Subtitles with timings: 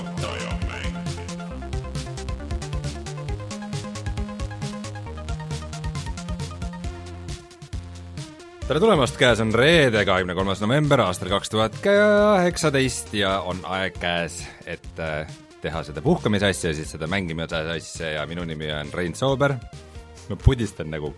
[0.00, 0.96] juhatajamäng.
[8.68, 13.98] tere tulemast, käes on reede, kahekümne kolmas november aastal kaks tuhat kaheksateist ja on aeg
[14.00, 15.26] käes, et äh,
[15.60, 19.56] teha seda puhkamise asja, siis seda mängimise asja ja minu nimi on Rein Soober.
[20.30, 21.10] ma pudistan nagu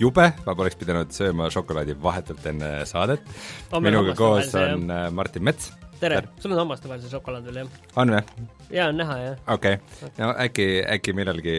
[0.00, 3.22] jube, ma poleks pidanud sööma šokolaadi vahetult enne saadet.
[3.80, 5.70] Minuga koos on äh, Martin Mets.
[6.00, 7.90] tere, sul on hammaste vahel see šokolaad veel, jah?
[8.00, 8.46] on või?
[8.72, 9.42] jaa, on näha, jah.
[9.54, 11.56] okei okay., no äkki, äkki millalgi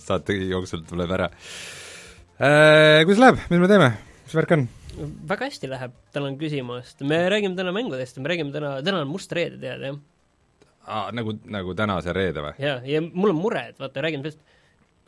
[0.00, 3.00] saate jooksul tuleb ära äh,.
[3.06, 3.90] kuidas läheb, mis me teeme,
[4.26, 4.68] mis värk on?
[5.32, 7.04] väga hästi läheb, tänan küsimast.
[7.08, 10.00] me räägime täna mängudest ja me räägime täna, täna on must reede, tead, jah?
[10.90, 12.54] Aa, nagu, nagu tänase reede või?
[12.60, 14.58] jaa, ja mul on mure, et vaata, räägime sellest,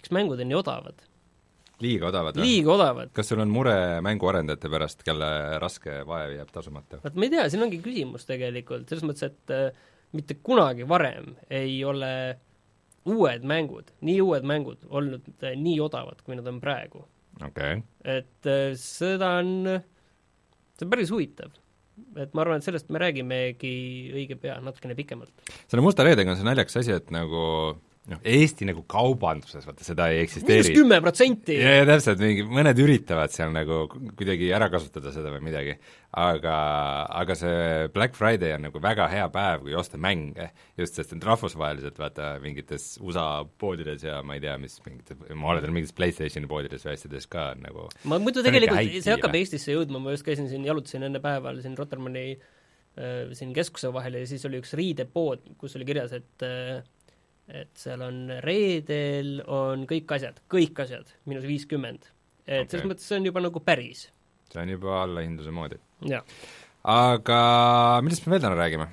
[0.00, 1.08] miks mängud on nii odavad.
[1.82, 2.48] Liiga odavad või?
[2.48, 3.12] liiga odavad.
[3.16, 5.28] kas sul on mure mänguarendajate pärast, kelle
[5.62, 7.00] raske vaev jääb tasumata?
[7.04, 11.32] vaat ma ei tea, siin ongi küsimus tegelikult, selles mõttes, et äh, mitte kunagi varem
[11.50, 12.12] ei ole
[13.12, 17.06] uued mängud, nii uued mängud olnud äh, nii odavad, kui nad on praegu.
[17.40, 17.82] okei okay.,
[18.18, 19.54] et äh, seda on,
[20.76, 21.54] see on päris huvitav.
[22.16, 23.72] et ma arvan, et sellest me räägimegi
[24.14, 25.48] õige pea, natukene pikemalt.
[25.66, 27.42] selle Musta reedega on see naljakas asi, et nagu
[28.10, 30.72] noh, Eesti nagu kaubanduses, vaata seda ei eksisteeri.
[30.74, 33.84] kümme protsenti ja, ja täpselt, mingi mõned üritavad seal nagu
[34.18, 35.76] kuidagi ära kasutada seda või midagi,
[36.18, 36.54] aga,
[37.20, 37.60] aga see
[37.94, 40.48] Black Friday on nagu väga hea päev, kui osta mänge,
[40.80, 43.26] just sest et rahvusvaheliselt vaata mingites USA
[43.62, 47.52] poodides ja ma ei tea, mis mingites, ma olen mingites PlayStationi poodides või asjades ka
[47.52, 49.36] on nagu ma muidu See tegelikult häid see hakkab.
[49.38, 54.18] Eestisse jõudma, ma just käisin siin, jalutasin enne päeval siin Rotermanni äh, siin keskuse vahel
[54.18, 56.82] ja siis oli üks riidepood, kus oli kirjas, et äh,
[57.52, 62.08] et seal on reedel on kõik asjad, kõik asjad, miinus viiskümmend.
[62.46, 62.90] et selles Okei.
[62.94, 64.08] mõttes see on juba nagu päris,
[64.52, 65.78] see on juba allahindluse moodi.
[66.82, 67.38] aga
[68.02, 68.88] millest me veel täna räägime?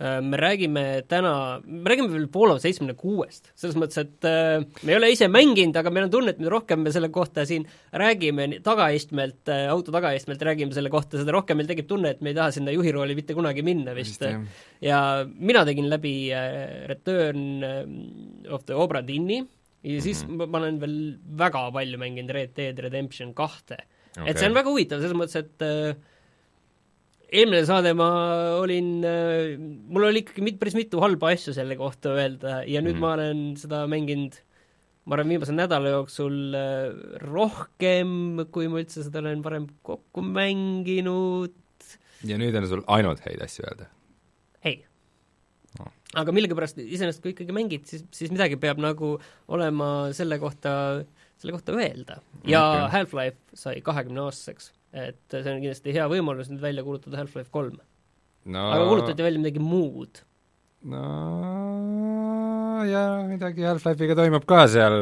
[0.00, 4.94] Äh, me räägime täna, me räägime veel Fallout seitsmekümne kuuest, selles mõttes, et äh, me
[4.94, 7.66] ei ole ise mänginud, aga meil on tunne, et mida rohkem me selle kohta siin
[8.00, 12.32] räägime tagaistmelt äh,, auto tagaistmelt räägime selle kohta, seda rohkem meil tekib tunne, et me
[12.32, 14.24] ei taha sinna juhirooli mitte kunagi minna vist,
[14.82, 16.14] ja mina tegin läbi
[16.90, 17.44] Return
[18.50, 19.42] of the Obra Dini
[19.82, 20.46] ja siis mm -hmm.
[20.46, 23.76] ma olen veel väga palju mänginud Red Dead Redemption kahte
[24.16, 24.30] okay..
[24.30, 25.94] et see on väga huvitav, selles mõttes, et äh,
[27.32, 28.08] eelmine saade ma
[28.60, 28.88] olin,
[29.88, 33.00] mul oli ikkagi mit, päris mitu halba asju selle kohta öelda ja nüüd Mhm.
[33.00, 33.04] mm.
[33.06, 34.36] ma olen seda mänginud
[35.06, 41.56] ma arvan, viimase nädala jooksul äh, rohkem, kui ma üldse seda olen varem kokku mänginud,
[42.28, 43.88] ja nüüd on sul ainult häid asju öelda?
[44.64, 44.82] ei
[45.78, 45.86] No.
[46.20, 49.14] aga millegipärast iseenesest kui ikkagi mängid, siis, siis midagi peab nagu
[49.48, 50.72] olema selle kohta,
[51.40, 52.18] selle kohta öelda.
[52.44, 52.90] ja okay.
[52.92, 57.78] Half-Life sai kahekümne aastaseks, et see on kindlasti hea võimalus nüüd välja kuulutada Half-Life kolm
[58.52, 60.22] no aga kuulutati välja midagi muud.
[60.92, 61.02] no
[62.88, 64.96] ja midagi Half-Life'iga toimub ka seal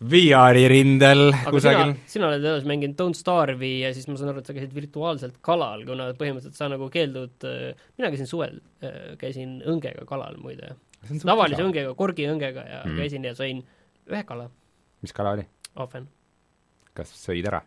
[0.00, 4.40] VR-i rindel aga kusagil sina, oled edasi mänginud Don't Starve'i ja siis ma saan aru,
[4.40, 7.44] et sa käisid virtuaalselt kalal, kuna põhimõtteliselt sa nagu keeldud,
[8.00, 8.62] mina käisin suvel,
[9.20, 10.72] käisin õngega kalal muide.
[11.20, 11.60] tavalise.
[11.66, 12.96] õngega, korgiõngega ja mm.
[12.96, 13.60] käisin ja sõin
[14.08, 14.48] ühe kala,
[15.04, 15.44] mis kala oli?
[15.76, 16.08] ahven.
[16.96, 17.60] kas sõid ära?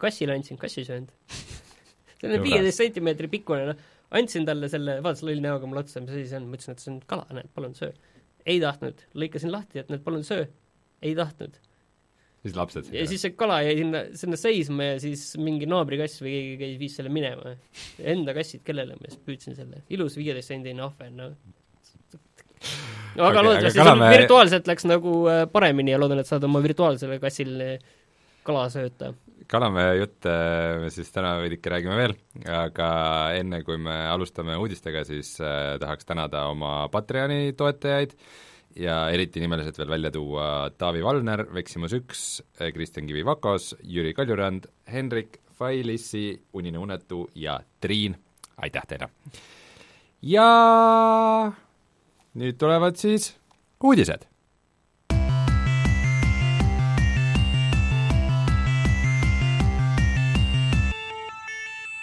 [0.00, 1.12] Kassile andsin, kass ei söönud.
[2.22, 6.14] see on viieteist sentimeetri pikkune, noh, andsin talle selle, vaatas loll näoga mulle otsa, mis
[6.14, 7.92] asi see on, ma ütlesin, et see on kala, näed, palun söö.
[8.46, 10.46] ei tahtnud, lõikasin lahti, et näed, palun söö.
[11.02, 11.56] ei tahtnud.
[12.42, 16.34] siis lapsed ja siis see kala jäi sinna, sinna seisma ja siis mingi naabrikass või
[16.34, 17.56] keegi käis, viis selle minema.
[18.12, 19.82] Enda kassid kellele, ma siis püüdsin selle.
[19.94, 21.34] ilus viieteistsendine ahven, noh.
[23.16, 26.44] no aga okay, loodetavasti sul kalame- virtuaalselt läks nagu äh, paremini ja loodan, et saad
[26.50, 27.76] oma virtuaalsele kassile
[28.42, 29.14] kala sööta.
[29.50, 30.32] Kalamäe jutte
[30.82, 32.14] me siis täna veidike räägime veel,
[32.52, 32.88] aga
[33.38, 38.16] enne kui me alustame uudistega, siis äh, tahaks tänada oma Patreoni toetajaid
[38.80, 40.46] ja eriti nimeliselt veel välja tuua
[40.78, 42.26] Taavi Valner, Veksimus üks,
[42.56, 48.16] Kristjan Kivi-Vakos, Jüri Kaljurand, Henrik, Failissi, Unine Unetu ja Triin,
[48.56, 49.10] aitäh teile!
[50.22, 50.48] ja
[52.38, 53.32] nüüd tulevad siis
[53.82, 54.31] uudised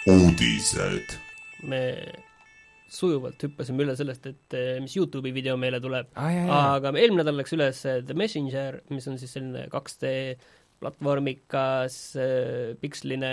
[0.08, 1.16] uudised.
[1.68, 1.80] me
[2.90, 7.38] sujuvalt hüppasime üle sellest, et eh, mis Youtube'i video meile tuleb, ah, aga eelmine nädal
[7.38, 10.14] läks üles eh, The Messenger, mis on siis selline 2D
[10.80, 13.30] platvormikas äh, piksline,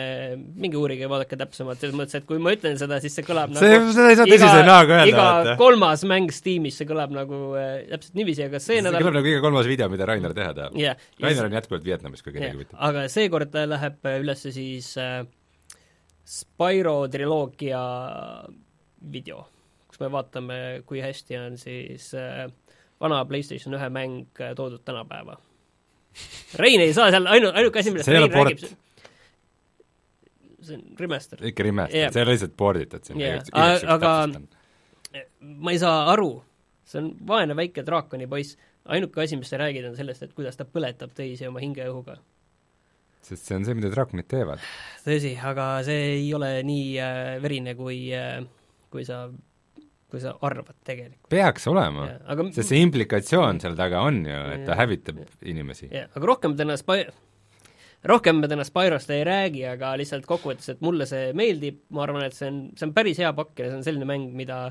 [0.59, 3.53] minge uurige ja vaadake täpsemalt, selles mõttes, et kui ma ütlen seda, siis see kõlab
[3.55, 5.53] see, nagu seda ei saa tõsise näoga öelda, iga vaata.
[5.61, 9.31] kolmas mäng Steamis, see kõlab nagu äh, täpselt niiviisi, aga see see nädal kõlab nagu
[9.31, 10.75] iga kolmas video, mida Rainer teha tahab.
[10.81, 12.81] jah, Rainer on jätkuvalt Vietnamis, kui kedagi huvitab.
[12.89, 15.21] aga seekord läheb üles siis äh,
[16.27, 17.81] Spyro triloogia
[19.11, 19.45] video.
[19.87, 22.49] kus me vaatame, kui hästi on siis äh,
[22.99, 25.37] vana PlayStation ühe mäng äh, toodud tänapäeva.
[26.59, 28.65] Rein ei saa seal, ainu-, ainuke asi, millest Rein räägib,
[30.67, 31.45] see on remaster.
[31.45, 34.13] ikka remaster yeah., see ole lihtsalt porditud sinna yeah., aga
[35.39, 36.31] ma ei saa aru,
[36.87, 40.59] see on vaene väike draakoni poiss, ainuke asi, mis sa räägid, on sellest, et kuidas
[40.59, 42.17] ta põletab teisi oma hingeõhuga.
[43.27, 44.63] Sest see on see, mida draakonid teevad.
[45.05, 48.41] tõsi, aga see ei ole nii äh, verine, kui äh,,
[48.93, 49.27] kui sa
[50.07, 51.27] kui sa arvad tegelikult.
[51.31, 52.47] peaks olema, aga...
[52.55, 55.89] sest see implikatsioon seal taga on ju, et ta hävitab inimesi.
[55.91, 57.09] jah, aga rohkem täna Spy-,
[58.07, 62.23] rohkem me täna Spyrost ei räägi, aga lihtsalt kokkuvõttes, et mulle see meeldib, ma arvan,
[62.27, 64.61] et see on, see on päris hea pakk ja see on selline mäng, mida,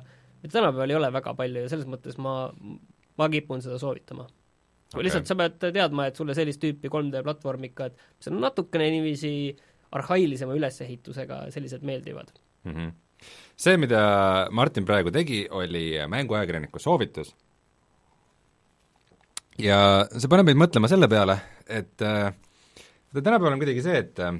[0.41, 2.38] mida tänapäeval ei ole väga palju ja selles mõttes ma,
[3.20, 4.29] ma kipun seda soovitama
[4.92, 5.06] okay..
[5.06, 9.32] lihtsalt sa pead teadma, et sulle sellist tüüpi 3D platvormikad, mis on natukene niiviisi
[9.96, 12.32] arhailisema ülesehitusega, sellised meeldivad.
[12.66, 12.72] Mm.
[12.76, 12.94] -hmm
[13.56, 14.00] see, mida
[14.52, 17.30] Martin praegu tegi, oli mänguajakirjaniku soovitus.
[19.58, 19.78] Ja
[20.12, 22.28] see paneb meid mõtlema selle peale, et äh,
[23.14, 24.36] tänapäeval on kuidagi see, et äh,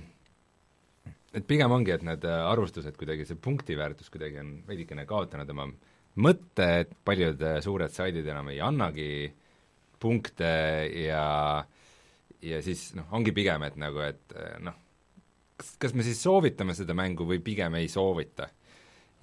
[1.37, 5.70] et pigem ongi, et need äh, arvustused kuidagi, see punktiväärtus kuidagi on veidikene kaotanud oma
[6.25, 9.08] mõtte, et paljud äh, suured saidid enam ei annagi
[10.06, 10.49] punkte
[11.03, 11.26] ja
[12.47, 14.76] ja siis noh, ongi pigem, et nagu, et äh, noh,
[15.58, 18.49] kas, kas me siis soovitame seda mängu või pigem ei soovita.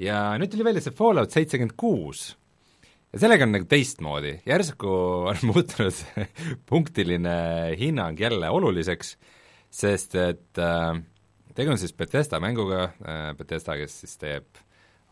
[0.01, 2.31] Ja nüüd tuli välja see Fallout seitsekümmend kuus.
[3.13, 4.91] Ja sellega on nagu teistmoodi, järsku
[5.29, 5.99] on muutunud
[6.69, 7.37] punktiline
[7.77, 9.15] hinnang jälle oluliseks,
[9.73, 10.97] sest et äh,
[11.53, 14.63] tegu on siis Bethesda mänguga äh,, Bethesda, kes siis teeb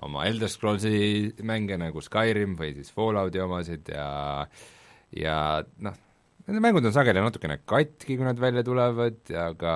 [0.02, 4.08] oma Elder Scrollsi mänge nagu Skyrim või siis Fallouti omasid ja
[5.18, 5.36] ja
[5.84, 5.98] noh,
[6.48, 9.76] nende mängud on sageli natukene katki, kui nad välja tulevad, aga,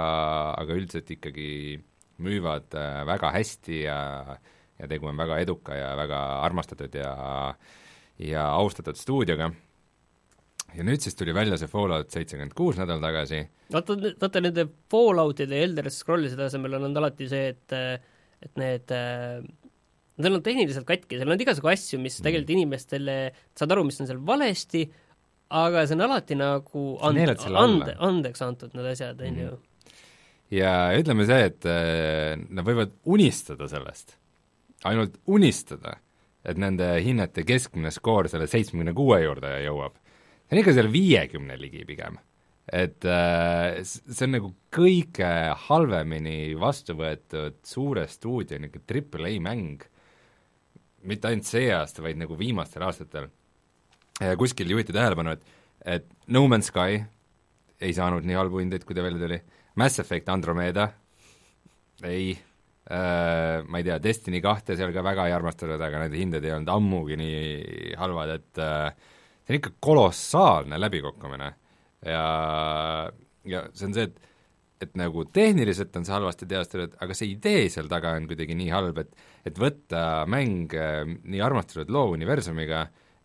[0.55, 1.79] aga üldiselt ikkagi
[2.23, 3.99] müüvad äh, väga hästi ja
[4.35, 4.43] äh,
[4.79, 7.11] ja tegu on väga eduka ja väga armastatud ja
[8.19, 9.51] ja austatud stuudioga.
[10.75, 13.45] ja nüüd siis tuli välja see Fallout seitsekümmend kuus nädal tagasi.
[13.71, 17.77] vaata, vaata nende Falloutide ja Elder Scrollide asemel on olnud alati see, et
[18.45, 18.91] et need
[20.15, 22.23] Nad on tehniliselt katki, seal on igasugu asju, mis mm.
[22.23, 23.15] tegelikult inimestele,
[23.51, 24.85] saad aru, mis on seal valesti,
[25.49, 29.53] aga see on alati nagu and-, ande, andeks antud, need asjad, on ju.
[29.55, 29.63] Mhm.
[30.55, 34.17] ja ütleme see, et äh, nad võivad unistada sellest
[34.89, 35.97] ainult unistada,
[36.45, 39.97] et nende hinnete keskmine skoor selle seitsmekümne kuue juurde jõuab.
[40.45, 42.19] see on ikka seal viiekümne ligi pigem.
[42.71, 45.31] et äh, see on nagu kõige
[45.67, 49.83] halvemini vastu võetud suure stuudio niisugune triple A mäng,
[51.03, 53.29] mitte ainult see aasta, vaid nagu viimastel aastatel.
[54.39, 55.53] Kuskil juhiti tähelepanu, et
[55.85, 57.03] et No Man's Sky
[57.81, 59.41] ei saanud nii halbu hindeid, kui ta välja tuli,
[59.75, 60.87] Mass Effect Andromeda
[62.03, 62.33] ei
[62.85, 66.51] Äh, ma ei tea, Destiny kahte seal ka väga ei armastatud, aga need hinded ei
[66.53, 68.91] olnud ammugi nii halvad, et äh,
[69.41, 71.47] see on ikka kolossaalne läbikukkumine.
[72.05, 72.25] ja,
[73.49, 74.21] ja see on see, et
[74.85, 78.69] et nagu tehniliselt on see halvasti teostatud, aga see idee seal taga on kuidagi nii
[78.69, 79.17] halb, et
[79.49, 82.83] et võtta mäng äh, nii armastatud loovuniversumiga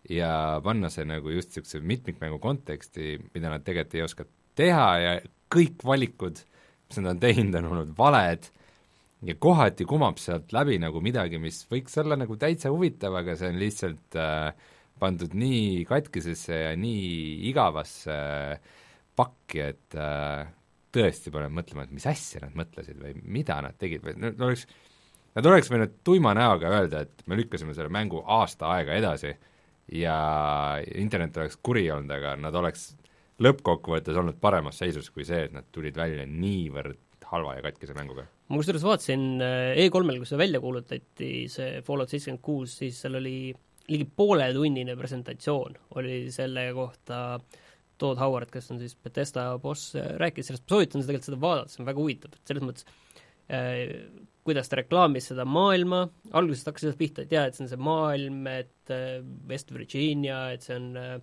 [0.09, 4.27] ja panna see nagu just niisuguse mitmikmängu konteksti, mida nad tegelikult ei oska
[4.59, 5.13] teha ja
[5.53, 6.41] kõik valikud,
[6.89, 8.49] mis nad on teinud, on olnud valed
[9.27, 13.51] ja kohati kumab sealt läbi nagu midagi, mis võiks olla nagu täitsa huvitav, aga see
[13.53, 14.71] on lihtsalt äh,
[15.01, 18.79] pandud nii katkisesse ja nii igavasse äh,
[19.21, 20.49] pakki, et äh,
[20.95, 24.65] tõesti paneb mõtlema, et mis asja nad mõtlesid või mida nad tegid või nad oleks,
[25.37, 29.35] nad oleks võinud tuima näoga öelda, et me lükkasime selle mängu aasta aega edasi
[29.93, 30.17] ja
[30.95, 32.91] internet oleks kuri olnud, aga nad oleks
[33.41, 38.27] lõppkokkuvõttes olnud paremas seisus kui see, et nad tulid välja niivõrd halva ja katkise mänguga.
[38.51, 43.19] ma kusjuures vaatasin äh, E3-l, kus see välja kuulutati, see Fallout seitsekümmend kuus, siis seal
[43.21, 43.53] oli
[43.91, 47.41] ligi pooletunnine presentatsioon oli selle kohta
[48.01, 51.73] Todd Howard, kes on siis Bethesda boss, rääkis sellest, ma soovitan seda tegelikult seda vaadata,
[51.75, 52.87] see on väga huvitav, et selles mõttes
[53.53, 53.81] äh,
[54.47, 56.05] kuidas ta reklaamis seda maailma,
[56.37, 59.19] alguses hakkas sellest pihta, et jaa, et see on see maailm, et äh,
[59.51, 61.17] West Virginia, et see on äh,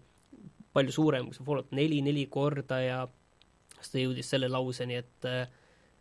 [0.77, 2.99] palju suurem kui see Fallout neli, neli korda ja
[3.77, 5.47] siis ta jõudis selle lauseni, et äh,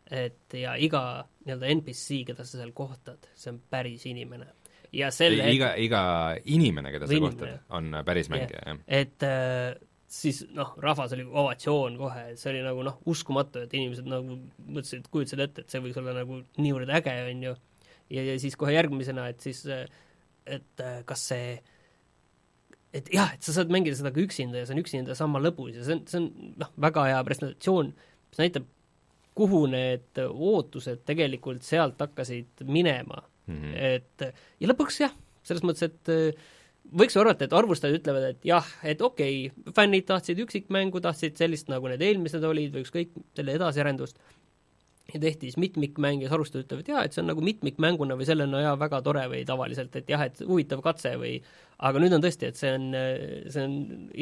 [0.06, 1.00] et ja iga
[1.46, 4.52] nii-öelda NPC, keda sa seal kohtad, see on päris inimene.
[4.94, 6.02] ja selle iga, iga
[6.44, 8.82] inimene, keda sa kohtad, on päris mängija, jah.
[8.86, 9.74] et äh,
[10.06, 15.08] siis noh, rahvas oli ovatsioon kohe, see oli nagu noh, uskumatu, et inimesed nagu mõtlesid,
[15.12, 17.54] kujutasid ette, et see võiks olla nagu niivõrd äge, on ju,
[18.14, 21.56] ja, ja siis kohe järgmisena, et siis et äh, kas see
[22.96, 25.74] et jah, et sa saad mängida seda ka üksinda ja see on üksinda sama lõbus
[25.74, 27.92] ja see on, see on noh, väga hea presentatsioon,
[28.30, 28.68] mis näitab
[29.36, 33.56] kuhu need ootused tegelikult sealt hakkasid minema mm.
[33.56, 33.74] -hmm.
[33.74, 34.28] et
[34.62, 36.46] ja lõpuks jah, selles mõttes, et äh,
[36.94, 41.70] võiks arvata, et arvustajad ütlevad, et jah, et okei okay,, fännid tahtsid üksikmängu, tahtsid sellist,
[41.72, 44.20] nagu need eelmised olid või ükskõik, selle edasiarendust,
[45.14, 48.62] ja tehti siis mitmikmäng ja arvustajad ütlevad jaa, et see on nagu mitmikmänguna või sellena
[48.64, 51.36] jaa, väga tore või tavaliselt, et jah, et huvitav katse või
[51.86, 52.88] aga nüüd on tõesti, et see on,
[53.52, 53.76] see on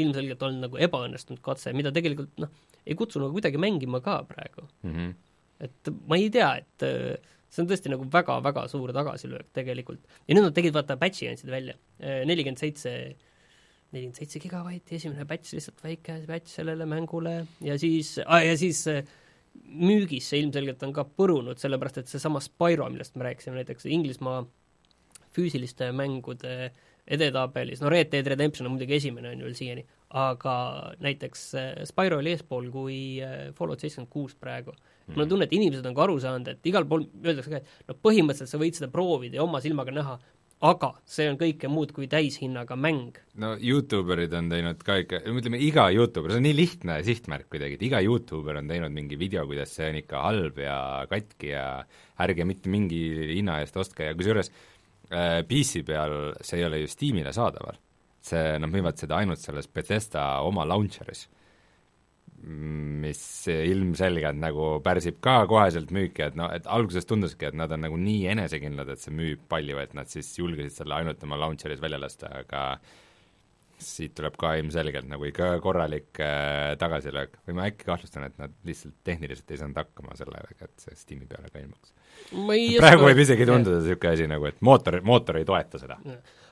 [0.05, 2.53] ilmselgelt olnud nagu ebaõnnestunud katse, mida tegelikult noh,
[2.85, 4.93] ei kutsu nagu kuidagi mängima ka praegu mm.
[4.93, 5.15] -hmm.
[5.69, 6.89] et ma ei tea, et
[7.55, 10.03] see on tõesti nagu väga-väga suur tagasilöök tegelikult.
[10.27, 12.95] ja nüüd nad tegid, vaata, batch'i andsid välja, nelikümmend seitse
[13.95, 17.45] nelikümmend seitse gigabaiti, esimene batch, lihtsalt väike batch sellele mängule.
[17.63, 18.83] Ja siis ah,, ja siis
[19.55, 24.43] müügis see ilmselgelt on ka põrunud, sellepärast et seesama Spyro, millest me rääkisime, näiteks Inglismaa
[25.35, 26.73] füüsiliste mängude
[27.05, 29.85] edetabelis, no Red Dead Redemption on muidugi esimene, on ju veel siiani,
[30.15, 30.57] aga
[31.03, 35.15] näiteks äh, Spyro oli eespool kui äh, Fallout seitsekümmend kuus praegu mm..
[35.15, 37.91] mul on tunne, et inimesed on ka aru saanud, et igal pool öeldakse ka, et
[37.91, 40.15] no põhimõtteliselt sa võid seda proovida ja oma silmaga näha,
[40.65, 43.19] aga see on kõike muud kui täishinnaga mäng.
[43.43, 47.79] no Youtuberid on teinud ka ikka, ütleme iga Youtuber, see on nii lihtne sihtmärk kuidagi,
[47.79, 50.77] et iga Youtuber on teinud mingi video, kuidas see on ikka halb ja
[51.11, 51.67] katki ja
[52.23, 53.03] ärge mitte mingi
[53.35, 54.53] hinna eest ostke ja kusjuures
[55.11, 57.83] äh, PC peal see ei ole ju Steamile saadaval.
[58.25, 61.27] See, nad müüvad seda ainult selles Bethesda oma launcher'is
[62.45, 67.85] mis ilmselgelt nagu pärsib ka koheselt müüki, et noh, et alguses tunduski, et nad on
[67.87, 71.81] nagu nii enesekindlad, et see müüb palju, et nad siis julgesid selle ainult oma launcher'is
[71.83, 72.67] välja lasta, aga
[73.85, 78.53] siit tuleb ka ilmselgelt nagu ikka korralik äh, tagasilöök või ma äkki kahtlustan, et nad
[78.67, 81.93] lihtsalt tehniliselt ei saanud hakkama sellega, et see Steam'i peale ka ilmuks.
[82.79, 85.99] praegu võib isegi tunduda niisugune asi nagu, et mootor, mootor ei toeta seda.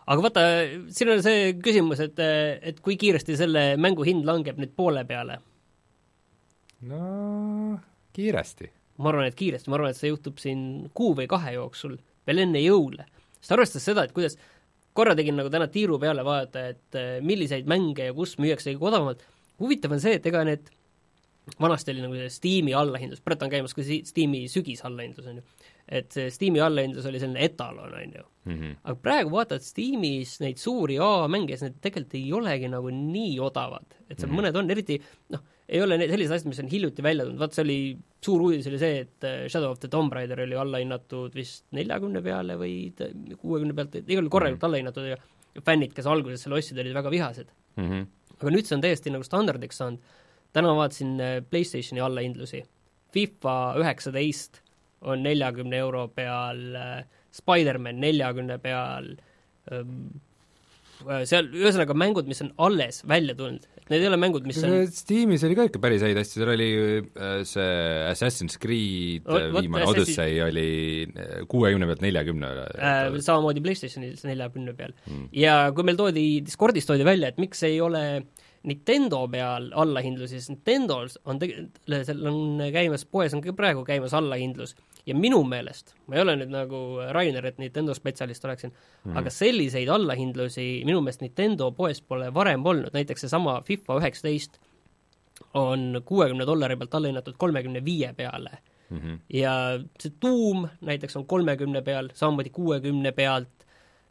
[0.06, 0.44] Aga vaata,
[0.90, 5.38] siin on see küsimus, et, et kui kiiresti selle mängu hind langeb nüüd poole peale
[6.88, 7.78] no
[8.12, 8.70] kiiresti.
[8.98, 10.64] ma arvan, et kiiresti, ma arvan, et see juhtub siin
[10.96, 11.96] kuu või kahe jooksul,
[12.28, 13.06] veel enne jõule.
[13.40, 14.36] sest arvestades seda, et kuidas
[14.96, 18.90] korra tegin nagu täna tiiru peale vaadata, et eh, milliseid mänge ja kus müüakse kõige
[18.90, 19.26] odavamalt,
[19.62, 20.68] huvitav on see, et ega need
[21.62, 25.61] vanasti oli nagu see Steam'i allahindlus, praegu on käimas ka Steam'i sügisallahindlus, on ju.
[25.92, 28.52] Et see Steam'i allahindlus oli selline etalon, on ju mm.
[28.52, 28.76] -hmm.
[28.82, 33.98] aga praegu vaatad Steam'is neid suuri A-mänge, siis need tegelikult ei olegi nagu nii odavad.
[34.08, 34.40] et seal mm -hmm.
[34.40, 35.00] mõned on, eriti
[35.34, 37.78] noh, ei ole need sellised asjad, mis on hiljuti välja tulnud, vaat see oli,
[38.24, 42.22] suur uudis oli see, et äh, Shadow of the Tomb Raider oli allahinnatud vist neljakümne
[42.22, 42.74] peale või
[43.36, 44.68] kuuekümne pealt, igal juhul korralikult mm -hmm.
[44.68, 47.88] allahinnatud ja fännid, kes alguses selle ostsid, olid väga vihased mm.
[47.88, 48.06] -hmm.
[48.40, 50.00] aga nüüd see on täiesti nagu standardiks saanud,
[50.52, 52.64] täna ma vaatasin äh, PlayStationi allahindlusi,
[53.12, 54.62] FIFA üheksateist
[55.02, 59.14] on neljakümne euro peal, äh, Spider-man neljakümne peal,
[59.72, 60.12] ähm,
[61.26, 65.42] seal ühesõnaga mängud, mis on alles välja tulnud, Need ei ole mängud, mis on Steamis
[65.44, 66.68] oli ka ikka päris häid asju, seal oli
[67.02, 67.72] äh, see
[68.08, 70.68] Assassin's Creed o, viimane Odyssey oli
[71.10, 73.18] äh, kuuekümne pealt neljakümne äh,.
[73.18, 74.94] Samamoodi PlayStationis neljakümne peal.
[75.08, 75.26] Mm..
[75.34, 78.04] ja kui meil toodi, Discordis toodi välja, et miks ei ole
[78.62, 84.14] Nintendo peal allahindlusi, siis Nintendo's on tegelikult, seal on käimas, poes on ka praegu käimas
[84.14, 84.76] allahindlus
[85.06, 86.82] ja minu meelest, ma ei ole nüüd nagu
[87.14, 92.66] Rainer, et Nintendo spetsialist oleksin mm, aga selliseid allahindlusi minu meelest Nintendo poes pole varem
[92.66, 94.60] olnud, näiteks seesama FIFA üheksateist
[95.58, 98.58] on kuuekümne dollari pealt allahinnatud kolmekümne viie peale
[98.90, 98.98] mm.
[98.98, 99.18] -hmm.
[99.34, 103.61] ja see Doom näiteks on kolmekümne peal, samamoodi kuuekümne pealt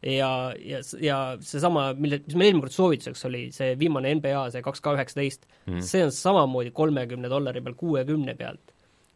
[0.02, 4.62] ja, ja, ja seesama, mille, mis meil eelmine kord soovituseks oli, see viimane NBA, see
[4.62, 5.80] kaks K üheksateist, Mhm.
[5.86, 8.72] see on samamoodi kolmekümne dollari peal, kuuekümne pealt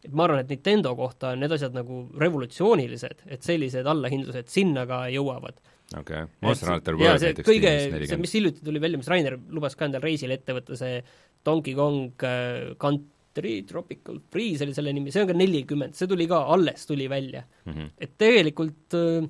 [0.07, 4.85] et ma arvan, et Nintendo kohta on need asjad nagu revolutsioonilised, et sellised allahindlused sinna
[4.89, 5.59] ka jõuavad.
[5.97, 7.73] okei okay., Monster Hunter World näiteks kõige,
[8.05, 11.01] see, mis hiljuti tuli välja, mis Rainer lubas ka endal reisil ette võtta, see
[11.47, 16.27] Donkey Kong uh, Country Tropical Freeze oli selle nimi, see on ka nelikümmend, see tuli
[16.29, 17.73] ka, alles tuli välja mm.
[17.73, 17.91] -hmm.
[17.97, 19.27] et tegelikult uh,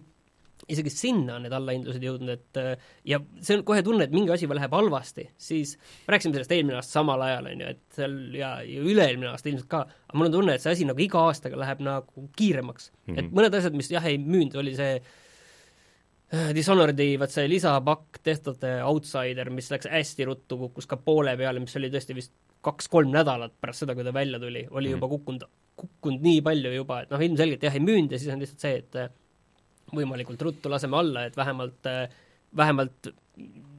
[0.71, 4.33] isegi sinna on need allahindlused jõudnud, et äh, ja see on kohe tunne, et mingi
[4.33, 5.75] asi läheb halvasti, siis
[6.09, 9.69] rääkisime sellest eelmine aasta samal ajal, on ju, et seal ja, ja üle-eelmine aasta ilmselt
[9.71, 13.13] ka, aga mul on tunne, et see asi nagu iga aastaga läheb nagu kiiremaks mm.
[13.13, 13.21] -hmm.
[13.21, 18.19] et mõned asjad, mis jah, ei müünud, oli see äh, Dishonored'i vaat see lisapakk,
[18.51, 22.33] of the Outsider, mis läks hästi ruttu, kukkus ka poole peale, mis oli tõesti vist
[22.65, 24.97] kaks-kolm nädalat pärast seda, kui ta välja tuli, oli mm -hmm.
[24.97, 28.39] juba kukkunud, kukkunud nii palju juba, et noh, ilmselgelt jah, ei müünud ja siis on
[28.43, 29.15] lihtsalt see, et
[29.95, 31.89] võimalikult ruttu laseme alla, et vähemalt,
[32.57, 33.11] vähemalt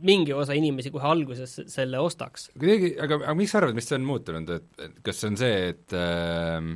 [0.09, 2.51] mingi osa inimesi kohe alguses selle ostaks.
[2.59, 5.57] kuidagi, aga, aga miks sa arvad, mis see on muutunud, et, kas see on see,
[5.73, 6.69] et äh,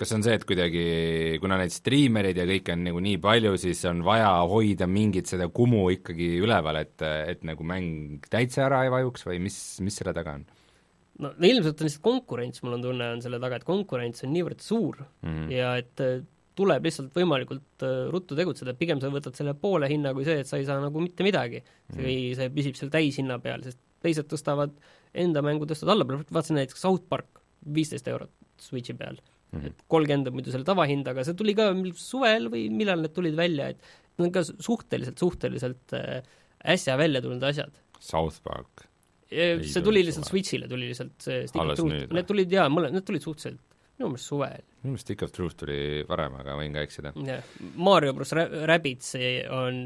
[0.00, 0.84] kas see on see, et kuidagi,
[1.42, 5.50] kuna neid striimereid ja kõike on nagu nii palju, siis on vaja hoida mingit seda
[5.52, 10.16] kumu ikkagi üleval, et, et nagu mäng täitsa ära ei vajuks või mis, mis selle
[10.16, 10.48] taga on?
[11.20, 14.64] no ilmselt on lihtsalt konkurents, mul on tunne, on selle taga, et konkurents on niivõrd
[14.64, 15.50] suur mm -hmm.
[15.52, 16.04] ja et
[16.60, 20.50] tuleb lihtsalt võimalikult äh, ruttu tegutseda, pigem sa võtad selle poole hinna kui see, et
[20.50, 21.62] sa ei saa nagu mitte midagi.
[21.94, 22.38] või mm.
[22.38, 24.76] see püsib seal täishinna peal, sest teised tõstavad
[25.24, 27.42] enda mängu tõstavad allapoole, vaatasin näiteks South Park,
[27.76, 29.58] viisteist eurot Switchi peal mm.
[29.58, 29.66] -hmm.
[29.72, 33.36] et kolmkümmend on muidu selle tavahind, aga see tuli ka suvel või millal need tulid
[33.38, 33.80] välja, et
[34.18, 36.20] need on ka suhteliselt, suhteliselt äh,
[36.74, 37.72] äsja välja tulnud asjad.
[37.98, 38.86] South Park?
[39.30, 43.22] see tuli lihtsalt Switchile, tuli lihtsalt see of Truth, need tulid jaa, mõle-, need tulid
[43.22, 43.69] suhteliselt
[44.00, 44.64] minu meelest suvel.
[44.80, 45.78] minu meelest Stick of Truth tuli
[46.08, 47.12] varem, aga võin ka eksida.
[47.26, 49.14] jah, Mario pluss Rabbids
[49.54, 49.80] on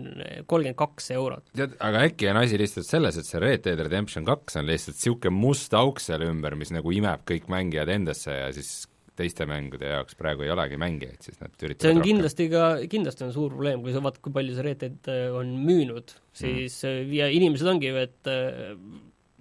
[0.47, 1.50] kolmkümmend kaks eurot.
[1.56, 4.99] tead, aga äkki on asi lihtsalt selles, et see Red Dead Redemption kaks on lihtsalt
[4.99, 8.85] niisugune must auk seal ümber, mis nagu imeb kõik mängijad endasse ja siis
[9.18, 12.09] teiste mängude jaoks praegu ei olegi mängijaid, siis nad üritavad see on rohkem.
[12.11, 15.26] kindlasti ka, kindlasti on suur probleem, kui sa vaatad, kui palju see Red Dead äh,
[15.38, 17.12] on müünud, siis mm.
[17.14, 18.75] ja inimesed ongi ju, et äh,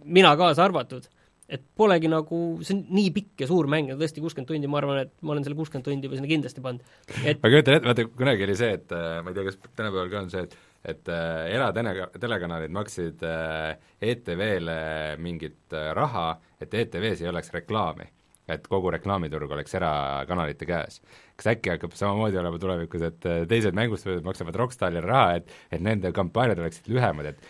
[0.03, 1.07] mina kaasa arvatud,
[1.49, 5.01] et polegi nagu, see on nii pikk ja suur mäng tõesti kuuskümmend tundi, ma arvan,
[5.05, 8.07] et ma olen selle kuuskümmend tundi või sinna kindlasti pannud, et ma kujutan ette, vaata
[8.11, 11.45] kunagi oli see, et ma ei tea, kas tänapäeval ka on see, et et äh,
[11.55, 14.75] eratele-, telekanalid maksid äh, ETV-le
[15.23, 18.09] mingit äh, raha, et ETV-s ei oleks reklaami
[18.51, 20.99] et kogu reklaamiturg oleks erakanalite käes.
[21.39, 25.81] kas äkki hakkab samamoodi olema tulevikus, et äh, teised mängustused maksavad Rockstarile raha, et et
[25.81, 27.47] nende kampaaniad oleksid lühemad, et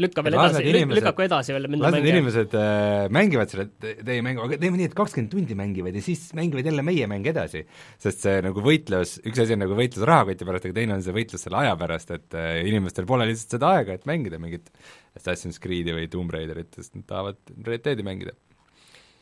[0.00, 0.62] lükka veel edasi,
[0.92, 4.96] lükaku edasi veel las need inimesed äh, mängivad selle teie mängu, aga teeme nii, et
[4.96, 7.64] kakskümmend tundi mängivad ja siis mängivad jälle meie mänge edasi.
[8.02, 11.16] sest see nagu võitlus, üks asi on nagu võitlus rahakoti pärast, aga teine on see
[11.16, 14.68] võitlus selle aja pärast, et äh, inimestel pole lihtsalt seda aega, et mängida mingit
[15.16, 18.36] Assassin's Creed'i või Tomb Raiderit, sest nad tahavad Red Deadi mängida.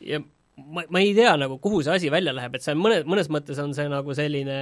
[0.03, 0.19] ja
[0.59, 3.31] ma, ma ei tea nagu, kuhu see asi välja läheb, et see on mõne, mõnes
[3.31, 4.59] mõttes on see nagu selline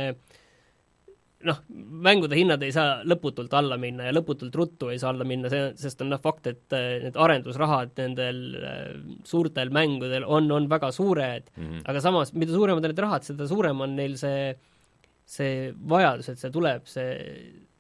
[1.48, 1.60] noh,
[2.04, 5.72] mängude hinnad ei saa lõputult alla minna ja lõputult ruttu ei saa alla minna, see,
[5.80, 8.80] sest on noh, fakt, et äh, need arendusrahad nendel äh,
[9.28, 11.84] suurtel mängudel on, on väga suured mm, -hmm.
[11.92, 14.56] aga samas, mida suuremad on need rahad, seda suurem on neil see,
[15.26, 17.14] see vajadus, et see tuleb, see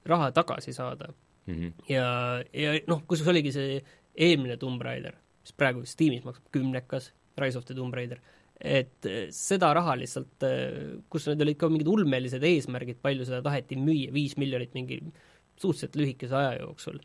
[0.05, 1.09] raha tagasi saada
[1.45, 1.55] mm.
[1.55, 1.73] -hmm.
[1.89, 2.07] ja,
[2.53, 3.83] ja noh, kusjuures oligi see
[4.15, 8.19] eelmine Tomb Raider, mis praegu Steamis maksab kümnekas Rise of the Tomb Raider,
[8.63, 13.41] et eh, seda raha lihtsalt, eh, kus need olid ka mingid ulmelised eesmärgid, palju seda
[13.43, 15.01] taheti müüa, viis miljonit mingi
[15.59, 17.01] suhteliselt lühikese aja jooksul.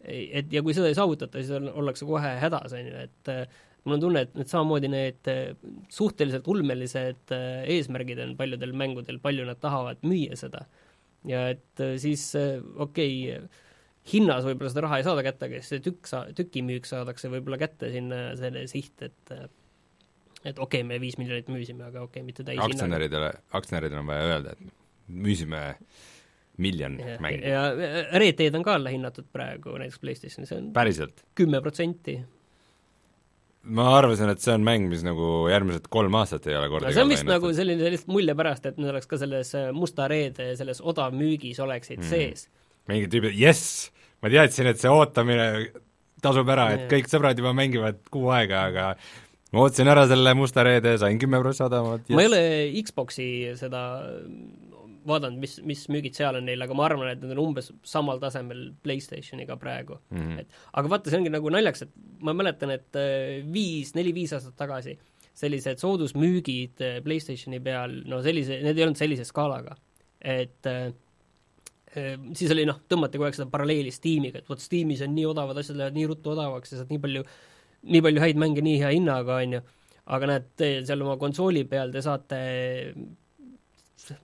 [0.00, 3.58] et ja kui seda ei saavutata, siis on, ollakse kohe hädas, on ju, et eh,
[3.84, 5.32] mul on tunne, et need samamoodi need
[5.92, 10.64] suhteliselt ulmelised eesmärgid on paljudel mängudel, palju nad tahavad müüa seda.
[11.28, 13.48] ja et siis okei okay,,
[14.12, 17.58] hinnas võib-olla seda raha ei saada kätte, aga siis see tükk sa-, tükimüük saadakse võib-olla
[17.60, 19.34] kätte sinna selle siht, et
[20.44, 22.72] et okei okay,, me viis miljonit müüsime, aga okei okay,, mitte täishinnaga.
[22.72, 24.72] aktsionäridele, aktsionäridele on vaja öelda, et
[25.10, 25.62] müüsime
[26.60, 27.46] miljon ja, mängu.
[27.46, 27.62] ja
[28.18, 31.24] Red Dead on ka allahinnatud praegu näiteks PlayStationis, see on päriselt?
[31.38, 32.16] kümme protsenti.
[33.76, 36.96] ma arvasin, et see on mäng, mis nagu järgmised kolm aastat ei ole kordagi no,
[36.96, 40.08] see on vist nagu selline, sellist mulje pärast, et need oleks ka selles äh, musta
[40.10, 42.10] reede selles odavmüügis oleksid mm.
[42.12, 42.48] sees.
[42.88, 43.90] mingid tüübid, jess,
[44.24, 45.50] ma teadsin, et see ootamine
[46.24, 48.88] tasub ära, et kõik sõbrad juba mängivad kuu aega, aga
[49.50, 52.16] ma ootasin ära selle musta reede, sain kümme prossa odavamat yes..
[52.16, 52.42] ma ei ole
[52.86, 53.84] Xboxi seda
[55.06, 58.20] vaadanud, mis, mis müügid seal on neil, aga ma arvan, et need on umbes samal
[58.22, 60.18] tasemel PlayStationiga praegu mm.
[60.18, 60.40] -hmm.
[60.42, 64.56] et aga vaata, see ongi nagu naljakas, et ma mäletan, et äh, viis, neli-viis aastat
[64.60, 64.98] tagasi
[65.40, 69.76] sellised soodusmüügid äh, PlayStationi peal, no sellise, need ei olnud sellise skaalaga.
[70.20, 70.90] et äh,
[72.36, 75.58] siis oli noh, tõmmati kogu aeg seda paralleeli Steamiga, et vot Steamis on nii odavad
[75.58, 77.24] asjad, lähevad nii ruttu odavaks ja saad nii palju
[77.82, 79.62] nii palju häid mänge nii hea hinnaga, on ju,
[80.16, 80.52] aga näed,
[80.88, 82.40] seal oma konsooli peal te saate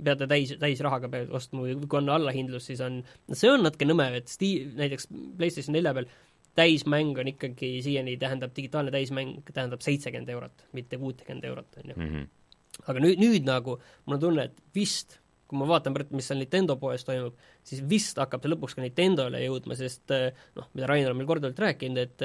[0.03, 3.89] peate täis, täisrahaga peale ostma või kui on allahindlus, siis on, no see on natuke
[3.89, 6.09] nõme, et Steam, näiteks PlayStation nelja peal
[6.57, 12.01] täismäng on ikkagi siiani, tähendab, digitaalne täismäng tähendab seitsekümmend eurot, mitte kuutekümmend eurot, on ju.
[12.01, 12.27] Mhm.
[12.87, 16.41] aga nüüd, nüüd nagu mul on tunne, et vist kui ma vaatan praegu, mis seal
[16.43, 21.13] Nintendo poes toimub, siis vist hakkab see lõpuks ka Nintendole jõudma, sest noh, mida Rainer
[21.13, 22.25] on meil korduvalt rääkinud, et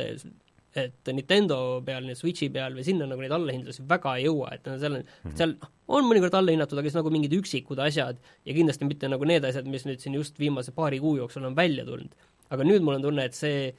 [0.77, 4.97] et Nintendo peal, Switchi peal või sinna nagu neid allahindlusi väga ei jõua, et seal
[4.97, 5.37] on -hmm.
[5.37, 5.55] seal
[5.91, 9.67] on mõnikord allahinnatud, aga siis nagu mingid üksikud asjad ja kindlasti mitte nagu need asjad,
[9.67, 12.15] mis nüüd siin just viimase paari kuu jooksul on välja tulnud.
[12.49, 13.73] aga nüüd mul on tunne, et see,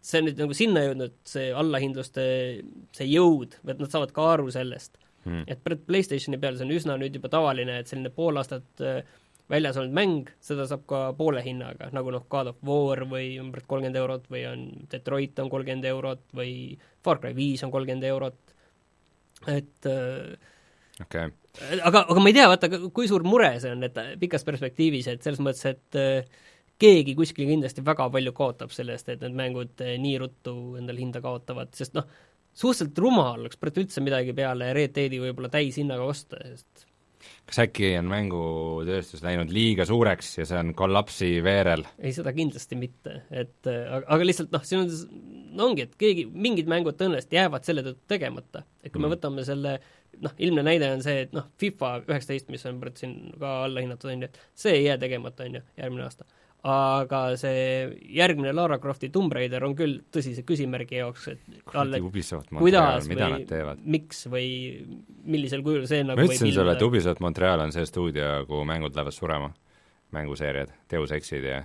[0.00, 2.24] see on nüüd nagu sinna jõudnud, see allahindluste,
[2.92, 5.44] see jõud, et nad saavad ka aru sellest mm.
[5.46, 9.02] et PlayStationi peal see on üsna nüüd juba tavaline, et selline pool aastat äh,
[9.50, 13.66] väljas olnud mäng, seda saab ka poole hinnaga, nagu noh, God of War või umbes
[13.68, 16.52] kolmkümmend eurot või on Detroit on kolmkümmend eurot või
[17.04, 18.56] Far Cry viis on kolmkümmend eurot,
[19.52, 20.34] et äh,
[21.04, 21.30] okay.
[21.78, 25.22] aga, aga ma ei tea, vaata, kui suur mure see on, et pikas perspektiivis, et
[25.26, 26.42] selles mõttes, et äh,
[26.82, 31.22] keegi kuskil kindlasti väga palju kaotab sellest, et need mängud äh, nii ruttu endale hinda
[31.24, 32.10] kaotavad, sest noh,
[32.56, 36.85] suhteliselt rumal oleks praegu üldse midagi peale Red Deadi võib-olla täishinnaga osta, sest
[37.46, 41.84] kas äkki on mängutööstus läinud liiga suureks ja see on kollapsi veerel?
[41.98, 45.20] ei, seda kindlasti mitte, et aga, aga lihtsalt noh, siin on,
[45.56, 48.64] no ongi, et keegi, mingid mängud tõenäoliselt jäävad selle tõttu tegemata.
[48.82, 49.06] et kui mm.
[49.06, 49.76] me võtame selle
[50.22, 54.10] noh, ilmne näide on see, et noh, FIFA üheksateist, mis on siin ka alla hinnatud,
[54.12, 56.28] on ju, et see ei jää tegemata, on ju, järgmine aasta
[56.66, 57.60] aga see
[58.16, 63.22] järgmine Lara Crofti Tomb Raider on küll tõsise küsimärgi jaoks, et talle kuidas või
[63.84, 64.48] miks või
[65.26, 68.98] millisel kujul see nagu ma ütlesin sulle, et Ubisoft Montreal on see stuudio, kuhu mängud
[68.98, 69.52] lähevad surema,
[70.16, 71.62] mänguseeriad, Deus Exid ja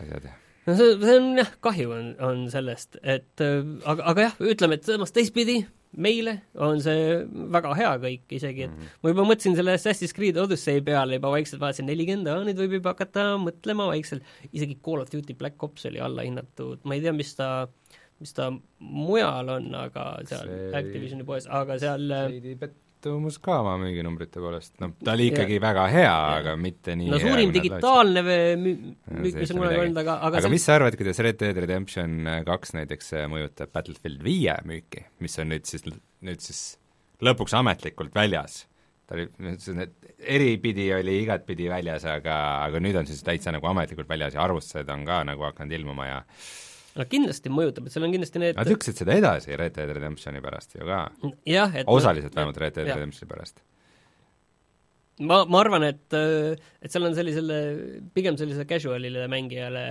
[0.00, 0.30] asjad
[0.66, 4.88] no see, see on jah, kahju on, on sellest, et aga, aga jah, ütleme, et
[4.88, 5.60] samas teistpidi,
[5.96, 7.24] meile on see
[7.56, 9.02] väga hea kõik isegi, et mm -hmm.
[9.02, 12.94] ma juba mõtlesin selle Assassin's Creed Odyssey peale juba vaikselt, vaatasin nelikümmend, nüüd võib juba
[12.94, 17.34] hakata mõtlema vaikselt, isegi Call of Duty Black Ops oli allahinnatud, ma ei tea, mis
[17.34, 17.68] ta
[18.20, 18.48] mis ta
[18.80, 20.72] mujal on, aga seal see...
[20.78, 22.56] Activisioni poes, aga seal veidi
[22.96, 25.62] pettumus ka oma müüginumbrite poolest, noh, ta oli ikkagi ja.
[25.62, 28.80] väga hea, aga mitte nii no suurim digitaalne müük,
[29.22, 30.54] mis on kunagi olnud, aga, aga aga see...
[30.56, 35.36] mis sa arvad, kuidas Red Dead Redemption kaks näiteks äh, mõjutab Battlefield viie müüki, mis
[35.42, 35.86] on nüüd siis,
[36.26, 36.62] nüüd siis
[37.24, 38.64] lõpuks ametlikult väljas?
[39.06, 39.28] ta oli,
[40.18, 44.88] eripidi oli igatpidi väljas, aga, aga nüüd on siis täitsa nagu ametlikult väljas ja arvustused
[44.90, 46.16] on ka nagu hakanud ilmuma ja
[46.96, 50.42] no kindlasti mõjutab, et seal on kindlasti need Nad lükkasid seda edasi Red Dead Redemptioni
[50.44, 51.06] pärast ju ka.
[51.92, 53.62] osaliselt no, vähemalt Red Dead Redemptioni pärast.
[55.30, 57.58] ma, ma arvan, et, et seal on sellisele,
[58.16, 59.86] pigem sellisele casual'ile mängijale,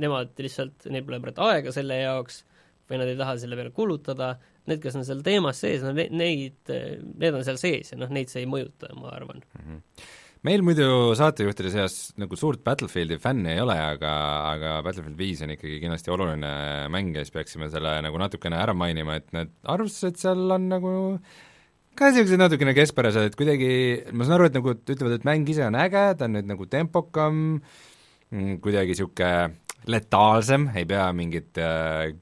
[0.00, 2.42] nemad lihtsalt, neil pole praegu aega selle jaoks
[2.88, 4.34] või nad ei taha selle peale kulutada,
[4.68, 8.32] need, kes on seal teemas sees, no neid, need on seal sees ja noh, neid
[8.32, 9.66] see ei mõjuta, ma arvan mm.
[9.66, 10.86] -hmm meil muidu
[11.18, 14.12] saatejuhtide seas nagu suurt Battlefieldi fänni ei ole, aga,
[14.52, 16.52] aga Battlefield viis on ikkagi kindlasti oluline
[16.94, 20.92] mäng ja siis peaksime selle nagu natukene ära mainima, et need arvustused seal on nagu
[21.98, 23.70] ka niisugused natukene keskpärased, et kuidagi,
[24.14, 26.68] ma saan aru, et nagu ütlevad, et mäng ise on äge, ta on nüüd nagu
[26.70, 27.40] tempokam,
[28.30, 32.12] mm, kuidagi niisugune letaalsem, ei pea mingit äh,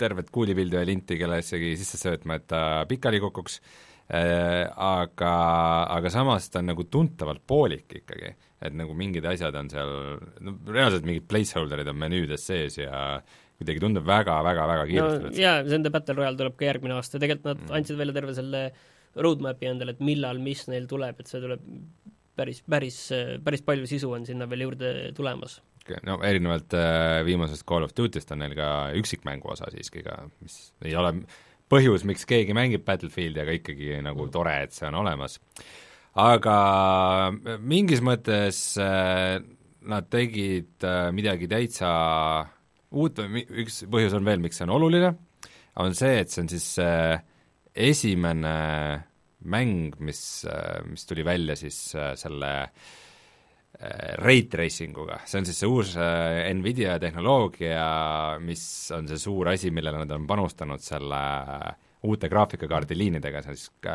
[0.00, 3.60] tervet kuulipildu ja linti kellessegi sisse söötma, et ta pikali kukuks.
[3.60, 5.32] Äh, aga,
[5.90, 9.90] aga samas ta on nagu tuntavalt poolik ikkagi, et nagu mingid asjad on seal,
[10.46, 13.18] no reaalselt mingid placeholder'id on menüüdes sees ja
[13.56, 17.20] kuidagi tundub väga, väga, väga kiiresti no, jaa, nende Battle Royale tuleb ka järgmine aasta,
[17.22, 17.76] tegelikult nad mm.
[17.78, 18.62] andsid välja terve selle
[19.26, 21.64] roadmap'i endale, et millal, mis neil tuleb, et see tuleb
[22.36, 23.00] päris, päris,
[23.44, 25.58] päris palju sisu on sinna veel juurde tulemas.
[26.04, 30.58] No erinevalt äh, viimasest Call of Duty'st on neil ka üksikmängu osa siiski ka, mis
[30.84, 31.14] ei ole
[31.72, 35.38] põhjus, miks keegi mängib Battlefieldi, aga ikkagi nagu tore, et see on olemas.
[36.16, 36.56] aga
[37.60, 39.38] mingis mõttes äh,
[39.86, 41.90] nad tegid äh, midagi täitsa
[42.96, 45.12] uut, üks põhjus on veel, miks see on oluline,
[45.82, 47.18] on see, et see on siis äh,
[47.74, 48.56] esimene
[49.46, 50.20] mäng, mis
[50.88, 53.05] mis tuli välja siis selle Äh,
[53.76, 57.88] rate tracing uga, see on siis see uus äh, Nvidia tehnoloogia,
[58.40, 58.62] mis
[58.96, 61.74] on see suur asi, millele nad on panustanud selle äh,
[62.08, 63.90] uute graafikakaardi liinidega, see on siis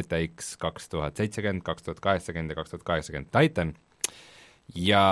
[0.00, 3.74] RTX kaks tuhat seitsekümmend, kaks tuhat kaheksakümmend ja kaks tuhat kaheksakümmend Titan,
[4.80, 5.02] ja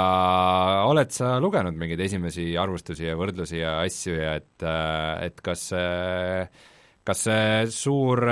[0.88, 4.64] oled sa lugenud mingeid esimesi arvustusi ja võrdlusi ja asju ja et,
[5.28, 6.48] et kas see,
[7.04, 8.24] kas see suur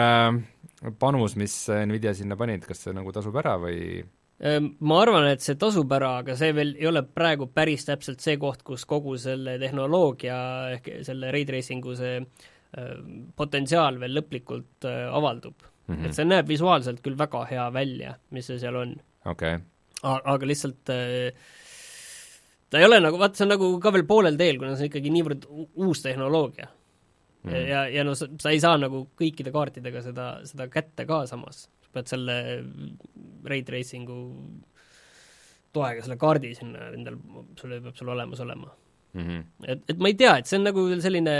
[0.98, 4.00] panus, mis Nvidia sinna panid, kas see nagu tasub ära või
[4.42, 8.38] ma arvan, et see tasub ära, aga see veel ei ole praegu päris täpselt see
[8.42, 10.38] koht, kus kogu selle tehnoloogia
[10.78, 15.94] ehk selle ray tracing'u see ehm, potentsiaal veel lõplikult äh, avaldub mm.
[15.94, 16.06] -hmm.
[16.06, 18.96] et see näeb visuaalselt küll väga hea välja, mis see seal on
[19.30, 19.60] okay..
[20.02, 20.90] aga lihtsalt
[22.72, 24.90] ta ei ole nagu, vaata, see on nagu ka veel poolel teel, kuna see on
[24.90, 27.50] ikkagi niivõrd uus tehnoloogia mm.
[27.50, 27.68] -hmm.
[27.68, 31.66] ja, ja noh, sa, sa ei saa nagu kõikide kaartidega seda, seda kätte ka samas
[31.94, 32.36] pead selle
[33.48, 34.18] ray tracing'u
[35.72, 37.18] toega selle kaardi sinna endal,
[37.58, 39.22] sul peab sul olemas olema mm.
[39.22, 39.44] -hmm.
[39.74, 41.36] et, et ma ei tea, et see on nagu selline,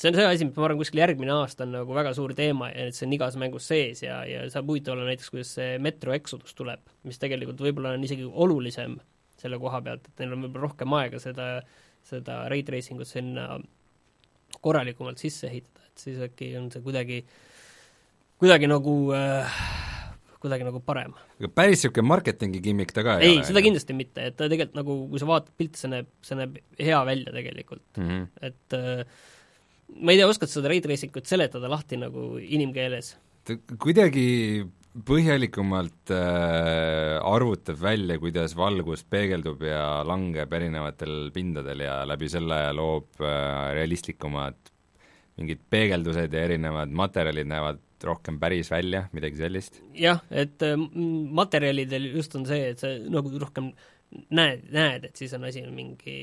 [0.00, 2.70] see on see asi, mis ma arvan, kuskil järgmine aasta on nagu väga suur teema
[2.72, 5.78] ja et see on igas mängus sees ja, ja saab huvitav olla näiteks, kuidas see
[5.82, 8.98] Metro Exodus tuleb, mis tegelikult võib-olla on isegi olulisem
[9.40, 11.52] selle koha pealt, et neil on võib-olla rohkem aega seda,
[12.04, 13.54] seda ray tracing ut sinna
[14.60, 17.49] korralikumalt sisse ehitada, et siis äkki on see kuidagi äh,
[18.40, 19.60] kuidagi nagu äh,
[20.40, 21.12] kuidagi nagu parem.
[21.38, 23.48] aga päris niisugune marketingi gimmick ta ka ei, ei ole?
[23.50, 26.58] seda kindlasti mitte, et ta tegelikult nagu, kui sa vaatad pilti, see näeb, see näeb
[26.80, 28.26] hea välja tegelikult mm, -hmm.
[28.48, 29.04] et äh,
[30.00, 33.14] ma ei tea, oskad seda ray tracing ut seletada lahti nagu inimkeeles?
[33.44, 34.26] ta kuidagi
[35.06, 43.20] põhjalikumalt äh, arvutab välja, kuidas valgus peegeldub ja langeb erinevatel pindadel ja läbi selle loob
[43.22, 44.58] äh, realistlikumad
[45.38, 49.80] mingid peegeldused ja erinevad materjalid näevad rohkem päris välja, midagi sellist?
[49.96, 50.76] jah, et äh,
[51.40, 53.72] materjalidel just on see, et sa nagu rohkem
[54.34, 56.20] näed, näed, et siis on asi mingi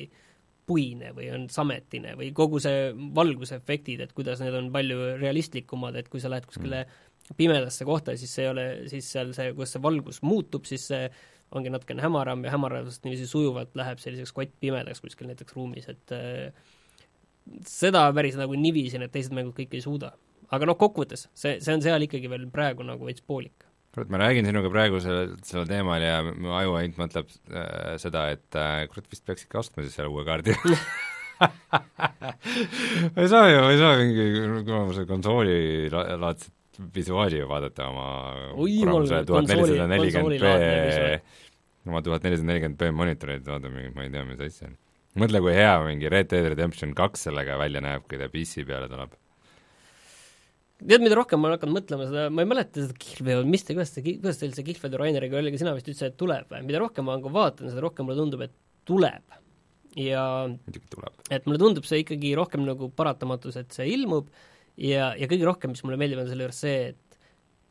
[0.67, 6.09] puine või on sametine või kogu see valgusefektid, et kuidas need on palju realistlikumad, et
[6.11, 7.37] kui sa lähed kuskile mm.
[7.39, 11.07] pimedasse kohta, siis see ei ole, siis seal see, kus see valgus muutub, siis see
[11.55, 16.51] ongi natukene hämaram ja hämaramast niiviisi sujuvalt läheb selliseks kottpimedaks kuskil näiteks ruumis, et äh,
[17.67, 20.11] seda päris nagu niiviisi need teised mängud kõik ei suuda.
[20.53, 23.67] Aga noh, kokkuvõttes see, see on seal ikkagi veel praegu nagu veits poolik.
[23.95, 28.27] kurat, ma räägin sinuga praegu sellel, sellel teemal ja mu aju ainult mõtleb äh, seda,
[28.36, 30.77] et äh, kurat, vist peaks ikka ostma siis selle uue kaardi ma
[33.23, 34.29] ei saa ju, ma ei saa mingi
[34.65, 35.57] kuramuse konsooli
[35.91, 36.53] laadset
[36.93, 38.07] visuaali ju vaadata oma
[38.55, 44.12] kuramuse tuhat nelisada nelikümmend B oma tuhat nelisada nelikümmend B monitorit, vaata mingit, ma ei
[44.13, 44.75] tea, mis asja on
[45.21, 48.89] mõtle, kui hea mingi Red Dead Redemption kaks sellega välja näeb, kui ta PC peale
[48.91, 49.15] tuleb.
[50.81, 53.73] Tead, mida rohkem ma olen hakanud mõtlema seda, ma ei mäleta seda kihlvedu, mis te,
[53.77, 56.61] kuidas te, kuidas teil see kihlvedu Raineriga oli, aga sina vist ütlesid, et tuleb või?
[56.67, 58.53] mida rohkem ma nagu vaatan, seda rohkem mulle tundub, et
[58.87, 59.39] tuleb.
[59.97, 61.25] ja muidugi tuleb.
[61.33, 64.29] et mulle tundub see ikkagi rohkem nagu paratamatus, et see ilmub
[64.77, 67.19] ja, ja kõige rohkem, mis mulle meeldib, on selle juures see, et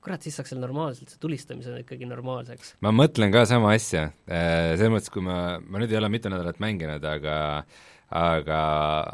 [0.07, 2.77] kurat, siis saaks seal normaalselt see tulistamine ikkagi normaalseks.
[2.87, 6.31] ma mõtlen ka sama asja, äh, selles mõttes, kui ma, ma nüüd ei ole mitu
[6.33, 7.37] nädalat mänginud, aga
[8.15, 8.59] aga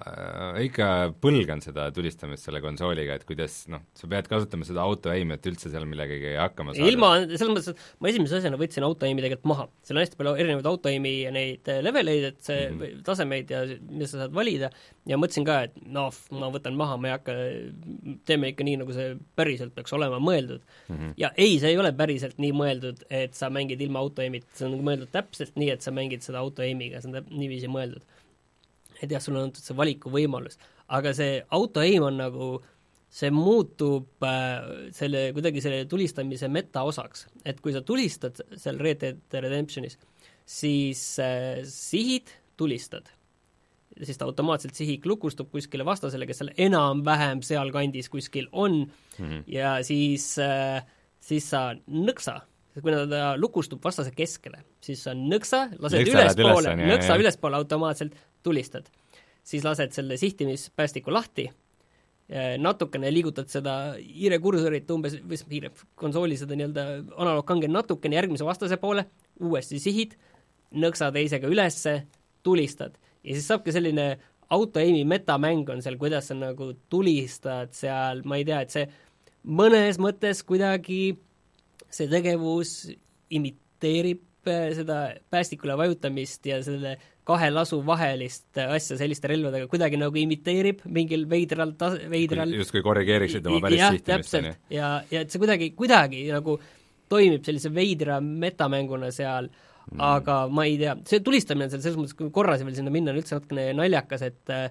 [0.05, 0.87] äh, ikka
[1.23, 5.71] põlgan seda tulistamist selle konsooliga, et kuidas noh, sa pead kasutama seda auto-aim'i, et üldse
[5.73, 6.91] seal millegagi hakkama saada.
[6.91, 10.35] ilma, selles mõttes, et ma esimese asjana võtsin auto-aim'i tegelikult maha, seal on hästi palju
[10.45, 13.03] erinevaid auto-aim'i ja neid äh, leveleid, et see mm -hmm.
[13.09, 14.69] tasemeid ja mida sa saad valida,
[15.09, 17.39] ja mõtlesin ka, et noh, ma võtan maha, ma ei hakka,
[18.29, 20.97] teeme ikka nii, nagu see päriselt peaks olema mõeldud mm.
[20.97, 21.15] -hmm.
[21.17, 24.77] ja ei, see ei ole päriselt nii mõeldud, et sa mängid ilma auto-aim'ita, see on
[24.85, 28.21] mõeldud täpselt nii, et sa mängid seda auto-aim'iga, see on niiviisi mõeldud
[29.03, 30.59] et jah, sulle on antud see valikuvõimalus,
[30.95, 32.51] aga see auto aim on nagu,
[33.13, 37.27] see muutub äh, selle, kuidagi selle tulistamise metaosaks.
[37.45, 39.99] et kui sa tulistad seal Red Dead Redemptionis,
[40.49, 43.11] siis äh, sihid, tulistad.
[44.03, 48.87] siis ta automaatselt sihik lukustub kuskile vastasele, kes seal enam-vähem sealkandis kuskil on
[49.19, 49.45] mm -hmm.
[49.47, 50.85] ja siis äh,,
[51.21, 52.41] siis sa nõksa
[52.81, 58.91] kui ta lukustub vastase keskele, siis sa nõksa, lased ülespoole, nõksa ülespoole automaatselt, tulistad.
[59.43, 61.49] siis lased selle sihtimispäästiku lahti,
[62.59, 66.85] natukene liigutad seda hiirekursorit umbes, või hiire, konsooli seda nii-öelda
[67.17, 69.05] analoogkange natukene järgmise vastase poole,
[69.41, 70.15] uuesti sihid,
[70.73, 72.07] nõksa teisega ülesse,
[72.43, 72.95] tulistad.
[73.25, 74.07] ja siis saabki selline
[74.53, 78.89] auto-aim'i metamäng on seal, kuidas sa nagu tulistad seal, ma ei tea, et see
[79.43, 81.17] mõnes mõttes kuidagi
[81.93, 82.91] see tegevus
[83.33, 84.99] imiteerib äh, seda
[85.31, 86.97] päästikule vajutamist ja selle
[87.29, 93.47] kahe lasu vahelist asja selliste relvadega kuidagi nagu imiteerib mingil veidral tas-, veidral justkui korrigeeriksid
[93.47, 96.57] oma päris jah, täpselt, ja, ja et see kuidagi, kuidagi nagu
[97.13, 102.01] toimib sellise veidra metamänguna seal mm., aga ma ei tea, see tulistamine on seal selles
[102.01, 104.67] mõttes, kui korra veel sinna minna, on üldse natukene naljakas, et äh,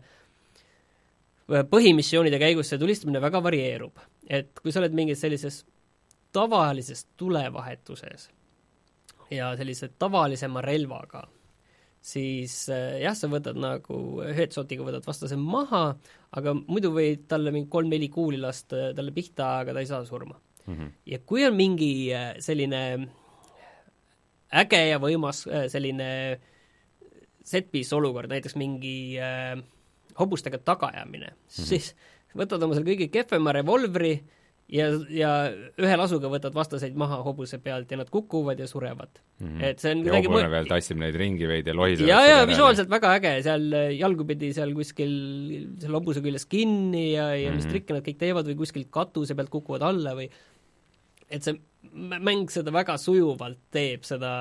[1.71, 3.95] põhimissioonide käigus see tulistamine väga varieerub.
[4.31, 5.63] et kui sa oled mingis sellises
[6.35, 8.29] tavalises tulevahetuses
[9.31, 11.25] ja sellise tavalisema relvaga
[12.01, 13.95] siis äh, jah, sa võtad nagu
[14.33, 15.83] headshotiga võtad vastase maha,
[16.33, 20.35] aga muidu võid talle mingi kolm-neli kuuli lasta talle pihta, aga ta ei saa surma
[20.35, 20.73] mm.
[20.73, 20.93] -hmm.
[21.13, 22.81] ja kui on mingi äh, selline
[24.63, 26.39] äge ja võimas äh, selline
[27.45, 29.61] set-piece olukord, näiteks mingi äh,
[30.19, 31.69] hobustega tagaajamine mm, -hmm.
[31.69, 31.95] siis
[32.35, 34.40] võtad oma selle kõige kehvema revolvri äh,
[34.71, 35.31] ja, ja
[35.81, 39.47] ühe lasuga võtad vastaseid maha hobuse pealt ja nad kukuvad ja surevad mm.
[39.47, 39.65] -hmm.
[39.67, 42.07] et see on ja hobune veel tassib neid ringi veidi ja lohiseb.
[42.07, 45.13] ja, ja visuaalselt väga äge, seal jalgupidi seal kuskil
[45.81, 47.59] selle hobuse küljes kinni ja, ja mm -hmm.
[47.59, 47.75] mis mhm.
[47.75, 50.29] trikke nad kõik teevad või kuskilt katuse pealt kukuvad alla või
[51.31, 51.59] et see
[51.91, 54.31] mäng seda väga sujuvalt teeb, seda,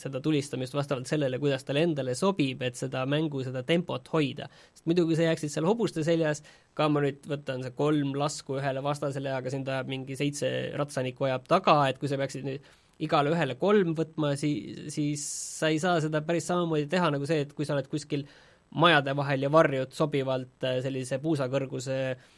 [0.00, 4.48] seda tulistamist vastavalt sellele, kuidas talle endale sobib, et seda mängu, seda tempot hoida.
[4.72, 6.42] sest muidu, kui sa jääksid seal hobuste seljas,
[6.74, 11.28] ka ma nüüd võtan see kolm lasku ühele vastasele, aga sind ajab mingi seitse ratsanikku
[11.28, 15.26] ajab taga, et kui sa peaksid nüüd igale ühele kolm võtma, siis, siis
[15.60, 18.26] sa ei saa seda päris samamoodi teha nagu see, et kui sa oled kuskil
[18.72, 22.30] majade vahel ja varjud sobivalt äh, sellise puusakõrguse äh,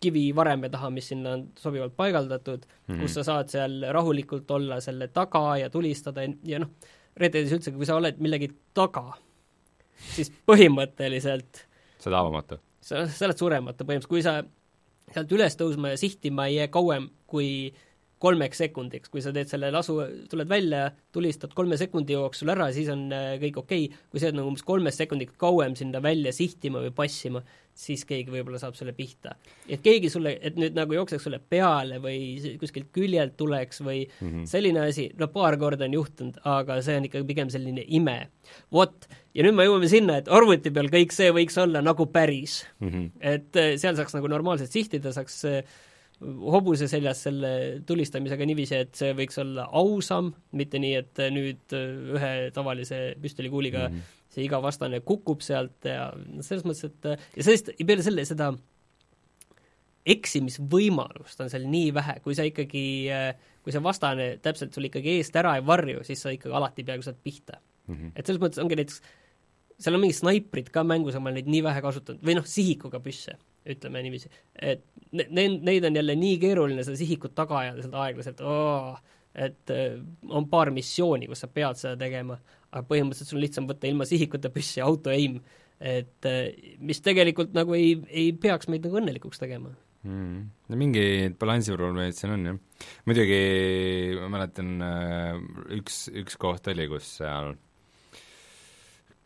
[0.00, 3.00] kivivareme taha, mis sinna on sobivalt paigaldatud mm, -hmm.
[3.00, 6.74] kus sa saad seal rahulikult olla selle taga ja tulistada ja noh,
[7.16, 9.16] Red Deadis üldse, kui sa oled millegi taga,
[10.12, 11.64] siis põhimõtteliselt
[11.98, 12.60] sa oled avamatu?
[12.80, 14.42] sa, sa oled surematu põhimõtteliselt, kui sa
[15.14, 17.72] sealt üles tõusma ja sihtima ei jää kauem kui
[18.22, 19.98] kolmeks sekundiks, kui sa teed selle lasu,
[20.30, 24.30] tuled välja, tulistad kolme sekundi jooksul ära, siis on äh, kõik okei okay., kui sa
[24.30, 27.42] jääd nagu umbes kolmest sekundit kauem sinna välja sihtima või passima,
[27.76, 29.34] siis keegi võib-olla saab sulle pihta.
[29.68, 34.28] et keegi sulle, et nüüd nagu jookseks sulle peale või kuskilt küljelt tuleks või mm
[34.28, 34.46] -hmm.
[34.50, 38.18] selline asi, no paar korda on juhtunud, aga see on ikkagi pigem selline ime.
[38.72, 42.64] vot, ja nüüd me jõuame sinna, et arvuti peal kõik see võiks olla nagu päris
[42.80, 42.88] mm.
[42.88, 43.10] -hmm.
[43.20, 45.62] et äh, seal saaks nagu normaalselt sihtida, saaks äh,
[46.24, 52.32] hobuse seljas selle tulistamisega niiviisi, et see võiks olla ausam, mitte nii, et nüüd ühe
[52.56, 54.15] tavalise püstolikuuliga mm -hmm.
[54.36, 56.10] See iga vastane kukub sealt ja
[56.44, 58.52] selles mõttes, et ja sellest, ja peale selle seda
[60.06, 62.86] eksimisvõimalust on seal nii vähe, kui sa ikkagi,
[63.64, 67.06] kui see vastane täpselt sul ikkagi eest ära ei varju, siis sa ikkagi alati peaaegu
[67.06, 67.94] saad pihta mm.
[67.94, 68.12] -hmm.
[68.14, 69.00] et selles mõttes ongi näiteks,
[69.82, 73.00] seal on mingid snaiprid ka mängus, ma olen neid nii vähe kasutanud, või noh, sihikuga
[73.02, 74.30] püsse ütleme niiviisi.
[74.62, 78.44] et ne-, neid on jälle nii keeruline seda sihikut taga ajada sealt aeglaselt,
[79.34, 82.38] et äh, on paar missiooni, kus sa pead seda tegema,
[82.76, 85.40] aga põhimõtteliselt sul on lihtsam võtta ilma sihikuta püssi auto-aim,
[85.80, 89.72] et äh, mis tegelikult nagu ei, ei peaks meid nagu õnnelikuks tegema.
[90.06, 90.42] Mm..
[90.70, 91.02] no mingi
[91.34, 92.82] balansiprobleemid siin on, jah.
[93.08, 93.38] muidugi
[94.20, 95.38] ma mäletan, äh,
[95.80, 97.56] üks, üks koht oli, kus seal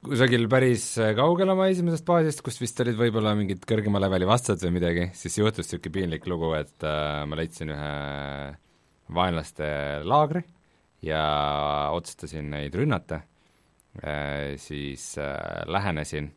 [0.01, 0.87] kusagil päris
[1.19, 5.37] kaugel oma esimesest baasist, kus vist olid võib-olla mingid kõrgema leveli vastased või midagi, siis
[5.37, 7.93] juhtus niisugune piinlik lugu, et äh, ma leidsin ühe
[9.11, 9.69] vaenlaste
[10.07, 10.47] laagri
[11.05, 11.21] ja
[11.97, 13.23] otsustasin neid rünnata
[14.63, 16.31] siis äh, lähenesin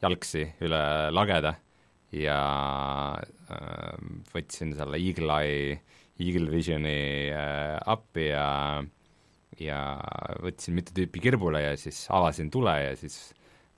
[0.00, 1.56] jalgsi üle lageda
[2.14, 2.38] ja
[3.50, 3.96] äh,
[4.32, 5.80] võtsin selle Eagle Eye,
[6.22, 8.46] Eagle Visioni äh, appi ja
[8.78, 8.88] äh,
[9.60, 9.80] ja
[10.42, 13.18] võtsin mitu tüüpi kirbule ja siis avasin tule ja siis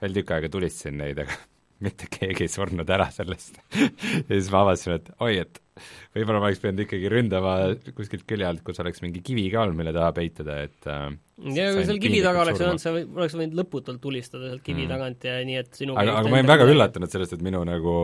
[0.03, 1.37] veel tükk aega tulistasin neid, aga
[1.85, 3.59] mitte keegi ei surnud ära sellest.
[4.29, 5.62] Ja siis ma avastasin, et oi, et
[6.15, 7.53] võib-olla ma oleks pidanud ikkagi ründama
[7.97, 11.07] kuskilt külje alt, kus oleks mingi kivi ka olnud, mille taha peituda, et äh,
[11.57, 14.93] ja kui seal kivi taga oleks olnud, sa oleks võinud lõputult tulistada sealt kivi mm.
[14.93, 17.95] tagant ja nii, et sinu aga, aga ma olin väga üllatunud sellest, et minu nagu,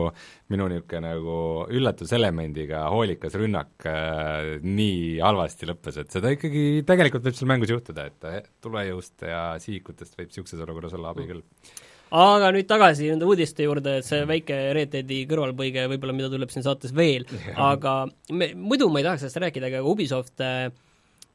[0.53, 1.37] minu niisugune nagu
[1.79, 8.09] üllatuselemendiga hoolikas rünnak äh, nii halvasti lõppes, et seda ikkagi tegelikult võib seal mängus juhtuda,
[8.09, 11.45] et äh, tulejõust ja sihikutest võib niisuguses olukorras olla abi küll.
[11.45, 16.31] mm aga nüüd tagasi nende uudiste juurde, et see väike Red Deadi kõrvalpõige võib-olla, mida
[16.31, 18.01] tuleb siin saates veel, aga
[18.33, 20.71] me, muidu ma ei tahaks sellest rääkida, aga Ubisoft äh,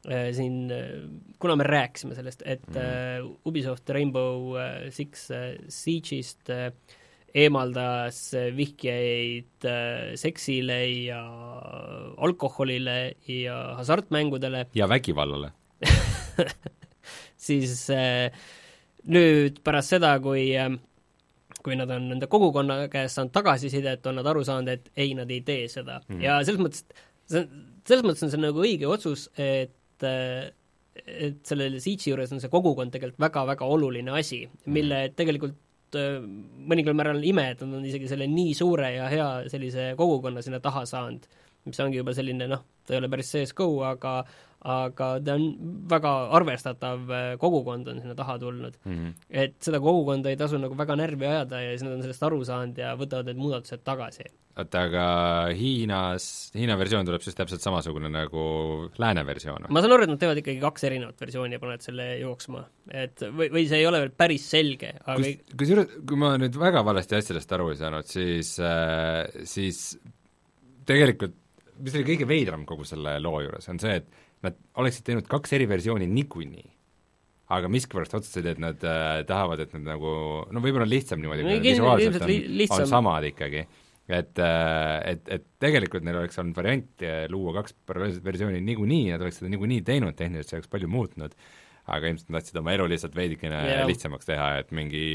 [0.05, 0.91] äh siin, äh,
[1.39, 2.77] kuna me rääkisime sellest, et mm.
[2.83, 6.71] äh, Ubisoft Rainbow äh, Six äh, Siege'ist äh,
[7.35, 8.51] eemaldas äh,
[10.15, 11.21] seksile ja
[12.17, 14.67] alkoholile ja hasartmängudele.
[14.73, 15.51] ja vägivallale
[17.37, 18.31] siis äh,
[19.11, 20.79] nüüd pärast seda, kui ähm,
[21.65, 25.31] kui nad on nende kogukonna käest saanud tagasisidet, on nad aru saanud, et ei, nad
[25.33, 26.15] ei tee seda mm.
[26.15, 26.23] -hmm.
[26.23, 26.85] ja selles mõttes,
[27.31, 27.47] see,
[27.87, 30.51] selles mõttes on see nagu õige otsus, et äh,
[31.05, 35.15] et selle Siege'i juures on see kogukond tegelikult väga-väga oluline asi, mille mhm.
[35.19, 36.21] tegelikult äh,
[36.71, 40.61] mõningal määral ime, et nad on isegi selle nii suure ja hea sellise kogukonna sinna
[40.63, 41.27] taha saanud,
[41.65, 44.19] mis ongi juba selline noh, ta ei ole päris CSGO, aga
[44.65, 45.43] aga ta on
[45.89, 48.95] väga arvestatav äh, kogukond on sinna taha tulnud mm.
[48.95, 49.11] -hmm.
[49.29, 52.41] et seda kogukonda ei tasu nagu väga närvi ajada ja siis nad on sellest aru
[52.45, 54.25] saanud ja võtavad need muudatused tagasi.
[54.57, 55.05] oota, aga
[55.59, 56.25] Hiinas,
[56.55, 58.47] Hiina versioon tuleb siis täpselt samasugune nagu
[58.97, 59.77] lääne versioon või?
[59.77, 62.65] ma saan aru, et nad teevad ikkagi kaks erinevat versiooni ja panevad selle jooksma.
[62.89, 66.57] et või, või see ei ole veel päris selge, aga kus, kusjuures, kui ma nüüd
[66.57, 69.91] väga valesti asjadest aru ei saanud, siis äh,, siis
[70.89, 71.44] tegelikult
[71.81, 75.55] mis oli kõige veidram kogu selle loo juures, on see, et nad oleksid teinud kaks
[75.57, 76.71] eri versiooni niikuinii.
[77.55, 80.11] aga miskipärast otsustasid, et nad äh, tahavad, et nad nagu,
[80.49, 83.67] no võib-olla on lihtsam niimoodi no,, visuaalselt on, on samad ikkagi.
[84.07, 89.11] et, äh, et, et tegelikult neil oleks olnud variant äh, luua kaks paralleelset versiooni niikuinii,
[89.13, 91.37] nad oleks seda niikuinii teinud, tehniliselt see oleks palju muutnud,
[91.85, 93.83] aga ilmselt nad tahtsid oma elu lihtsalt veidikene yeah.
[93.85, 95.05] lihtsamaks teha, et mingi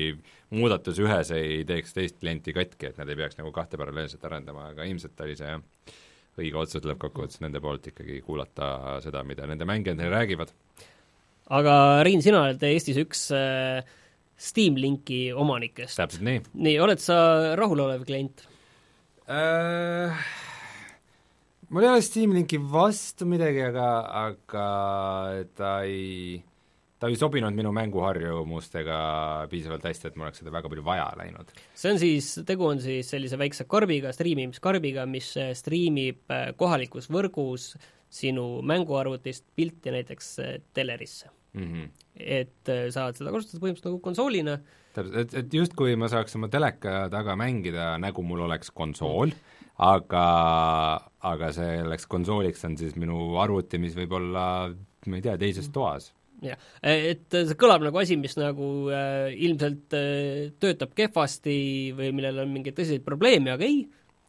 [0.54, 4.68] muudatus ühes ei teeks teist klienti katki, et nad ei peaks nagu kahte paralleelselt arendama,
[4.70, 5.98] aga ilmselt oli see jah
[6.40, 10.52] õige otsus lõppkokkuvõttes nende poolt ikkagi kuulata seda, mida nende mängijad neile räägivad.
[11.60, 11.74] aga
[12.06, 13.80] Riin, sina oled Eestis üks äh,
[14.40, 15.98] Steam Linki omanikest.
[16.00, 16.44] täpselt nii.
[16.66, 17.16] nii, oled sa
[17.60, 18.46] rahulolev klient
[19.28, 20.20] äh,?
[21.70, 23.90] mul ei ole Steam Linki vastu midagi, aga,
[24.26, 24.68] aga
[25.56, 26.40] ta ei
[27.00, 28.98] ta ei sobinud minu mänguharjumustega
[29.50, 31.52] piisavalt hästi, et mul oleks seda väga palju vaja läinud.
[31.74, 37.08] see on siis, tegu on siis sellise väikse karbiga, striimimiskarbiga, mis äh, striimib äh, kohalikus
[37.12, 37.72] võrgus
[38.10, 41.64] sinu mänguarvutist pilti näiteks äh, telerisse mm.
[41.64, 41.88] -hmm.
[42.20, 44.58] et saad seda kasutada põhimõtteliselt nagu konsoolina.
[44.92, 49.58] täpselt, et, et justkui ma saaks oma teleka taga mängida, nagu mul oleks konsool mm.,
[49.80, 50.26] aga,
[51.24, 54.44] aga selleks konsooliks on siis minu arvuti, mis võib olla,
[55.06, 56.10] ma ei tea, teises toas
[56.44, 61.56] jah, et see kõlab nagu asi, mis nagu äh, ilmselt äh, töötab kehvasti
[61.96, 63.82] või millel on mingeid tõsiseid probleeme, aga ei,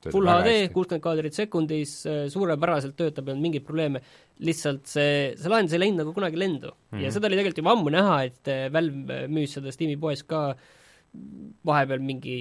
[0.10, 4.02] Full HD, kuuskümmend kaadrit sekundis, äh, suurepäraselt töötab, ei olnud mingeid probleeme,
[4.42, 6.88] lihtsalt see, see lahendus ei läinud nagu kunagi lendu mm.
[6.90, 7.04] -hmm.
[7.06, 10.56] ja seda oli tegelikult juba ammu näha, et äh, Valve müüs seda Steam'i poes ka
[11.68, 12.38] vahepeal mingi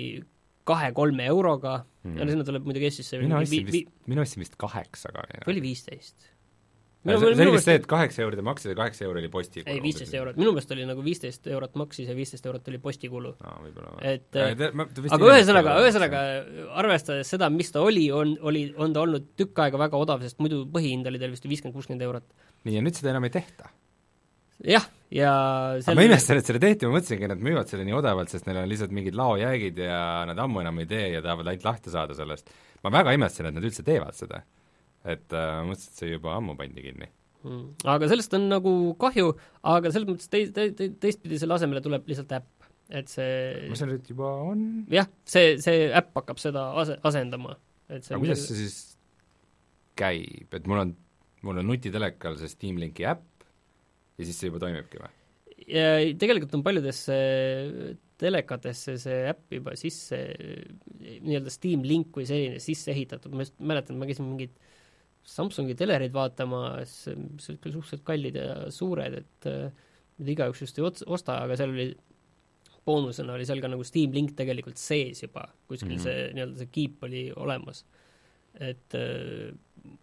[0.64, 2.18] kahe-kolme euroga mm -hmm.
[2.18, 5.26] ja sinna tuleb muidugi Eestisse mina ostsin vist, mina ostsin vist kaheksaga.
[5.44, 6.29] või oli viisteist?
[7.00, 9.72] See, see oli vist see, et kaheksa euri te maksite, kaheksa euri oli postikulu.
[9.72, 13.32] ei, viisteist eurot, minu meelest oli nagu viisteist eurot maksis ja viisteist eurot oli postikulu
[13.40, 13.90] no,.
[14.04, 16.22] et aga ühesõnaga, ühesõnaga
[16.82, 20.40] arvestades seda, mis ta oli, on, oli, on ta olnud tükk aega väga odav, sest
[20.44, 22.28] muidu põhihind oli tal vist viiskümmend, kuuskümmend eurot.
[22.68, 23.72] nii, ja nüüd seda enam ei tehta?
[24.68, 24.84] jah,
[25.14, 25.32] ja
[25.80, 25.96] sel...
[25.96, 28.60] ma imestan, et selle tehti, ma mõtlesingi, et nad müüvad selle nii odavalt, sest neil
[28.60, 32.16] on lihtsalt mingid laojäägid ja nad ammu enam ei tee ja tahavad ainult lahti saada
[32.18, 32.52] sellest.
[32.84, 34.44] ma väga imestan, et nad üldse teevad seda
[35.08, 37.08] et äh, mõtlesin, et see juba ammu pandi kinni
[37.46, 37.86] mm..
[37.88, 39.32] aga sellest on nagu kahju,
[39.74, 42.68] aga selles mõttes tei-, te-, te-, teistpidi selle asemele tuleb lihtsalt äpp,
[43.00, 44.66] et see mis seal nüüd juba on?
[44.92, 47.56] jah, see, see äpp hakkab seda ase-, asendama,
[47.88, 48.80] et see aga kuidas see siis
[50.00, 50.92] käib, et mul on,
[51.46, 53.48] mul on nutitelekal see Steam Linki äpp
[54.20, 55.16] ja siis see juba toimibki või?
[55.70, 55.88] ja
[56.20, 57.16] tegelikult on paljudesse
[58.20, 60.18] telekatesse see äpp juba sisse,
[61.24, 64.56] nii-öelda Steam Link kui selline sisse ehitatud, ma just mäletan, ma käisin mingit
[65.30, 70.80] Samsungi telereid vaatama, mis olid küll suhteliselt kallid ja suured, et mida äh, igaüks just
[70.80, 71.90] ei osta, aga seal oli
[72.86, 76.06] boonusena oli seal ka nagu Steam Link tegelikult sees juba, kuskil mm -hmm.
[76.06, 77.84] see nii-öelda see kiip oli olemas.
[78.60, 79.52] et äh,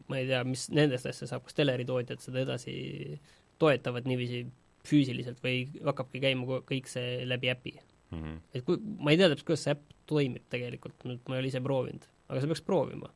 [0.08, 2.76] ma ei tea, mis nendest asjadest saab, kas teleritootjad seda edasi
[3.60, 4.46] toetavad niiviisi
[4.88, 8.22] füüsiliselt või hakkabki käima kõik see läbi äpi mm.
[8.22, 8.38] -hmm.
[8.54, 11.52] et kui, ma ei tea täpselt, kuidas see äpp toimib tegelikult, nüüd ma ei ole
[11.52, 13.12] ise proovinud, aga sa peaks proovima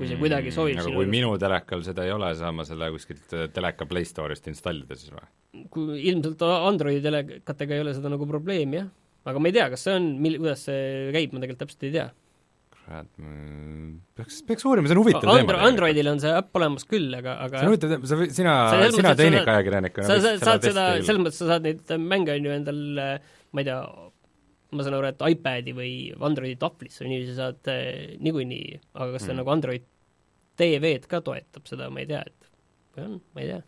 [0.00, 2.88] kui see kuidagi sobib mm, aga kui minu telekal seda ei ole, saan ma selle
[2.94, 5.26] kuskilt äh, teleka Play Store'ist installida siis või?
[5.74, 8.88] kui ilmselt Androidi telekatega ei ole seda nagu probleemi, jah.
[9.28, 11.94] aga ma ei tea, kas see on, mil-, kuidas see käib, ma tegelikult täpselt ei
[11.98, 12.06] tea.
[12.80, 13.10] kurat,
[14.16, 15.66] peaks, peaks uurima, see on huvitav Andro, teema.
[15.68, 18.54] Androidil on see äpp olemas küll, aga, aga see on huvitav teema, sa, sina,
[18.96, 22.80] sina tehnikaajakirjanikuna sa, sa saad seda, selles mõttes sa saad neid mänge, on ju, endal
[23.50, 23.82] ma ei tea,
[24.70, 25.94] ma saan aru, et iPadi või
[26.26, 29.40] Androidi tahvlisse või niiviisi saad eh, niikuinii, aga kas see mm.
[29.42, 29.88] nagu Android
[30.60, 32.50] TV-d ka toetab seda, ma ei tea, et
[32.96, 33.60] või on, ma ei tea.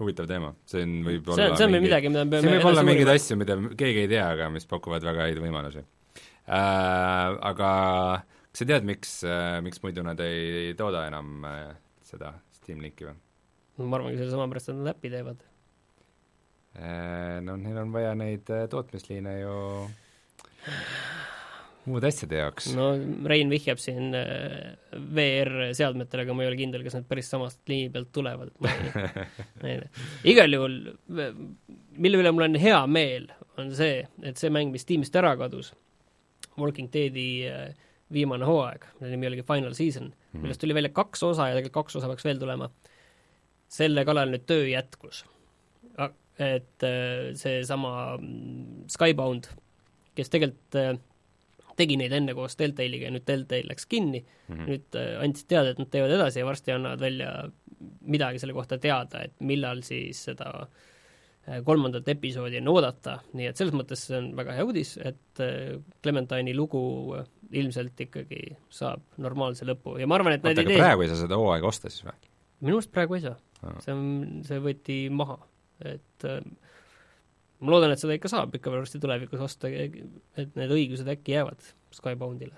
[0.00, 2.56] huvitav teema, see on võib see on, see on mingi, midagi, mida me peame siin
[2.56, 7.38] võib olla mingeid asju, mida keegi ei tea, aga mis pakuvad väga häid võimalusi äh,.
[7.50, 7.70] Aga
[8.50, 11.70] kas sa tead, miks äh,, miks muidu nad ei tooda enam äh,
[12.06, 13.16] seda Steam Linki või?
[13.80, 15.44] ma arvangi selle sama pärast, et nad äppi teevad
[16.76, 17.40] äh,.
[17.44, 19.56] No neil on vaja neid äh, tootmisliine ju
[21.88, 22.70] muude asjade jaoks.
[22.76, 22.90] no
[23.30, 24.72] Rein vihjab siin äh,
[25.16, 28.52] VR-seadmetele, aga ma ei ole kindel, kas need päris samast liini pealt tulevad,
[30.32, 30.76] igal juhul,
[31.96, 33.30] mille üle mul on hea meel,
[33.60, 35.72] on see, et see mäng, mis tiimist ära kadus,
[36.60, 37.70] Walking Deadi äh,
[38.12, 40.44] viimane hooaeg, mille nimi oligi Final Season mm, -hmm.
[40.44, 42.70] millest tuli välja kaks osa ja tegelikult kaks osa peaks veel tulema,
[43.70, 45.24] selle kallal nüüd töö jätkus.
[46.40, 49.50] et äh, seesama mm, Skybound
[50.18, 50.92] kes tegelikult äh,
[51.78, 54.68] tegi neid enne koos Deltaliga ja nüüd Deltal läks kinni mm, -hmm.
[54.68, 57.34] nüüd äh, andsid teada, et nad teevad edasi ja varsti annavad välja
[58.00, 63.56] midagi selle kohta teada, et millal siis seda äh, kolmandat episoodi on oodata, nii et
[63.56, 65.44] selles mõttes see on väga hea uudis, et
[66.02, 66.82] Clementine'i lugu
[67.50, 69.96] ilmselt ikkagi saab normaalse lõpu.
[69.98, 70.82] Ja ma arvan, et oota, aga idees...
[70.82, 72.18] praegu ei saa seda hooaega osta siis või?
[72.60, 73.38] minu arust praegu ei saa.
[73.84, 74.04] See on,
[74.46, 75.36] see võeti maha,
[75.84, 76.40] et äh,
[77.60, 81.64] ma loodan, et seda ikka saab ikka varsti tulevikus osta, et need õigused äkki jäävad
[81.94, 82.56] Skyboundile.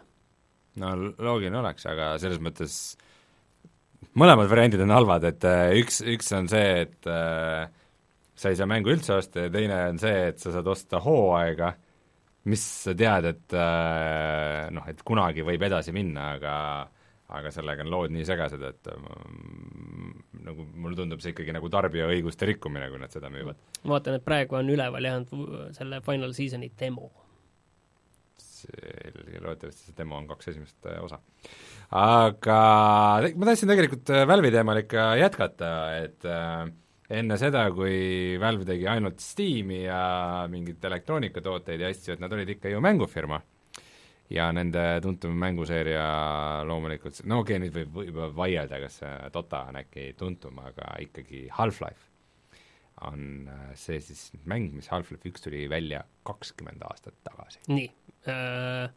[0.83, 2.77] no loogiline oleks, aga selles mõttes
[4.19, 7.67] mõlemad variandid on halvad, et äh, üks, üks on see, et äh,
[8.35, 11.73] sa ei saa mängu üldse osta ja teine on see, et sa saad osta hooaega,
[12.51, 16.55] mis sa tead, et äh, noh, et kunagi võib edasi minna, aga
[17.33, 20.13] aga sellega on lood nii segased, et ähm,
[20.45, 23.61] nagu mulle tundub see ikkagi nagu tarbija õiguste rikkumine, kui nad seda müüvad.
[23.85, 25.33] ma vaatan, et praegu on üleval jäänud
[25.77, 27.11] selle Final Seasoni demo.
[28.43, 31.19] see, loodetavasti see demo on kaks esimest äh, osa.
[32.03, 32.61] aga
[33.35, 35.73] ma tahtsin tegelikult äh, Valve'i teemal ikka jätkata,
[36.03, 36.69] et äh,
[37.13, 40.03] enne seda, kui Valve tegi ainult Steam'i ja
[40.53, 43.41] mingeid elektroonikatooteid ja asju, et nad olid ikka ju mängufirma
[44.31, 46.05] ja nende tuntum mänguseeria
[46.69, 49.01] loomulikult, no okei okay,, nüüd võib võib vaielda, kas
[49.35, 52.09] Dota on äkki tuntum, aga ikkagi Half-Life.
[53.03, 57.61] on äh, see siis mäng, mis Half-Life üks tuli välja kakskümmend aastat tagasi.
[57.69, 57.89] nii
[58.31, 58.93] äh,,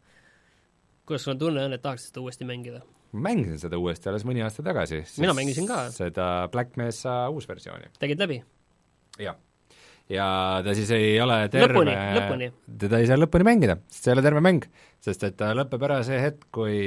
[1.06, 2.82] kuidas sul tunne on, et tahaks seda uuesti mängida?
[3.12, 5.02] mängisin seda uuesti alles mõni aasta tagasi.
[5.18, 5.88] mina mängisin ka.
[5.94, 7.92] seda Black Mesa uusversiooni.
[7.98, 8.42] tegid läbi?
[9.18, 9.36] jah.
[10.12, 10.26] Ja
[10.64, 11.80] ta siis ei ole terve
[12.78, 14.68] teda ei saa lõpuni mängida, sest see ei ole terve mäng.
[15.02, 16.78] sest et ta lõpeb ära see hetk, kui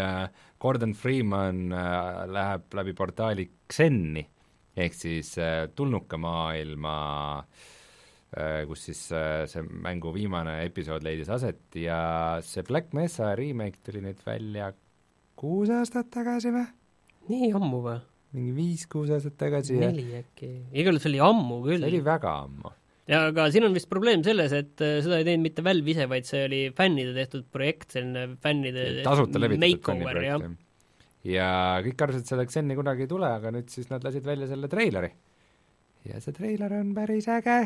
[0.00, 0.26] äh,
[0.60, 4.26] Gordon Freeman äh, läheb läbi portaali Xenni,
[4.76, 6.98] ehk siis äh, tulnuka maailma
[8.66, 12.00] kus siis see mängu viimane episood leidis aset ja
[12.44, 14.72] see Black Mesa remake tuli nüüd välja
[15.38, 16.66] kuus aastat tagasi või?
[17.30, 17.96] nii ammu või?
[18.34, 19.78] Mingi viis-kuus aastat tagasi.
[19.80, 21.80] neli äkki, igal juhul see oli ammu küll.
[21.84, 22.72] see oli väga ammu.
[23.12, 26.08] ja aga siin on vist probleem selles, et äh, seda ei teinud mitte Valve ise,
[26.10, 30.60] vaid see oli fännide tehtud projekt, selline fännide tasuta levitatud fänniprojekt, jah.
[31.36, 31.48] ja
[31.86, 34.70] kõik arvasid, et seda Xeni kunagi ei tule, aga nüüd siis nad lasid välja selle
[34.72, 35.12] treileri.
[36.10, 37.60] ja see treiler on päris äge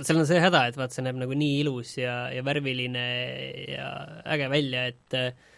[0.00, 3.02] seal on see häda, et vaat see näeb nagu nii ilus ja, ja värviline
[3.74, 3.88] ja
[4.32, 5.50] äge välja, et äh,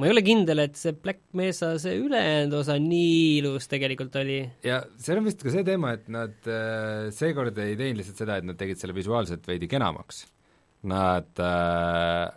[0.00, 4.38] ma ei ole kindel, et see Black Mesa, see ülejäänud osa nii ilus tegelikult oli.
[4.64, 8.38] ja seal on vist ka see teema, et nad äh, seekord ei teinud lihtsalt seda,
[8.40, 10.24] et nad tegid selle visuaalselt veidi kenamaks.
[10.88, 12.30] Nad äh,,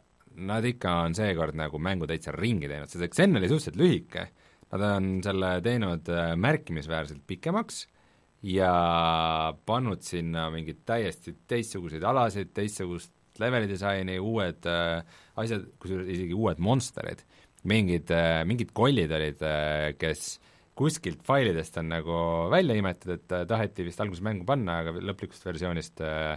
[0.43, 4.27] nad ikka on seekord nagu mängu täitsa ringi teinud, see Xen oli suhteliselt lühike,
[4.73, 7.85] nad on selle teinud äh, märkimisväärselt pikemaks
[8.43, 8.73] ja
[9.63, 14.99] pannud sinna mingeid täiesti teistsuguseid alasid, teistsugust leveli disaini, uued äh,
[15.39, 17.39] asjad, kusjuures isegi uued monsterid äh,
[17.69, 20.39] mingid kollid olid, äh, kes
[20.77, 22.17] kuskilt failidest on nagu
[22.51, 26.35] välja imetud, et äh, taheti vist alguses mängu panna, aga lõplikust versioonist äh,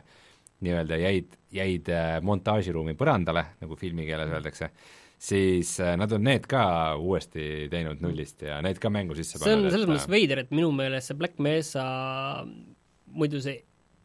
[0.64, 1.88] nii-öelda jäid, jäid
[2.24, 4.70] montaažiruumi põrandale, nagu filmikeeles öeldakse,
[5.20, 6.62] siis nad on need ka
[6.96, 9.50] uuesti teinud nullist ja need ka mängu sisse pannud.
[9.50, 11.84] see on selles mõttes veider, et minu meelest see Black Mesa,
[13.12, 13.58] muidu see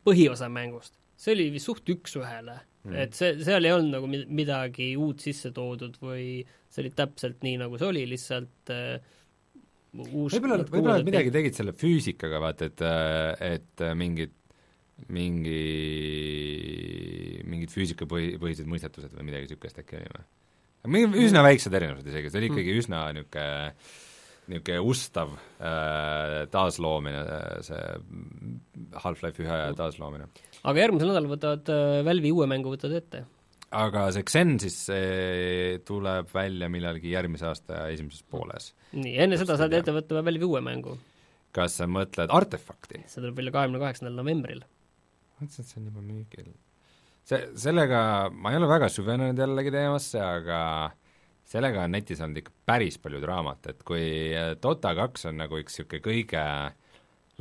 [0.04, 2.58] põhiosa mängust, see oli vist suht üks-ühele
[2.88, 7.42] mm., et see, seal ei olnud nagu midagi uut sisse toodud või see oli täpselt
[7.46, 9.00] nii, nagu see oli, lihtsalt äh,
[10.00, 14.38] uus võib-olla, võib-olla nad midagi tegid selle füüsikaga, vaata, et, äh, et äh, mingid
[15.10, 15.64] mingi,
[17.50, 20.28] mingid füüsikapõhised mõistetused või midagi niisugust äkki oli või?
[20.92, 22.56] mingi üsna väiksed erinevused isegi, see oli mm.
[22.56, 23.50] ikkagi üsna niisugune
[24.52, 27.22] niisugune ustav äh, taasloomine,
[27.66, 27.84] see
[29.04, 30.28] Half-Life ühe taasloomine.
[30.62, 33.26] Aga järgmisel nädalal võtavad äh, Valve'i uue mängu võtavad ette
[33.72, 38.72] aga see Xen siis see tuleb välja millalgi järgmise aasta esimeses pooles.
[38.91, 40.97] nii, enne seda saad ette võtta välja uue mängu.
[41.55, 43.05] kas sa mõtled Artefakti?
[43.07, 44.66] see tuleb välja kahekümne kaheksandal novembril.
[45.39, 46.51] mõtlesin, et see on juba müügil.
[47.24, 48.01] see, sellega,
[48.34, 50.59] ma ei ole väga süvenenud jällegi teemasse, aga
[51.47, 54.05] sellega on netis olnud ikka päris palju draamat, et kui
[54.64, 56.43] Dota kaks on nagu üks niisugune kõige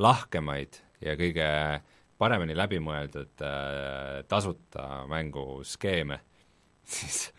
[0.01, 6.21] lahkemaid ja kõige äh, paremini läbimõeldud äh, tasuta mänguskeeme,
[6.97, 7.31] siis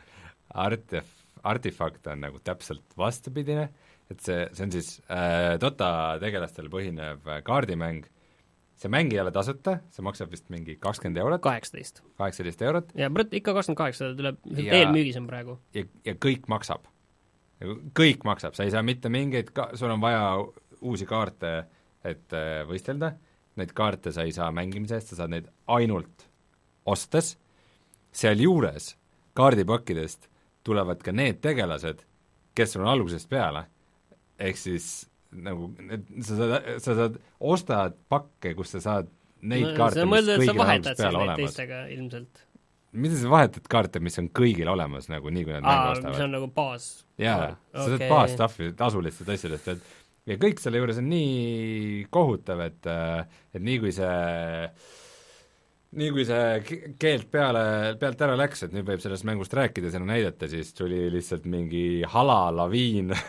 [0.58, 3.70] Artif-, Artifakt on nagu täpselt vastupidine,
[4.12, 8.08] et see, see on siis äh, Dota tegelastel põhinev äh, kaardimäng,
[8.82, 11.44] see mäng ei ole tasuta, see maksab vist mingi kakskümmend eurot.
[11.46, 12.02] kaheksateist.
[12.18, 12.96] kaheksateist eurot.
[12.98, 15.60] jaa, ikka kakskümmend kaheksa, tuleb, eelmüügis on praegu.
[15.78, 16.90] ja, ja kõik maksab.
[17.94, 20.24] Kõik maksab, sa ei saa mitte mingeid ka-, sul on vaja
[20.82, 21.60] uusi kaarte,
[22.02, 23.14] et äh, võistelda
[23.60, 26.28] neid kaarte sa ei saa mängimise eest, sa saad neid ainult
[26.88, 27.36] ostes,
[28.16, 28.96] sealjuures
[29.38, 30.28] kaardipakkidest
[30.64, 32.04] tulevad ka need tegelased,
[32.56, 33.66] kes on algusest peale,
[34.40, 34.92] ehk siis
[35.32, 40.28] nagu need, sa saad, sa saad, ostad pakke, kus sa saad neid no, kaarte, mis
[40.28, 41.60] kõigil on algusest peale olemas.
[42.92, 46.16] mida sa vahetad kaarte, mis on kõigil olemas nagu nii, kui nad mängu ostavad?
[46.16, 46.92] mis on nagu baas?
[47.22, 47.96] jaa, sa okay.
[47.96, 52.90] saad baas-stuff'i tasulistest asjadest, et ja kõik selle juures on nii kohutav, et,
[53.56, 54.12] et nii kui see
[55.92, 57.64] nii kui see keelt peale,
[58.00, 62.04] pealt ära läks, et nüüd võib sellest mängust rääkida, seda näidata, siis tuli lihtsalt mingi
[62.08, 63.16] halalaviin.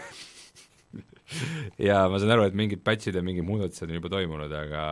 [1.80, 4.82] Ja ma saan aru, et mingid patch'id ja mingid muudatused on juba toimunud, aga,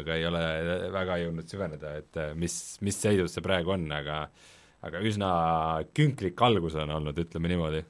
[0.00, 0.40] aga ei ole
[0.90, 4.24] väga jõudnud süveneda, et mis, mis seisus see praegu on, aga
[4.84, 5.28] aga üsna
[5.94, 7.84] künklik algus on olnud, ütleme niimoodi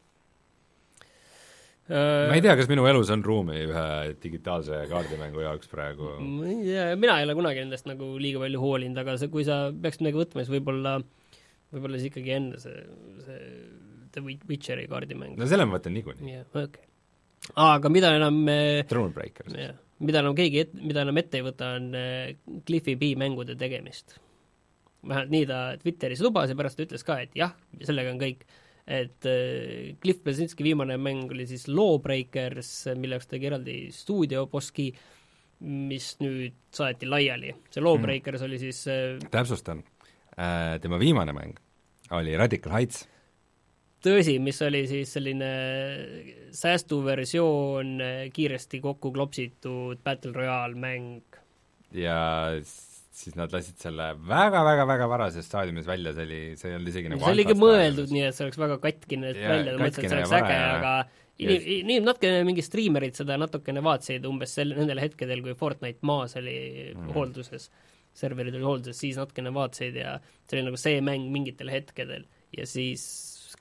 [1.88, 3.84] ma ei tea, kas minu elus on ruumi ühe
[4.22, 6.14] digitaalse kaardimängu jaoks praegu.
[6.22, 9.44] ma ei tea, mina ei ole kunagi nendest nagu liiga palju hoolinud, aga see, kui
[9.44, 10.94] sa peaksid midagi võtma, siis võib-olla,
[11.74, 12.86] võib-olla siis ikkagi enne see,
[13.26, 13.44] see
[14.14, 15.36] The Witcheri kaardimäng.
[15.36, 16.32] no selle ma võtan niikuinii.
[16.38, 16.90] jah, okei okay.
[17.68, 18.40] aga mida enam
[18.88, 19.78] Thronebreaker siis.
[20.08, 21.92] mida enam keegi et-, mida enam ette ei võta, on
[22.64, 24.16] Cliffi B mängude tegemist.
[25.04, 27.52] vähemalt nii ta Twitteris lubas ja pärast ta ütles ka, et jah,
[27.84, 28.48] sellega on kõik
[28.86, 34.90] et äh, Cliff Bleszinski viimane mäng oli siis Lawbreakers, mille jaoks tegi eraldi stuudio Boski
[35.64, 37.54] mis nüüd saeti laiali.
[37.70, 38.46] see Lawbreakers mm.
[38.48, 39.84] oli siis äh, täpsustan,
[40.82, 41.60] tema viimane mäng
[42.12, 43.06] oli Radical Heights.
[44.04, 45.50] tõsi, mis oli siis selline
[46.52, 47.96] säästuversioon,
[48.32, 51.40] kiiresti kokku klopsitud Battle Royale mäng.
[51.92, 52.18] ja
[53.14, 57.22] siis nad lasid selle väga-väga-väga varases staadiumis välja, see oli, see ei olnud isegi nagu
[57.22, 60.18] see oli ikka mõeldud nii, et see oleks väga katkine välja, ma mõtlesin, et see
[60.18, 60.94] oleks äge, aga
[61.46, 66.34] inim-, nii natukene mingid striimerid seda natukene vaatasid umbes sel-, nendel hetkedel, kui Fortnite maas
[66.40, 66.56] oli
[66.90, 67.14] mm.
[67.14, 67.68] hoolduses,
[68.18, 72.66] serverid olid hoolduses, siis natukene vaatasid ja see oli nagu see mäng mingitel hetkedel ja
[72.66, 73.06] siis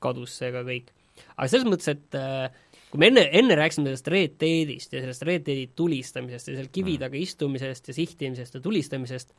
[0.02, 0.90] kadus see ka kõik.
[1.38, 2.50] aga selles mõttes, et äh,
[2.94, 6.68] kui me enne, enne rääkisime sellest Red Deadist ja sellest Red Deadi tulistamisest ja seal
[6.70, 7.02] kivi mm.
[7.02, 9.34] taga istumisest ja sihtimisest ja tulistamisest,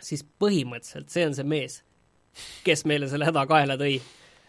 [0.00, 1.82] siis põhimõtteliselt see on see mees,
[2.64, 3.98] kes meile selle häda kaela tõi.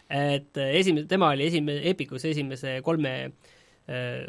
[0.08, 4.24] et esimene, tema oli esimene, Epicus esimese kolme äh,